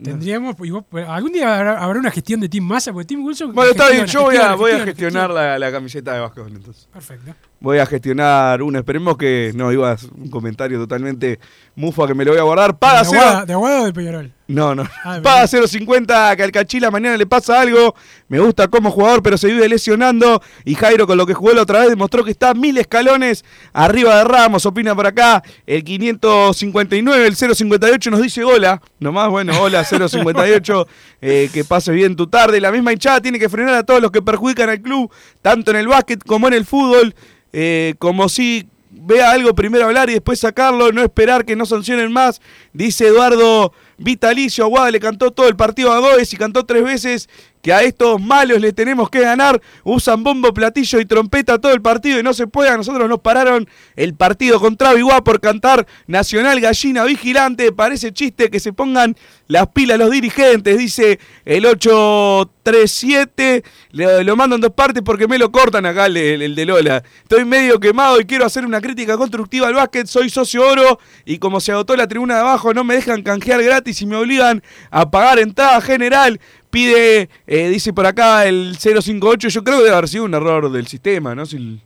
Tendríamos, 0.02 0.56
y 0.64 0.70
vos- 0.70 0.84
algún 1.08 1.32
día 1.32 1.58
habrá, 1.58 1.84
habrá 1.84 2.00
una 2.00 2.12
gestión 2.12 2.40
de 2.40 2.48
Team 2.48 2.64
Massa, 2.66 2.94
porque 2.94 3.08
Team 3.08 3.26
Wilson. 3.26 3.54
Bueno, 3.54 3.72
está 3.72 3.90
bien. 3.90 4.06
Yo 4.06 4.24
voy 4.24 4.36
a, 4.36 4.54
voy 4.54 4.72
a 4.72 4.76
gestiona, 4.76 4.86
gestionar 4.86 5.30
la, 5.32 5.58
la 5.58 5.72
camiseta 5.72 6.14
de 6.14 6.20
básquetbol 6.20 6.52
entonces. 6.56 6.88
Perfecto. 6.94 7.34
Voy 7.60 7.80
a 7.80 7.86
gestionar 7.88 8.62
una. 8.62 8.80
Esperemos 8.80 9.18
que. 9.18 9.52
No, 9.56 9.72
iba 9.72 9.92
a 9.94 9.98
un 10.16 10.30
comentario 10.30 10.78
totalmente 10.78 11.40
mufa 11.76 12.06
que 12.06 12.14
me 12.14 12.24
lo 12.26 12.32
voy 12.32 12.40
a 12.40 12.44
guardar. 12.44 12.78
Paga 12.78 13.02
¿De. 13.02 13.08
Aguada, 13.18 13.46
de 13.46 13.54
Aguada 13.54 13.82
o 13.82 13.86
de 13.86 13.94
Peñarol? 13.94 14.32
No, 14.50 14.74
no. 14.74 14.88
Ah, 15.04 15.20
Paga 15.22 15.44
0.50 15.44 16.36
que 16.38 16.44
al 16.44 16.52
Cachila 16.54 16.90
mañana 16.90 17.18
le 17.18 17.26
pasa 17.26 17.60
algo. 17.60 17.94
Me 18.30 18.40
gusta 18.40 18.70
como 18.70 18.92
jugador, 18.92 19.22
pero 19.22 19.38
se 19.38 19.48
vive 19.48 19.68
lesionando. 19.68 20.42
Y 20.64 20.76
Jairo, 20.76 21.06
con 21.06 21.18
lo 21.18 21.26
que 21.26 21.34
jugó 21.34 21.52
la 21.54 21.64
otra 21.64 21.80
vez, 21.82 21.90
demostró 21.90 22.24
que 22.24 22.32
está 22.32 22.54
mil 22.54 22.78
escalones 22.78 23.44
arriba 23.74 24.18
de 24.18 24.24
Ramos. 24.24 24.66
Opina 24.66 24.96
por 24.96 25.06
acá 25.06 25.44
el 25.66 25.84
559, 25.84 27.28
el 27.28 27.36
058 27.36 28.10
nos 28.12 28.22
dice 28.22 28.44
hola. 28.44 28.82
Nomás, 29.00 29.30
bueno, 29.30 29.54
hola 29.62 29.84
058. 29.86 30.88
eh, 31.22 31.50
que 31.54 31.64
pase 31.66 31.92
bien 31.92 32.16
tu 32.16 32.28
tarde. 32.28 32.62
La 32.62 32.72
misma 32.72 32.94
hinchada 32.94 33.20
tiene 33.22 33.40
que 33.40 33.50
frenar 33.50 33.76
a 33.76 33.84
todos 33.84 34.02
los 34.02 34.12
que 34.12 34.22
perjudican 34.22 34.70
al 34.70 34.82
club, 34.82 35.12
tanto 35.42 35.72
en 35.72 35.78
el 35.78 35.88
básquet 35.88 36.24
como 36.26 36.48
en 36.48 36.54
el 36.54 36.66
fútbol. 36.66 37.14
eh, 37.54 37.96
como 38.00 38.30
si 38.30 38.68
vea 38.90 39.32
algo 39.32 39.54
primero 39.56 39.86
hablar 39.86 40.10
y 40.10 40.14
después 40.14 40.40
sacarlo, 40.40 40.92
no 40.92 41.02
esperar 41.02 41.46
que 41.46 41.56
no 41.56 41.66
sancionen 41.66 42.12
más. 42.12 42.42
Dice 42.74 43.08
Eduardo 43.08 43.72
Vitalicio, 43.98 44.66
Aguada 44.66 44.92
le 44.92 45.00
cantó 45.00 45.32
todo 45.32 45.48
el 45.48 45.56
partido 45.56 45.92
a 45.92 46.00
Goes 46.00 46.32
y 46.34 46.38
cantó 46.38 46.66
tres 46.66 46.84
veces 46.84 47.30
que 47.62 47.74
a 47.74 47.82
estos 47.82 48.22
malos 48.22 48.62
le 48.62 48.72
tenemos 48.72 49.10
que 49.10 49.20
ganar. 49.22 49.60
Usan 49.84 50.24
bombo, 50.24 50.54
platillo 50.54 51.00
y 51.00 51.06
trompeta 51.06 51.58
todo 51.60 51.74
el 51.74 51.82
partido 51.82 52.20
y 52.20 52.24
no 52.24 52.34
se 52.34 52.48
puede. 52.48 52.70
A 52.70 52.78
nosotros 52.78 53.10
nos 53.10 53.20
pararon 53.20 53.68
el 53.96 54.14
partido 54.14 54.60
contra 54.60 54.94
Biguá 54.94 55.24
por 55.24 55.42
cantar 55.42 55.86
Nacional 56.06 56.60
Gallina 56.62 57.04
Vigilante. 57.04 57.72
Parece 57.72 58.14
chiste 58.14 58.50
que 58.52 58.60
se 58.60 58.72
pongan 58.74 59.16
las 59.48 59.68
pilas 59.70 59.98
los 59.98 60.12
dirigentes, 60.12 60.78
dice 60.78 61.20
el 61.46 61.66
837. 61.66 63.64
Le- 63.92 64.24
lo 64.24 64.36
mando 64.36 64.56
en 64.56 64.62
dos 64.62 64.72
partes 64.74 65.02
porque 65.04 65.28
me 65.28 65.38
lo 65.38 65.52
cortan 65.52 65.86
acá 65.86 66.06
el 66.08 66.56
de 66.56 66.66
Lola. 66.66 67.04
Estoy 67.24 67.46
medio 67.46 67.80
quemado 67.80 68.20
y 68.20 68.26
quiero 68.26 68.46
hacer 68.46 68.66
una 68.66 68.82
crítica 68.82 69.18
constructiva 69.18 69.68
al 69.68 69.74
básquet. 69.74 70.08
Soy 70.08 70.30
socio 70.30 70.66
oro 70.68 71.00
y 71.26 71.38
como 71.40 71.60
se 71.60 71.72
agotó 71.72 71.96
la 71.96 72.08
tribuna 72.08 72.36
de 72.36 72.42
abajo 72.42 72.74
no 72.74 72.84
me 72.84 72.96
dejan 72.96 73.24
canjear 73.24 73.64
gratis 73.64 73.87
y 73.92 74.06
me 74.06 74.16
obligan 74.16 74.62
a 74.92 75.10
pagar 75.10 75.40
entrada 75.40 75.80
general. 75.82 76.40
Pide, 76.70 77.30
eh, 77.48 77.70
dice 77.70 77.94
por 77.94 78.06
acá 78.06 78.46
el 78.46 78.76
058. 78.78 79.48
Yo 79.50 79.64
creo 79.64 79.78
que 79.78 79.84
debe 79.86 79.96
haber 79.96 80.10
sido 80.10 80.26
un 80.26 80.34
error 80.34 80.72
del 80.72 80.88
sistema, 80.88 81.34
¿no? 81.36 81.46
Si- 81.46 81.82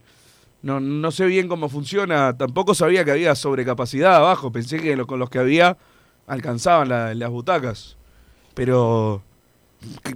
no, 0.63 0.79
no 0.79 1.11
sé 1.11 1.25
bien 1.25 1.47
cómo 1.47 1.69
funciona. 1.69 2.35
Tampoco 2.37 2.73
sabía 2.75 3.03
que 3.05 3.11
había 3.11 3.35
sobrecapacidad 3.35 4.15
abajo. 4.15 4.51
Pensé 4.51 4.79
que 4.79 4.95
lo- 4.95 5.07
con 5.07 5.19
los 5.19 5.29
que 5.29 5.39
había 5.39 5.77
alcanzaban 6.27 6.89
la- 6.89 7.13
las 7.13 7.29
butacas. 7.29 7.97
Pero 8.53 9.23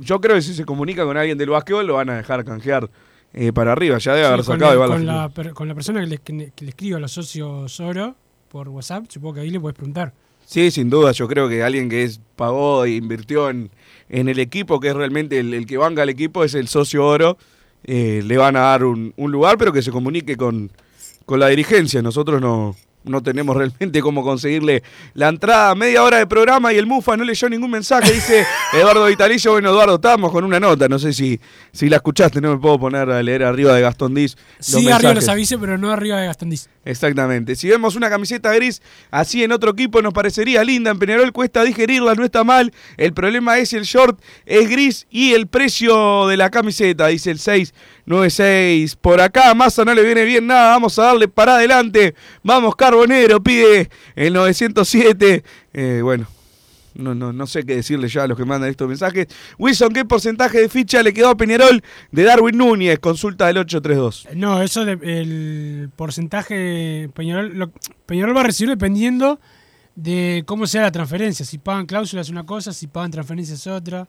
yo 0.02 0.20
creo 0.22 0.36
que 0.36 0.42
si 0.42 0.54
se 0.54 0.66
comunica 0.66 1.04
con 1.06 1.18
alguien 1.18 1.38
del 1.38 1.50
básquetbol 1.50 1.88
lo 1.88 1.96
van 1.96 2.10
a 2.10 2.18
dejar 2.18 2.44
canjear 2.46 2.90
eh, 3.34 3.52
para 3.52 3.72
arriba. 3.74 3.98
Ya 3.98 4.14
debe 4.14 4.26
Sí, 4.28 4.34
haber 4.34 4.46
sacado 4.46 4.72
el- 4.74 4.80
la 4.80 4.88
con 4.88 4.98
figura. 5.00 5.16
la, 5.18 5.30
per- 5.30 5.54
con 5.54 5.68
la 5.68 5.76
persona 5.76 6.00
que 6.02 6.08
le, 6.08 6.18
que 6.20 6.66
le- 6.66 6.96
a 6.96 7.00
los 7.00 7.12
socios 7.12 7.80
oro 7.82 8.16
por 8.50 8.70
WhatsApp, 8.70 9.06
supongo 9.10 9.36
que 9.36 9.40
ahí 9.42 9.50
le 9.50 9.60
puedes 9.60 9.76
preguntar. 9.76 10.14
Sí, 10.46 10.72
sin 10.72 10.90
duda. 10.90 11.12
Yo 11.12 11.28
creo 11.28 11.50
que 11.50 11.64
alguien 11.64 11.90
que 11.90 12.04
es 12.04 12.20
pagó 12.36 12.86
e 12.86 12.92
invirtió 12.92 13.50
en, 13.50 13.72
en 14.10 14.30
el 14.30 14.40
equipo, 14.40 14.80
que 14.80 14.90
es 14.90 14.96
realmente 14.96 15.40
el, 15.40 15.66
que 15.66 15.78
banca 15.78 16.04
el 16.04 16.10
equipo, 16.10 16.44
es 16.44 16.54
el 16.54 16.68
socio 16.68 17.06
oro. 17.06 17.38
eh, 17.84 18.22
le 18.26 18.38
van 18.38 18.56
a 18.56 18.62
dar 18.62 18.84
un, 18.84 19.14
un 19.18 19.32
lugar, 19.32 19.58
pero 19.58 19.72
que 19.74 19.82
se 19.82 19.92
comunique 19.92 20.38
con, 20.38 20.72
con 21.26 21.40
la 21.40 21.48
dirigencia. 21.48 22.02
Nosotros 22.02 22.42
no, 22.42 22.76
no 23.06 23.24
tenemos 23.24 23.56
realmente 23.58 24.02
cómo 24.02 24.24
conseguirle 24.24 24.84
la 25.14 25.30
entrada. 25.30 25.76
Media 25.76 26.04
hora 26.04 26.18
de 26.18 26.28
programa 26.28 26.74
y 26.74 26.78
el 26.78 26.86
Mufa 26.86 27.16
no 27.18 27.24
leyó 27.24 27.50
ningún 27.50 27.72
mensaje, 27.72 28.12
dice 28.12 28.46
Eduardo 28.74 29.06
Vitalicio. 29.06 29.52
Bueno, 29.52 29.70
Eduardo, 29.70 29.96
estábamos 29.96 30.32
con 30.32 30.44
una 30.44 30.60
nota. 30.60 30.88
No 30.88 31.00
sé 31.00 31.14
si, 31.14 31.40
si 31.72 31.90
la 31.90 31.98
escuchaste, 31.98 32.42
no 32.42 32.52
me 32.54 32.60
puedo 32.60 32.80
poner 32.80 33.10
a 33.10 33.22
leer 33.22 33.44
arriba 33.44 33.74
de 33.74 33.82
Gastón 33.82 34.14
Diz. 34.14 34.36
los 34.58 34.66
Sí, 34.66 34.90
arriba 34.90 35.14
los 35.14 35.30
avisos, 35.30 35.60
pero 35.60 35.78
no 35.78 35.92
arriba 35.92 36.20
de 36.20 36.28
Gastón 36.28 36.50
Diz. 36.50 36.70
Exactamente. 36.84 37.56
Si 37.56 37.68
vemos 37.68 37.96
una 37.96 38.10
camiseta 38.10 38.54
gris 38.54 38.82
así 39.12 39.44
en 39.44 39.52
otro 39.52 39.72
equipo 39.72 40.02
nos 40.02 40.14
parecería 40.14 40.64
linda. 40.64 40.92
En 40.92 41.00
Peñarol 41.00 41.32
cuesta 41.32 41.64
digerirla, 41.64 42.16
no 42.16 42.24
está 42.24 42.44
mal. 42.44 42.74
El 42.98 43.14
problema 43.14 43.58
es 43.58 43.74
el 43.74 43.84
short 43.84 44.20
es 44.46 44.70
gris 44.70 45.08
y 45.10 45.34
el 45.34 45.48
precio 45.48 46.28
de 46.28 46.38
la 46.38 46.50
camiseta, 46.50 47.08
dice 47.08 47.32
el 47.32 47.40
696. 48.06 48.96
Por 48.98 49.20
acá, 49.22 49.54
Massa 49.56 49.84
no 49.86 49.94
le 49.94 50.04
viene 50.04 50.24
bien 50.26 50.48
nada. 50.48 50.70
Vamos 50.72 50.98
a 51.00 51.04
darle 51.04 51.28
para 51.28 51.56
adelante. 51.56 52.14
Vamos, 52.44 52.76
Carbonero, 52.76 53.42
pide 53.42 53.90
el 54.16 54.34
907. 54.34 55.44
Eh, 55.74 56.00
bueno. 56.04 56.28
No, 56.98 57.14
no, 57.14 57.34
no 57.34 57.46
sé 57.46 57.64
qué 57.66 57.76
decirle 57.76 58.08
ya 58.08 58.24
a 58.24 58.28
los 58.28 58.38
que 58.38 58.46
mandan 58.46 58.70
estos 58.70 58.88
mensajes. 58.88 59.28
Wilson, 59.58 59.92
¿qué 59.92 60.06
porcentaje 60.06 60.62
de 60.62 60.70
ficha 60.70 61.04
le 61.04 61.12
quedó 61.14 61.28
a 61.28 61.36
Peñarol 61.36 61.84
de 62.12 62.24
Darwin 62.24 62.58
Núñez? 62.58 63.00
Consulta 63.00 63.48
del 63.48 63.58
832. 63.58 64.30
No, 64.36 64.62
eso 64.62 64.86
de, 64.86 64.94
el 65.04 65.90
porcentaje 65.94 67.10
Peñarol, 67.14 67.52
lo- 67.58 67.72
Peñarol 68.06 68.34
va 68.38 68.42
a 68.42 68.44
recibir 68.46 68.70
dependiendo 68.70 69.42
de 69.96 70.44
cómo 70.46 70.68
sea 70.68 70.84
la 70.84 70.92
transferencia. 70.94 71.46
Si 71.46 71.58
pagan 71.58 71.86
cláusulas 71.86 72.28
es 72.28 72.32
una 72.32 72.46
cosa, 72.46 72.72
si 72.72 72.88
pagan 72.88 73.12
transferencias 73.12 73.60
es 73.60 73.68
otra. 73.68 74.08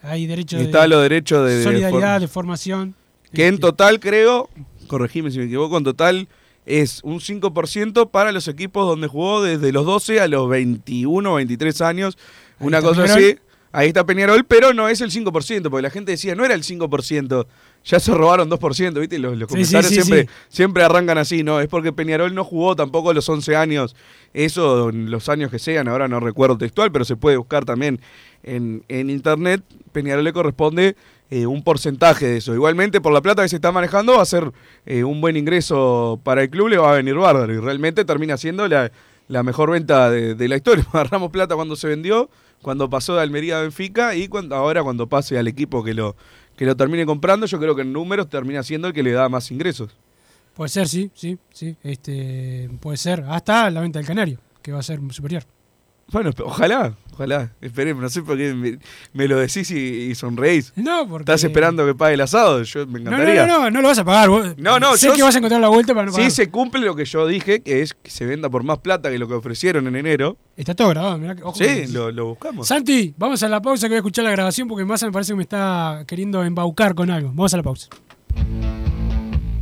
Hay 0.00 0.26
derecho 0.28 0.56
Está 0.56 0.82
de 0.82 0.88
los 0.88 1.02
derechos 1.02 1.44
de- 1.48 1.56
de 1.56 1.64
solidaridad, 1.64 2.18
form- 2.18 2.20
de 2.20 2.28
formación. 2.28 2.94
Que 3.32 3.46
en 3.46 3.58
total 3.58 4.00
creo, 4.00 4.48
corregime 4.86 5.30
si 5.30 5.38
me 5.38 5.44
equivoco, 5.44 5.76
en 5.78 5.84
total 5.84 6.28
es 6.66 7.00
un 7.04 7.20
5% 7.20 8.10
para 8.10 8.32
los 8.32 8.46
equipos 8.48 8.86
donde 8.86 9.08
jugó 9.08 9.42
desde 9.42 9.72
los 9.72 9.86
12 9.86 10.20
a 10.20 10.28
los 10.28 10.48
21 10.48 11.32
o 11.32 11.36
23 11.36 11.80
años. 11.80 12.18
Ahí 12.58 12.66
una 12.68 12.82
cosa 12.82 13.02
Peñarol. 13.02 13.24
así. 13.24 13.38
Ahí 13.72 13.86
está 13.88 14.04
Peñarol, 14.04 14.44
pero 14.44 14.74
no 14.74 14.88
es 14.88 15.00
el 15.00 15.12
5%, 15.12 15.70
porque 15.70 15.82
la 15.82 15.90
gente 15.90 16.10
decía, 16.10 16.34
no 16.34 16.44
era 16.44 16.54
el 16.54 16.64
5%, 16.64 17.46
ya 17.84 18.00
se 18.00 18.12
robaron 18.12 18.50
2%, 18.50 18.98
¿viste? 18.98 19.20
Los, 19.20 19.36
los 19.38 19.48
Sí, 19.48 19.54
comentarios 19.54 19.86
sí, 19.86 19.94
sí, 19.94 20.02
siempre, 20.02 20.28
siempre 20.48 20.82
arrancan 20.82 21.18
así, 21.18 21.44
¿no? 21.44 21.60
Es 21.60 21.68
porque 21.68 21.92
Peñarol 21.92 22.34
no 22.34 22.42
jugó 22.42 22.74
tampoco 22.74 23.12
los 23.14 23.28
11 23.28 23.54
años, 23.54 23.94
eso 24.34 24.90
los 24.92 25.28
años 25.28 25.52
que 25.52 25.60
sean, 25.60 25.86
ahora 25.86 26.08
no 26.08 26.18
recuerdo 26.18 26.58
textual, 26.58 26.90
pero 26.90 27.04
se 27.04 27.14
puede 27.14 27.36
buscar 27.36 27.64
también 27.64 28.00
en, 28.42 28.82
en 28.88 29.08
internet. 29.08 29.62
Peñarol 29.92 30.24
le 30.24 30.32
corresponde 30.32 30.96
eh, 31.30 31.46
un 31.46 31.62
porcentaje 31.62 32.26
de 32.26 32.36
eso. 32.38 32.54
Igualmente, 32.54 33.00
por 33.00 33.12
la 33.12 33.20
plata 33.20 33.42
que 33.42 33.48
se 33.48 33.56
está 33.56 33.70
manejando, 33.70 34.16
va 34.16 34.22
a 34.22 34.26
ser 34.26 34.50
eh, 34.84 35.04
un 35.04 35.20
buen 35.20 35.36
ingreso 35.36 36.20
para 36.24 36.42
el 36.42 36.50
club, 36.50 36.68
le 36.68 36.78
va 36.78 36.92
a 36.92 36.96
venir 36.96 37.14
bárbaro. 37.14 37.52
Y 37.54 37.58
realmente 37.58 38.04
termina 38.04 38.36
siendo 38.36 38.66
la, 38.66 38.90
mejor 39.44 39.70
venta 39.70 40.10
de, 40.10 40.34
de 40.34 40.48
la 40.48 40.56
historia. 40.56 40.84
Agarramos 40.92 41.30
plata 41.30 41.54
cuando 41.54 41.76
se 41.76 41.86
vendió, 41.86 42.28
cuando 42.62 42.90
pasó 42.90 43.14
de 43.14 43.22
Almería 43.22 43.58
a 43.58 43.62
Benfica 43.62 44.14
y 44.16 44.28
cuando, 44.28 44.56
ahora 44.56 44.82
cuando 44.82 45.08
pase 45.08 45.38
al 45.38 45.46
equipo 45.46 45.84
que 45.84 45.94
lo, 45.94 46.16
que 46.56 46.66
lo 46.66 46.76
termine 46.76 47.06
comprando, 47.06 47.46
yo 47.46 47.58
creo 47.58 47.74
que 47.76 47.82
en 47.82 47.92
números 47.92 48.28
termina 48.28 48.62
siendo 48.62 48.88
el 48.88 48.94
que 48.94 49.02
le 49.02 49.12
da 49.12 49.28
más 49.28 49.50
ingresos. 49.50 49.96
Puede 50.54 50.68
ser, 50.68 50.88
sí, 50.88 51.10
sí, 51.14 51.38
sí. 51.52 51.76
Este, 51.82 52.68
puede 52.80 52.96
ser. 52.96 53.24
Hasta 53.28 53.70
la 53.70 53.80
venta 53.80 53.98
del 53.98 54.06
Canario, 54.06 54.38
que 54.62 54.72
va 54.72 54.80
a 54.80 54.82
ser 54.82 55.00
superior. 55.10 55.44
Bueno, 56.12 56.30
ojalá, 56.44 56.94
ojalá. 57.12 57.52
Esperemos, 57.60 58.02
no 58.02 58.08
sé 58.08 58.22
por 58.22 58.36
qué 58.36 58.52
me, 58.54 58.78
me 59.12 59.28
lo 59.28 59.38
decís 59.38 59.70
y, 59.70 59.76
y 60.10 60.14
sonreís. 60.14 60.72
No, 60.76 61.06
porque... 61.08 61.22
Estás 61.22 61.44
esperando 61.44 61.86
que 61.86 61.94
pague 61.94 62.14
el 62.14 62.20
asado, 62.20 62.62
yo 62.62 62.86
me 62.86 62.98
No, 63.00 63.10
no, 63.10 63.16
encantaría. 63.16 63.46
no, 63.46 63.60
no, 63.64 63.70
no 63.70 63.80
lo 63.82 63.88
vas 63.88 63.98
a 63.98 64.04
pagar. 64.04 64.28
vos. 64.28 64.54
No, 64.56 64.80
no, 64.80 64.96
sé 64.96 65.06
yo 65.06 65.14
que 65.14 65.22
vas 65.22 65.34
a 65.34 65.38
encontrar 65.38 65.60
la 65.60 65.68
vuelta 65.68 65.94
para 65.94 66.06
no 66.06 66.12
pagar. 66.12 66.28
Sí 66.30 66.34
se 66.34 66.50
cumple 66.50 66.80
lo 66.80 66.96
que 66.96 67.04
yo 67.04 67.26
dije, 67.26 67.60
que 67.60 67.82
es 67.82 67.94
que 67.94 68.10
se 68.10 68.26
venda 68.26 68.50
por 68.50 68.62
más 68.64 68.78
plata 68.78 69.10
que 69.10 69.18
lo 69.18 69.28
que 69.28 69.34
ofrecieron 69.34 69.86
en 69.86 69.96
enero. 69.96 70.36
Está 70.56 70.74
todo 70.74 70.88
grabado, 70.88 71.18
mirá 71.18 71.34
que- 71.36 71.42
ojo 71.44 71.54
Sí, 71.56 71.86
lo 71.92 72.26
buscamos. 72.26 72.66
Santi, 72.66 73.14
vamos 73.16 73.42
a 73.42 73.48
la 73.48 73.62
pausa 73.62 73.86
que 73.86 73.90
voy 73.90 73.96
a 73.96 73.98
escuchar 73.98 74.24
la 74.24 74.30
grabación 74.32 74.66
porque 74.68 74.84
Massa 74.84 75.06
me 75.06 75.12
parece 75.12 75.32
que 75.32 75.36
me 75.36 75.42
está 75.42 76.04
queriendo 76.06 76.42
embaucar 76.42 76.94
con 76.94 77.10
algo. 77.10 77.28
Vamos 77.28 77.54
a 77.54 77.56
la 77.58 77.62
pausa. 77.62 77.88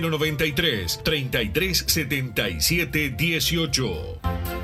093 0.00 0.98
3377 1.04 3.16
18. 3.16 4.63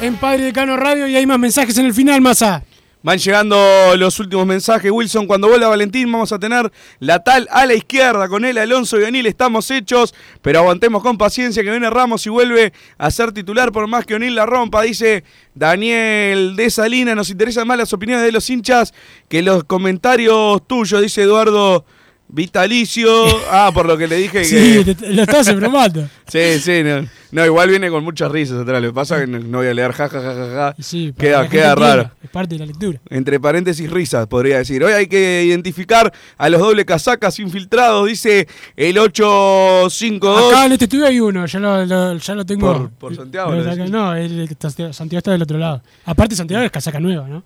En 0.00 0.14
Padre 0.14 0.44
Decano 0.44 0.76
Radio 0.76 1.08
y 1.08 1.16
hay 1.16 1.26
más 1.26 1.36
mensajes 1.36 1.76
en 1.78 1.86
el 1.86 1.92
final, 1.94 2.20
Massa. 2.20 2.62
Van 3.02 3.18
llegando 3.18 3.58
los 3.98 4.20
últimos 4.20 4.46
mensajes, 4.46 4.88
Wilson. 4.88 5.26
Cuando 5.26 5.48
vuelva 5.48 5.66
Valentín, 5.66 6.12
vamos 6.12 6.30
a 6.30 6.38
tener 6.38 6.70
la 7.00 7.24
tal 7.24 7.48
a 7.50 7.66
la 7.66 7.74
izquierda 7.74 8.28
con 8.28 8.44
él, 8.44 8.56
Alonso 8.56 9.00
y 9.00 9.02
O'Neill. 9.02 9.26
Estamos 9.26 9.68
hechos, 9.72 10.14
pero 10.42 10.60
aguantemos 10.60 11.02
con 11.02 11.18
paciencia 11.18 11.64
que 11.64 11.70
viene 11.72 11.90
Ramos 11.90 12.24
y 12.24 12.30
vuelve 12.30 12.72
a 12.98 13.10
ser 13.10 13.32
titular 13.32 13.72
por 13.72 13.88
más 13.88 14.06
que 14.06 14.14
O'Neill 14.14 14.36
la 14.36 14.46
rompa. 14.46 14.80
Dice 14.82 15.24
Daniel 15.56 16.54
de 16.54 16.70
Salina. 16.70 17.16
Nos 17.16 17.30
interesan 17.30 17.66
más 17.66 17.76
las 17.76 17.92
opiniones 17.92 18.24
de 18.24 18.30
los 18.30 18.48
hinchas 18.48 18.94
que 19.28 19.42
los 19.42 19.64
comentarios 19.64 20.64
tuyos, 20.68 21.02
dice 21.02 21.22
Eduardo. 21.22 21.84
Vitalicio, 22.26 23.10
ah, 23.50 23.70
por 23.72 23.84
lo 23.86 23.98
que 23.98 24.08
le 24.08 24.16
dije 24.16 24.44
Sí, 24.44 24.82
que... 24.84 24.94
te- 24.94 25.12
lo 25.12 25.22
estás 25.22 25.54
bromando. 25.54 26.08
Sí, 26.26 26.58
sí, 26.58 26.82
no, 26.82 27.06
no, 27.34 27.44
igual 27.44 27.68
viene 27.68 27.90
con 27.90 28.04
muchas 28.04 28.30
risas 28.30 28.60
atrás. 28.60 28.80
Lo 28.80 28.88
que 28.88 28.94
pasa 28.94 29.16
es 29.18 29.22
que 29.22 29.26
no, 29.26 29.58
voy 29.58 29.66
a 29.66 29.74
leer 29.74 29.92
ja, 29.92 30.08
ja, 30.08 30.20
ja, 30.22 30.34
ja, 30.34 30.46
ja. 30.54 30.74
Sí, 30.82 31.12
queda 31.18 31.48
queda 31.48 31.72
entienda, 31.72 31.96
raro. 31.96 32.10
Es 32.22 32.30
parte 32.30 32.54
de 32.54 32.60
la 32.60 32.66
lectura. 32.66 33.00
Entre 33.10 33.40
paréntesis 33.40 33.90
risas, 33.90 34.26
podría 34.28 34.58
decir. 34.58 34.82
Hoy 34.84 34.92
hay 34.92 35.06
que 35.08 35.44
identificar 35.44 36.12
a 36.38 36.48
los 36.48 36.60
doble 36.60 36.84
casacas 36.84 37.38
infiltrados, 37.40 38.06
dice 38.08 38.46
el 38.76 38.96
852. 38.98 40.52
Acá 40.52 40.66
en 40.66 40.72
este 40.72 40.84
estudio 40.84 41.06
hay 41.06 41.20
uno, 41.20 41.44
ya 41.46 41.58
lo, 41.58 41.84
lo- 41.84 42.16
ya 42.18 42.34
lo 42.34 42.46
tengo. 42.46 42.72
Por- 42.72 42.90
por 42.90 43.16
Santiago, 43.16 43.52
Lo 43.52 43.88
no, 43.88 44.14
el- 44.14 44.48
Santiago 44.92 45.18
está 45.18 45.32
del 45.32 45.42
otro 45.42 45.58
lado. 45.58 45.82
Aparte, 46.04 46.36
Santiago 46.36 46.64
es 46.64 46.70
casaca 46.70 47.00
nueva, 47.00 47.26
¿no? 47.28 47.42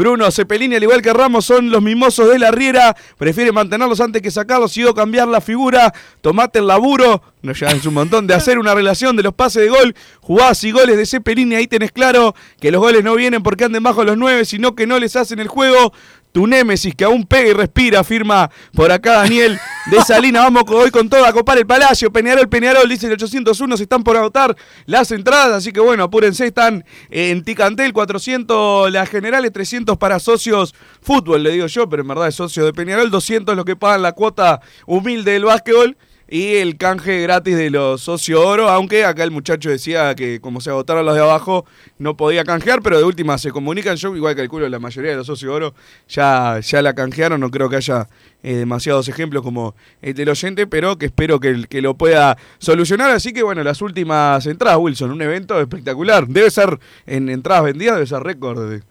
Bruno 0.00 0.30
Cepelini, 0.30 0.76
al 0.76 0.82
igual 0.82 1.02
que 1.02 1.12
Ramos, 1.12 1.44
son 1.44 1.68
los 1.68 1.82
mimosos 1.82 2.30
de 2.30 2.38
la 2.38 2.50
Riera. 2.50 2.96
Prefiere 3.18 3.52
mantenerlos 3.52 4.00
antes 4.00 4.22
que 4.22 4.30
sacarlos 4.30 4.74
y 4.78 4.84
o 4.84 4.94
cambiar 4.94 5.28
la 5.28 5.42
figura. 5.42 5.92
Tomate 6.22 6.60
el 6.60 6.68
laburo. 6.68 7.22
Nos 7.42 7.60
llevan 7.60 7.82
un 7.86 7.92
montón 7.92 8.26
de 8.26 8.32
hacer 8.32 8.58
una 8.58 8.74
relación 8.74 9.14
de 9.14 9.22
los 9.22 9.34
pases 9.34 9.62
de 9.62 9.68
gol. 9.68 9.94
Jugadas 10.22 10.64
y 10.64 10.70
goles 10.70 10.96
de 10.96 11.04
Cepelini. 11.04 11.54
Ahí 11.54 11.66
tenés 11.66 11.92
claro 11.92 12.34
que 12.58 12.70
los 12.70 12.80
goles 12.80 13.04
no 13.04 13.14
vienen 13.14 13.42
porque 13.42 13.64
anden 13.64 13.82
bajo 13.82 14.02
los 14.02 14.16
nueve, 14.16 14.46
sino 14.46 14.74
que 14.74 14.86
no 14.86 14.98
les 14.98 15.16
hacen 15.16 15.38
el 15.38 15.48
juego. 15.48 15.92
Tu 16.32 16.46
némesis 16.46 16.94
que 16.94 17.04
aún 17.04 17.26
pega 17.26 17.48
y 17.48 17.52
respira, 17.52 18.04
firma 18.04 18.50
por 18.72 18.92
acá 18.92 19.14
Daniel 19.14 19.58
de 19.90 20.00
Salina. 20.02 20.42
Vamos 20.42 20.62
hoy 20.68 20.92
con 20.92 21.08
todo 21.08 21.24
a 21.24 21.32
copar 21.32 21.58
el 21.58 21.66
Palacio. 21.66 22.12
Peñarol, 22.12 22.48
Peñarol, 22.48 22.88
dice 22.88 23.08
el 23.08 23.14
801. 23.14 23.76
Se 23.76 23.82
están 23.82 24.04
por 24.04 24.16
agotar 24.16 24.56
las 24.86 25.10
entradas, 25.10 25.56
así 25.56 25.72
que 25.72 25.80
bueno, 25.80 26.04
apúrense. 26.04 26.46
Están 26.46 26.84
en 27.10 27.42
Ticantel, 27.42 27.92
400 27.92 28.92
las 28.92 29.08
generales, 29.08 29.52
300 29.52 29.98
para 29.98 30.20
socios 30.20 30.74
fútbol, 31.02 31.42
le 31.42 31.50
digo 31.50 31.66
yo, 31.66 31.88
pero 31.88 32.02
en 32.02 32.08
verdad 32.08 32.28
es 32.28 32.36
socio 32.36 32.64
de 32.64 32.72
Peñarol. 32.72 33.10
200 33.10 33.56
los 33.56 33.64
que 33.64 33.74
pagan 33.74 34.02
la 34.02 34.12
cuota 34.12 34.60
humilde 34.86 35.32
del 35.32 35.46
básquetbol. 35.46 35.96
Y 36.32 36.58
el 36.58 36.76
canje 36.76 37.20
gratis 37.22 37.56
de 37.56 37.70
los 37.70 38.02
socios 38.02 38.38
oro, 38.38 38.68
aunque 38.68 39.04
acá 39.04 39.24
el 39.24 39.32
muchacho 39.32 39.68
decía 39.68 40.14
que 40.14 40.40
como 40.40 40.60
se 40.60 40.70
agotaron 40.70 41.04
los 41.04 41.16
de 41.16 41.20
abajo 41.20 41.66
no 41.98 42.16
podía 42.16 42.44
canjear, 42.44 42.82
pero 42.82 42.98
de 42.98 43.02
última 43.02 43.36
se 43.36 43.50
comunican. 43.50 43.96
Yo 43.96 44.14
igual 44.14 44.36
calculo 44.36 44.68
la 44.68 44.78
mayoría 44.78 45.10
de 45.10 45.16
los 45.16 45.26
socios 45.26 45.52
oro 45.52 45.74
ya, 46.08 46.60
ya 46.60 46.82
la 46.82 46.94
canjearon, 46.94 47.40
no 47.40 47.50
creo 47.50 47.68
que 47.68 47.74
haya 47.76 48.06
eh, 48.44 48.54
demasiados 48.54 49.08
ejemplos 49.08 49.42
como 49.42 49.74
el 50.02 50.14
del 50.14 50.28
oyente, 50.28 50.68
pero 50.68 50.96
que 50.96 51.06
espero 51.06 51.40
que, 51.40 51.64
que 51.68 51.82
lo 51.82 51.94
pueda 51.94 52.38
solucionar. 52.58 53.10
Así 53.10 53.32
que 53.32 53.42
bueno, 53.42 53.64
las 53.64 53.82
últimas 53.82 54.46
entradas, 54.46 54.78
Wilson, 54.78 55.10
un 55.10 55.22
evento 55.22 55.60
espectacular. 55.60 56.28
Debe 56.28 56.48
ser 56.52 56.78
en 57.06 57.28
entradas 57.28 57.64
vendidas, 57.64 57.96
debe 57.96 58.06
ser 58.06 58.22
récord 58.22 58.70
de- 58.70 58.82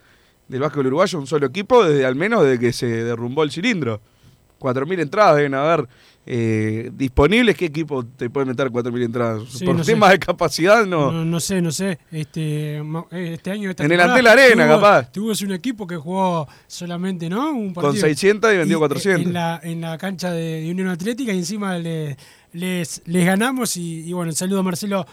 del 0.49 0.59
básquetbol 0.59 0.87
uruguayo, 0.87 1.17
un 1.19 1.27
solo 1.27 1.45
equipo, 1.45 1.85
desde 1.85 2.05
al 2.05 2.15
menos 2.15 2.43
desde 2.43 2.59
que 2.59 2.73
se 2.73 2.87
derrumbó 2.87 3.43
el 3.43 3.51
cilindro. 3.51 4.01
4.000 4.60 4.99
entradas 5.01 5.36
deben 5.38 5.53
haber 5.53 5.88
eh, 6.26 6.91
disponibles. 6.93 7.55
¿Qué 7.57 7.66
equipo 7.66 8.05
te 8.05 8.30
puede 8.30 8.45
meter 8.45 8.68
4.000 8.70 9.03
entradas? 9.05 9.43
Sí, 9.49 9.66
Por 9.66 9.76
no 9.76 9.84
sé. 9.84 9.93
temas 9.93 10.12
de 10.12 10.20
capacidad, 10.20 10.86
no. 10.86 11.12
No, 11.12 11.26
no 11.26 11.39
sé, 11.39 11.62
no 11.62 11.72
sé. 11.72 11.97
Este, 12.12 12.78
eh, 12.78 12.84
este 13.34 13.51
año. 13.51 13.70
Esta 13.70 13.84
En 13.86 13.91
el 13.91 13.99
Antel 14.01 14.28
Arena, 14.28 14.66
tuvo- 14.68 14.76
capaz. 14.76 15.12
Tuvimos 15.12 15.41
un 15.41 15.51
equipo 15.53 15.88
que 15.88 15.95
jugó 15.97 16.47
solamente, 16.68 17.30
¿no? 17.30 17.51
Un 17.51 17.74
Con 17.74 17.84
partido. 17.86 18.05
600 18.05 18.53
y 18.53 18.57
vendió 18.57 18.78
eh, 18.78 18.80
400. 18.80 19.26
En 19.28 19.34
la, 19.34 19.60
en 19.64 19.82
la 19.82 19.97
cancha 19.97 20.32
de, 20.32 20.62
de 20.62 20.72
Unión 20.72 20.89
Atlética 20.89 21.34
y 21.34 21.38
encima 21.39 21.78
le- 21.78 22.16
les, 22.53 23.01
les 23.05 23.26
ganamos. 23.26 23.76
Y, 23.78 24.01
y 24.07 24.14
bueno, 24.14 24.32
saludo 24.34 24.60
a 24.60 24.64
Marcelo. 24.64 25.05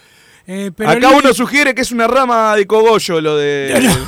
Eh, 0.49 0.70
pero 0.76 0.90
Acá 0.90 1.11
uno 1.11 1.34
sugiere 1.34 1.74
que 1.74 1.82
es 1.82 1.90
una 1.90 2.07
rama 2.07 2.55
de 2.55 2.66
cogollo 2.66 3.20
lo 3.20 3.36
de. 3.36 3.74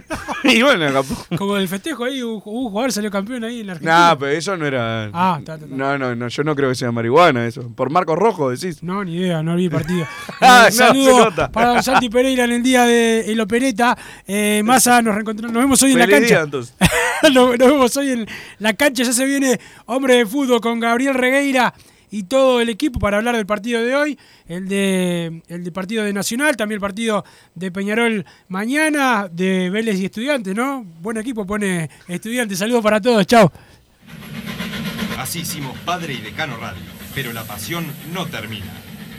y 0.44 0.62
bueno, 0.62 0.92
capaz. 0.92 1.26
Como 1.38 1.56
el 1.56 1.68
festejo 1.68 2.04
ahí, 2.04 2.22
un, 2.22 2.42
un 2.44 2.70
jugador 2.70 2.90
salió 2.92 3.10
campeón 3.10 3.44
ahí 3.44 3.60
en 3.60 3.66
la 3.68 3.72
Argentina. 3.74 3.98
Nah, 4.08 4.16
pero 4.16 4.32
eso 4.32 4.56
no 4.56 4.66
era. 4.66 5.04
Ah, 5.12 5.36
está, 5.38 5.54
está, 5.54 5.66
está. 5.66 5.76
No, 5.76 5.96
no, 5.96 6.14
no, 6.16 6.28
yo 6.28 6.42
no 6.42 6.56
creo 6.56 6.70
que 6.70 6.74
sea 6.74 6.90
marihuana 6.90 7.46
eso. 7.46 7.70
Por 7.74 7.90
Marcos 7.90 8.18
Rojo 8.18 8.50
decís. 8.50 8.82
No, 8.82 9.04
ni 9.04 9.16
idea, 9.16 9.42
no 9.42 9.54
vi 9.56 9.68
partido. 9.68 10.06
Ah, 10.40 10.66
Eh, 10.68 10.70
no, 10.72 10.76
saludo 10.76 11.28
para 11.52 11.74
don 11.74 11.82
Santi 11.82 12.08
Pereira 12.08 12.44
en 12.44 12.52
el 12.52 12.62
día 12.62 12.84
de 12.84 13.30
el 13.30 13.40
Opereta. 13.40 13.96
Eh, 14.26 14.62
Massa, 14.64 15.00
nos 15.02 15.14
reencontramos, 15.14 15.52
nos 15.54 15.62
vemos 15.62 15.82
hoy 15.82 15.92
en 15.92 15.98
la 15.98 16.06
día, 16.06 16.18
cancha. 16.18 16.40
entonces. 16.40 16.74
nos, 17.32 17.58
nos 17.58 17.58
vemos 17.58 17.96
hoy 17.96 18.10
en 18.10 18.26
la 18.58 18.72
cancha. 18.74 19.04
Ya 19.04 19.12
se 19.12 19.24
viene 19.24 19.60
hombre 19.86 20.16
de 20.16 20.26
fútbol 20.26 20.60
con 20.60 20.80
Gabriel 20.80 21.14
Regueira 21.14 21.72
y 22.10 22.24
todo 22.24 22.60
el 22.60 22.68
equipo 22.68 22.98
para 22.98 23.18
hablar 23.18 23.36
del 23.36 23.46
partido 23.46 23.82
de 23.82 23.94
hoy, 23.94 24.18
el 24.46 24.68
de 24.68 25.42
el 25.48 25.64
de 25.64 25.72
partido 25.72 26.04
de 26.04 26.12
Nacional, 26.12 26.56
también 26.56 26.76
el 26.76 26.80
partido 26.80 27.24
de 27.54 27.70
Peñarol 27.70 28.24
mañana, 28.48 29.28
de 29.30 29.70
Vélez 29.70 29.98
y 29.98 30.06
Estudiantes, 30.06 30.54
¿no? 30.54 30.84
Buen 31.00 31.16
equipo 31.16 31.46
pone 31.46 31.88
Estudiantes. 32.08 32.58
Saludos 32.58 32.82
para 32.82 33.00
todos, 33.00 33.26
chao. 33.26 33.52
Así 35.18 35.40
hicimos 35.40 35.78
Padre 35.80 36.14
y 36.14 36.20
Decano 36.20 36.56
Radio, 36.56 36.82
pero 37.14 37.32
la 37.32 37.44
pasión 37.44 37.86
no 38.12 38.26
termina. 38.26 38.66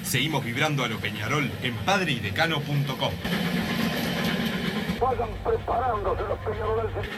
Seguimos 0.04 0.44
vibrando 0.44 0.84
a 0.84 0.88
lo 0.88 0.98
Peñarol 0.98 1.50
en 1.64 1.76
padreidecano.com. 1.86 3.14
Vayan 5.00 5.30
preparándose 5.44 6.22
los 6.24 6.40
peñarolenses. 6.40 7.10